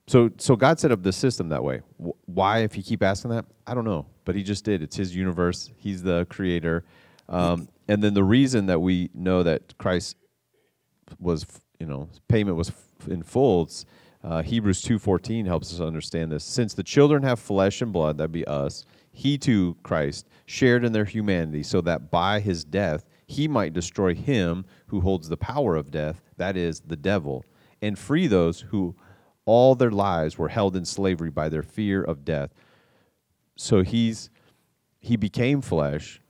so 0.07 0.31
so 0.39 0.55
god 0.55 0.79
set 0.79 0.93
up 0.93 1.03
the 1.03 1.13
system 1.13 1.49
that 1.49 1.65
way. 1.65 1.81
Why 2.27 2.61
if 2.61 2.77
you 2.77 2.83
keep 2.83 3.03
asking 3.03 3.33
that? 3.33 3.45
I 3.67 3.75
don't 3.75 3.85
know 3.85 4.07
but 4.27 4.35
he 4.35 4.43
just 4.43 4.65
did. 4.65 4.83
It's 4.83 4.97
his 4.97 5.17
universe. 5.17 5.71
He's 5.77 6.03
the 6.03 6.27
creator. 6.29 6.85
Um, 7.29 7.69
and 7.89 8.03
then 8.03 8.13
the 8.13 8.25
reason 8.25 8.67
that 8.67 8.81
we 8.81 9.11
know 9.15 9.43
that 9.43 9.79
christ 9.79 10.17
was 11.19 11.47
you 11.79 11.87
know 11.87 12.09
payment 12.29 12.57
was 12.57 12.71
f- 12.71 13.09
in 13.09 13.23
it's, 13.23 13.85
uh, 14.25 14.43
hebrews 14.43 14.83
2.14 14.83 15.47
helps 15.47 15.73
us 15.73 15.81
understand 15.81 16.33
this. 16.33 16.45
Since 16.45 16.75
the 16.75 16.83
children 16.83 17.23
have 17.23 17.39
flesh 17.39 17.83
and 17.83 17.93
blood 17.93 18.19
that 18.19 18.33
be 18.33 18.47
us 18.47 18.85
he 19.13 19.39
too 19.39 19.77
christ 19.83 20.27
shared 20.47 20.85
in 20.85 20.93
their 20.93 21.05
humanity 21.05 21.63
so 21.63 21.81
that 21.81 22.11
by 22.11 22.41
his 22.41 22.65
death 22.65 23.07
he 23.27 23.49
might 23.49 23.73
destroy 23.73 24.15
him 24.15 24.65
who 24.89 25.01
holds 25.01 25.29
the 25.29 25.37
power 25.37 25.75
of 25.77 25.91
death 25.91 26.21
that 26.37 26.57
is 26.57 26.81
the 26.81 26.97
devil 26.97 27.45
and 27.83 27.99
free 27.99 28.27
those 28.27 28.61
who 28.61 28.95
all 29.47 29.75
their 29.75 29.91
lives 29.91 30.37
were 30.37 30.49
held 30.49 30.77
in 30.77 30.85
slavery 30.85 31.31
by 31.31 31.49
their 31.49 31.63
fear 31.63 32.03
of 32.03 32.25
death. 32.25 32.51
So 33.57 33.83
he's 33.83 34.29
he 34.99 35.17
became 35.17 35.63
flesh 35.63 36.21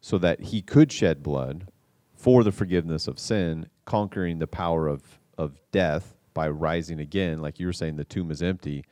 so 0.00 0.18
that 0.18 0.40
he 0.40 0.60
could 0.60 0.90
shed 0.90 1.22
blood 1.22 1.70
for 2.14 2.42
the 2.42 2.52
forgiveness 2.52 3.06
of 3.06 3.18
sin, 3.18 3.68
conquering 3.86 4.38
the 4.38 4.46
power 4.46 4.86
of, 4.86 5.02
of 5.38 5.58
death 5.72 6.14
by 6.34 6.48
rising 6.48 7.00
again. 7.00 7.40
Like 7.40 7.58
you 7.58 7.66
were 7.66 7.72
saying, 7.72 7.96
the 7.96 8.04
tomb 8.04 8.30
is 8.30 8.42
empty. 8.42 8.84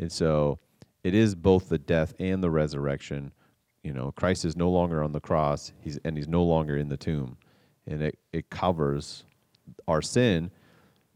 And 0.00 0.10
so 0.10 0.58
it 1.04 1.14
is 1.14 1.34
both 1.36 1.68
the 1.68 1.78
death 1.78 2.14
and 2.18 2.42
the 2.42 2.50
resurrection. 2.50 3.32
You 3.84 3.92
know, 3.92 4.10
Christ 4.12 4.44
is 4.44 4.56
no 4.56 4.68
longer 4.70 5.02
on 5.02 5.12
the 5.12 5.20
cross, 5.20 5.72
he's 5.80 5.98
and 6.04 6.16
he's 6.16 6.28
no 6.28 6.42
longer 6.42 6.76
in 6.76 6.88
the 6.88 6.96
tomb. 6.96 7.36
And 7.86 8.02
it, 8.02 8.18
it 8.32 8.50
covers 8.50 9.24
our 9.86 10.02
sin. 10.02 10.50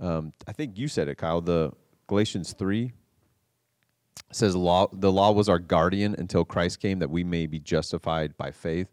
Um, 0.00 0.32
I 0.46 0.52
think 0.52 0.78
you 0.78 0.88
said 0.88 1.08
it, 1.08 1.18
Kyle. 1.18 1.40
The 1.40 1.72
Galatians 2.06 2.52
three 2.52 2.92
says 4.30 4.56
law 4.56 4.88
the 4.92 5.12
law 5.12 5.32
was 5.32 5.48
our 5.48 5.58
guardian 5.58 6.14
until 6.18 6.44
Christ 6.44 6.80
came 6.80 7.00
that 7.00 7.10
we 7.10 7.24
may 7.24 7.46
be 7.46 7.58
justified 7.58 8.36
by 8.36 8.50
faith 8.50 8.88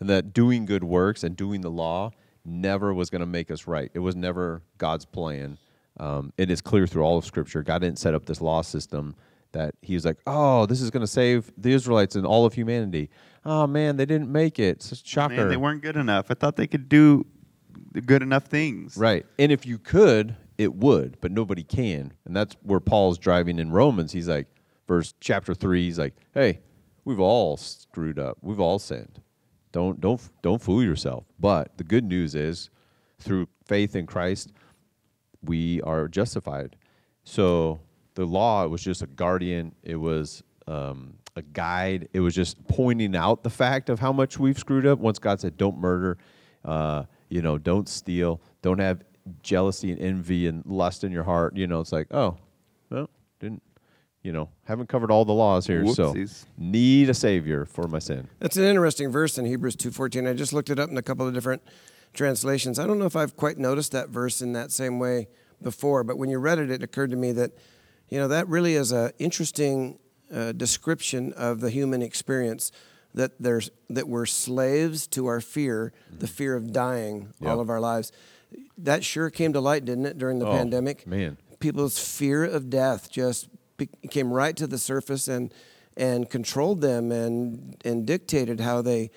and 0.00 0.08
that 0.08 0.32
doing 0.32 0.66
good 0.66 0.84
works 0.84 1.24
and 1.24 1.36
doing 1.36 1.60
the 1.60 1.70
law 1.70 2.10
never 2.46 2.94
was 2.94 3.10
going 3.10 3.20
to 3.20 3.26
make 3.26 3.50
us 3.50 3.66
right 3.66 3.90
it 3.94 3.98
was 3.98 4.16
never 4.16 4.62
God's 4.78 5.04
plan 5.04 5.58
um, 5.98 6.32
it 6.36 6.50
is 6.50 6.60
clear 6.60 6.86
through 6.86 7.02
all 7.02 7.18
of 7.18 7.24
scripture 7.24 7.62
God 7.62 7.80
didn't 7.80 7.98
set 7.98 8.14
up 8.14 8.26
this 8.26 8.40
law 8.40 8.62
system 8.62 9.16
that 9.52 9.74
he 9.82 9.94
was 9.94 10.04
like 10.04 10.18
oh 10.26 10.66
this 10.66 10.80
is 10.80 10.90
going 10.90 11.02
to 11.02 11.06
save 11.06 11.52
the 11.56 11.72
Israelites 11.72 12.16
and 12.16 12.26
all 12.26 12.44
of 12.44 12.54
humanity 12.54 13.10
oh 13.44 13.66
man 13.66 13.96
they 13.96 14.06
didn't 14.06 14.30
make 14.30 14.58
it 14.58 14.76
it's 14.76 14.92
a 14.92 14.96
shocker 14.96 15.34
Man, 15.34 15.48
they 15.48 15.56
weren't 15.56 15.82
good 15.82 15.96
enough. 15.96 16.30
I 16.30 16.34
thought 16.34 16.56
they 16.56 16.66
could 16.66 16.88
do 16.88 17.26
good 18.04 18.22
enough 18.22 18.44
things. 18.44 18.96
Right. 18.96 19.24
And 19.38 19.52
if 19.52 19.66
you 19.66 19.78
could, 19.78 20.36
it 20.58 20.74
would, 20.74 21.18
but 21.20 21.32
nobody 21.32 21.62
can. 21.62 22.12
And 22.24 22.36
that's 22.36 22.56
where 22.62 22.80
Paul's 22.80 23.18
driving 23.18 23.58
in 23.58 23.70
Romans. 23.70 24.12
He's 24.12 24.28
like, 24.28 24.48
verse 24.86 25.14
chapter 25.20 25.54
three, 25.54 25.84
he's 25.84 25.98
like, 25.98 26.14
Hey, 26.34 26.60
we've 27.04 27.20
all 27.20 27.56
screwed 27.56 28.18
up. 28.18 28.38
We've 28.42 28.60
all 28.60 28.78
sinned. 28.78 29.20
Don't 29.76 30.00
don't 30.00 30.18
don't 30.40 30.62
fool 30.62 30.82
yourself. 30.82 31.26
But 31.38 31.76
the 31.76 31.84
good 31.84 32.02
news 32.02 32.34
is 32.34 32.70
through 33.18 33.46
faith 33.66 33.94
in 33.94 34.06
Christ, 34.06 34.50
we 35.42 35.82
are 35.82 36.08
justified. 36.08 36.76
So 37.24 37.80
the 38.14 38.24
law 38.24 38.66
was 38.68 38.82
just 38.82 39.02
a 39.02 39.06
guardian. 39.06 39.74
It 39.82 39.96
was 39.96 40.42
um, 40.66 41.18
a 41.36 41.42
guide. 41.42 42.08
It 42.14 42.20
was 42.20 42.34
just 42.34 42.66
pointing 42.68 43.14
out 43.14 43.42
the 43.42 43.50
fact 43.50 43.90
of 43.90 44.00
how 44.00 44.14
much 44.14 44.38
we've 44.38 44.58
screwed 44.58 44.86
up. 44.86 44.98
Once 44.98 45.18
God 45.18 45.40
said, 45.40 45.58
"Don't 45.58 45.76
murder," 45.76 46.16
uh, 46.64 47.02
you 47.28 47.42
know, 47.42 47.58
"Don't 47.58 47.86
steal," 47.86 48.40
"Don't 48.62 48.78
have 48.78 49.04
jealousy 49.42 49.92
and 49.92 50.00
envy 50.00 50.46
and 50.46 50.64
lust 50.64 51.04
in 51.04 51.12
your 51.12 51.24
heart," 51.24 51.54
you 51.54 51.66
know, 51.66 51.80
it's 51.80 51.92
like, 51.92 52.06
oh, 52.12 52.38
well, 52.88 53.10
you 54.26 54.32
know, 54.32 54.48
haven't 54.64 54.88
covered 54.88 55.12
all 55.12 55.24
the 55.24 55.32
laws 55.32 55.68
here, 55.68 55.86
so 55.94 56.12
need 56.58 57.08
a 57.08 57.14
savior 57.14 57.64
for 57.64 57.86
my 57.86 58.00
sin. 58.00 58.26
That's 58.40 58.56
an 58.56 58.64
interesting 58.64 59.08
verse 59.12 59.38
in 59.38 59.44
Hebrews 59.46 59.76
2:14. 59.76 60.26
I 60.28 60.32
just 60.34 60.52
looked 60.52 60.68
it 60.68 60.80
up 60.80 60.90
in 60.90 60.98
a 60.98 61.02
couple 61.02 61.28
of 61.28 61.32
different 61.32 61.62
translations. 62.12 62.78
I 62.80 62.86
don't 62.88 62.98
know 62.98 63.06
if 63.06 63.14
I've 63.14 63.36
quite 63.36 63.56
noticed 63.56 63.92
that 63.92 64.08
verse 64.08 64.42
in 64.42 64.52
that 64.54 64.72
same 64.72 64.98
way 64.98 65.28
before, 65.62 66.02
but 66.02 66.18
when 66.18 66.28
you 66.28 66.38
read 66.38 66.58
it, 66.58 66.70
it 66.72 66.82
occurred 66.82 67.10
to 67.10 67.16
me 67.16 67.30
that, 67.32 67.52
you 68.08 68.18
know, 68.18 68.26
that 68.26 68.48
really 68.48 68.74
is 68.74 68.90
an 68.90 69.12
interesting 69.20 69.98
uh, 70.34 70.50
description 70.52 71.32
of 71.34 71.60
the 71.60 71.70
human 71.70 72.02
experience. 72.02 72.72
That 73.14 73.32
there's 73.40 73.70
that 73.88 74.08
we're 74.08 74.26
slaves 74.26 75.06
to 75.08 75.26
our 75.26 75.40
fear, 75.40 75.92
the 76.10 76.26
fear 76.26 76.56
of 76.56 76.72
dying 76.72 77.32
all 77.44 77.60
of 77.60 77.70
our 77.70 77.80
lives. 77.80 78.10
That 78.76 79.04
sure 79.04 79.30
came 79.30 79.52
to 79.52 79.60
light, 79.60 79.84
didn't 79.84 80.06
it, 80.06 80.18
during 80.18 80.38
the 80.40 80.46
Oh, 80.46 80.52
pandemic? 80.52 81.06
man. 81.06 81.38
people's 81.58 81.98
fear 81.98 82.44
of 82.44 82.68
death 82.68 83.10
just 83.10 83.48
be- 83.48 83.55
came 84.10 84.32
right 84.32 84.56
to 84.56 84.66
the 84.66 84.78
surface 84.78 85.28
and 85.28 85.52
and 85.96 86.28
controlled 86.28 86.80
them 86.80 87.10
and 87.10 87.76
and 87.84 88.06
dictated 88.06 88.60
how 88.60 88.82
they 88.82 89.10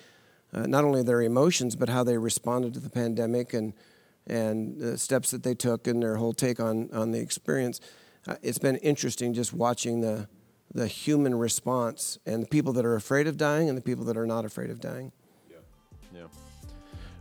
uh, 0.52 0.66
not 0.66 0.84
only 0.84 1.02
their 1.02 1.22
emotions 1.22 1.76
but 1.76 1.88
how 1.88 2.04
they 2.04 2.16
responded 2.16 2.74
to 2.74 2.80
the 2.80 2.90
pandemic 2.90 3.52
and 3.54 3.72
and 4.26 4.78
the 4.78 4.98
steps 4.98 5.30
that 5.30 5.42
they 5.42 5.54
took 5.54 5.86
and 5.86 6.02
their 6.02 6.16
whole 6.16 6.32
take 6.32 6.60
on 6.60 6.88
on 6.92 7.10
the 7.10 7.18
experience 7.18 7.80
uh, 8.26 8.36
it's 8.42 8.58
been 8.58 8.76
interesting 8.76 9.34
just 9.34 9.52
watching 9.52 10.00
the 10.00 10.28
the 10.72 10.86
human 10.86 11.34
response 11.34 12.18
and 12.24 12.42
the 12.42 12.46
people 12.46 12.72
that 12.72 12.84
are 12.84 12.94
afraid 12.94 13.26
of 13.26 13.36
dying 13.36 13.68
and 13.68 13.76
the 13.76 13.82
people 13.82 14.04
that 14.04 14.16
are 14.16 14.26
not 14.26 14.44
afraid 14.44 14.70
of 14.70 14.80
dying. 14.80 15.12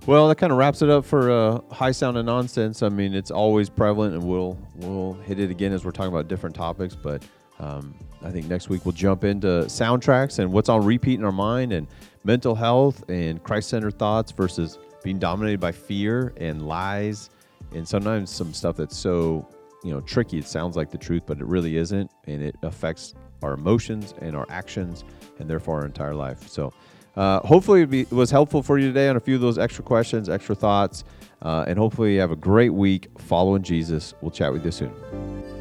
Well, 0.09 0.27
that 0.29 0.39
kind 0.39 0.51
of 0.51 0.57
wraps 0.57 0.81
it 0.81 0.89
up 0.89 1.05
for 1.05 1.29
uh, 1.29 1.61
high 1.71 1.91
sound 1.91 2.17
and 2.17 2.25
nonsense. 2.25 2.81
I 2.81 2.89
mean, 2.89 3.13
it's 3.13 3.29
always 3.29 3.69
prevalent, 3.69 4.15
and 4.15 4.23
we'll 4.23 4.57
we'll 4.77 5.13
hit 5.13 5.39
it 5.39 5.51
again 5.51 5.71
as 5.71 5.85
we're 5.85 5.91
talking 5.91 6.11
about 6.11 6.27
different 6.27 6.55
topics. 6.55 6.95
But 6.95 7.21
um, 7.59 7.93
I 8.23 8.31
think 8.31 8.47
next 8.47 8.69
week 8.69 8.87
we'll 8.87 8.93
jump 8.93 9.23
into 9.23 9.47
soundtracks 9.67 10.39
and 10.39 10.51
what's 10.51 10.67
on 10.67 10.83
repeat 10.83 11.19
in 11.19 11.25
our 11.25 11.31
mind, 11.31 11.73
and 11.73 11.85
mental 12.23 12.55
health 12.55 13.07
and 13.07 13.43
Christ-centered 13.43 13.99
thoughts 13.99 14.31
versus 14.31 14.79
being 15.03 15.19
dominated 15.19 15.59
by 15.59 15.71
fear 15.71 16.33
and 16.37 16.67
lies, 16.67 17.29
and 17.75 17.87
sometimes 17.87 18.31
some 18.31 18.51
stuff 18.51 18.77
that's 18.77 18.97
so 18.97 19.47
you 19.83 19.91
know 19.91 20.01
tricky. 20.01 20.39
It 20.39 20.47
sounds 20.47 20.75
like 20.75 20.89
the 20.89 20.97
truth, 20.97 21.21
but 21.27 21.37
it 21.37 21.45
really 21.45 21.77
isn't, 21.77 22.09
and 22.25 22.41
it 22.41 22.55
affects 22.63 23.13
our 23.43 23.53
emotions 23.53 24.15
and 24.21 24.35
our 24.35 24.47
actions, 24.49 25.03
and 25.37 25.47
therefore 25.47 25.81
our 25.81 25.85
entire 25.85 26.15
life. 26.15 26.49
So. 26.49 26.73
Uh, 27.19 27.45
hopefully, 27.45 27.81
it, 27.81 27.89
be, 27.89 28.01
it 28.01 28.13
was 28.13 28.31
helpful 28.31 28.63
for 28.63 28.79
you 28.79 28.87
today 28.87 29.09
on 29.09 29.17
a 29.17 29.19
few 29.19 29.35
of 29.35 29.41
those 29.41 29.57
extra 29.57 29.83
questions, 29.83 30.29
extra 30.29 30.55
thoughts, 30.55 31.03
uh, 31.41 31.65
and 31.67 31.77
hopefully, 31.77 32.13
you 32.13 32.19
have 32.21 32.31
a 32.31 32.35
great 32.37 32.69
week 32.69 33.09
following 33.17 33.61
Jesus. 33.61 34.13
We'll 34.21 34.31
chat 34.31 34.53
with 34.53 34.63
you 34.63 34.71
soon. 34.71 35.58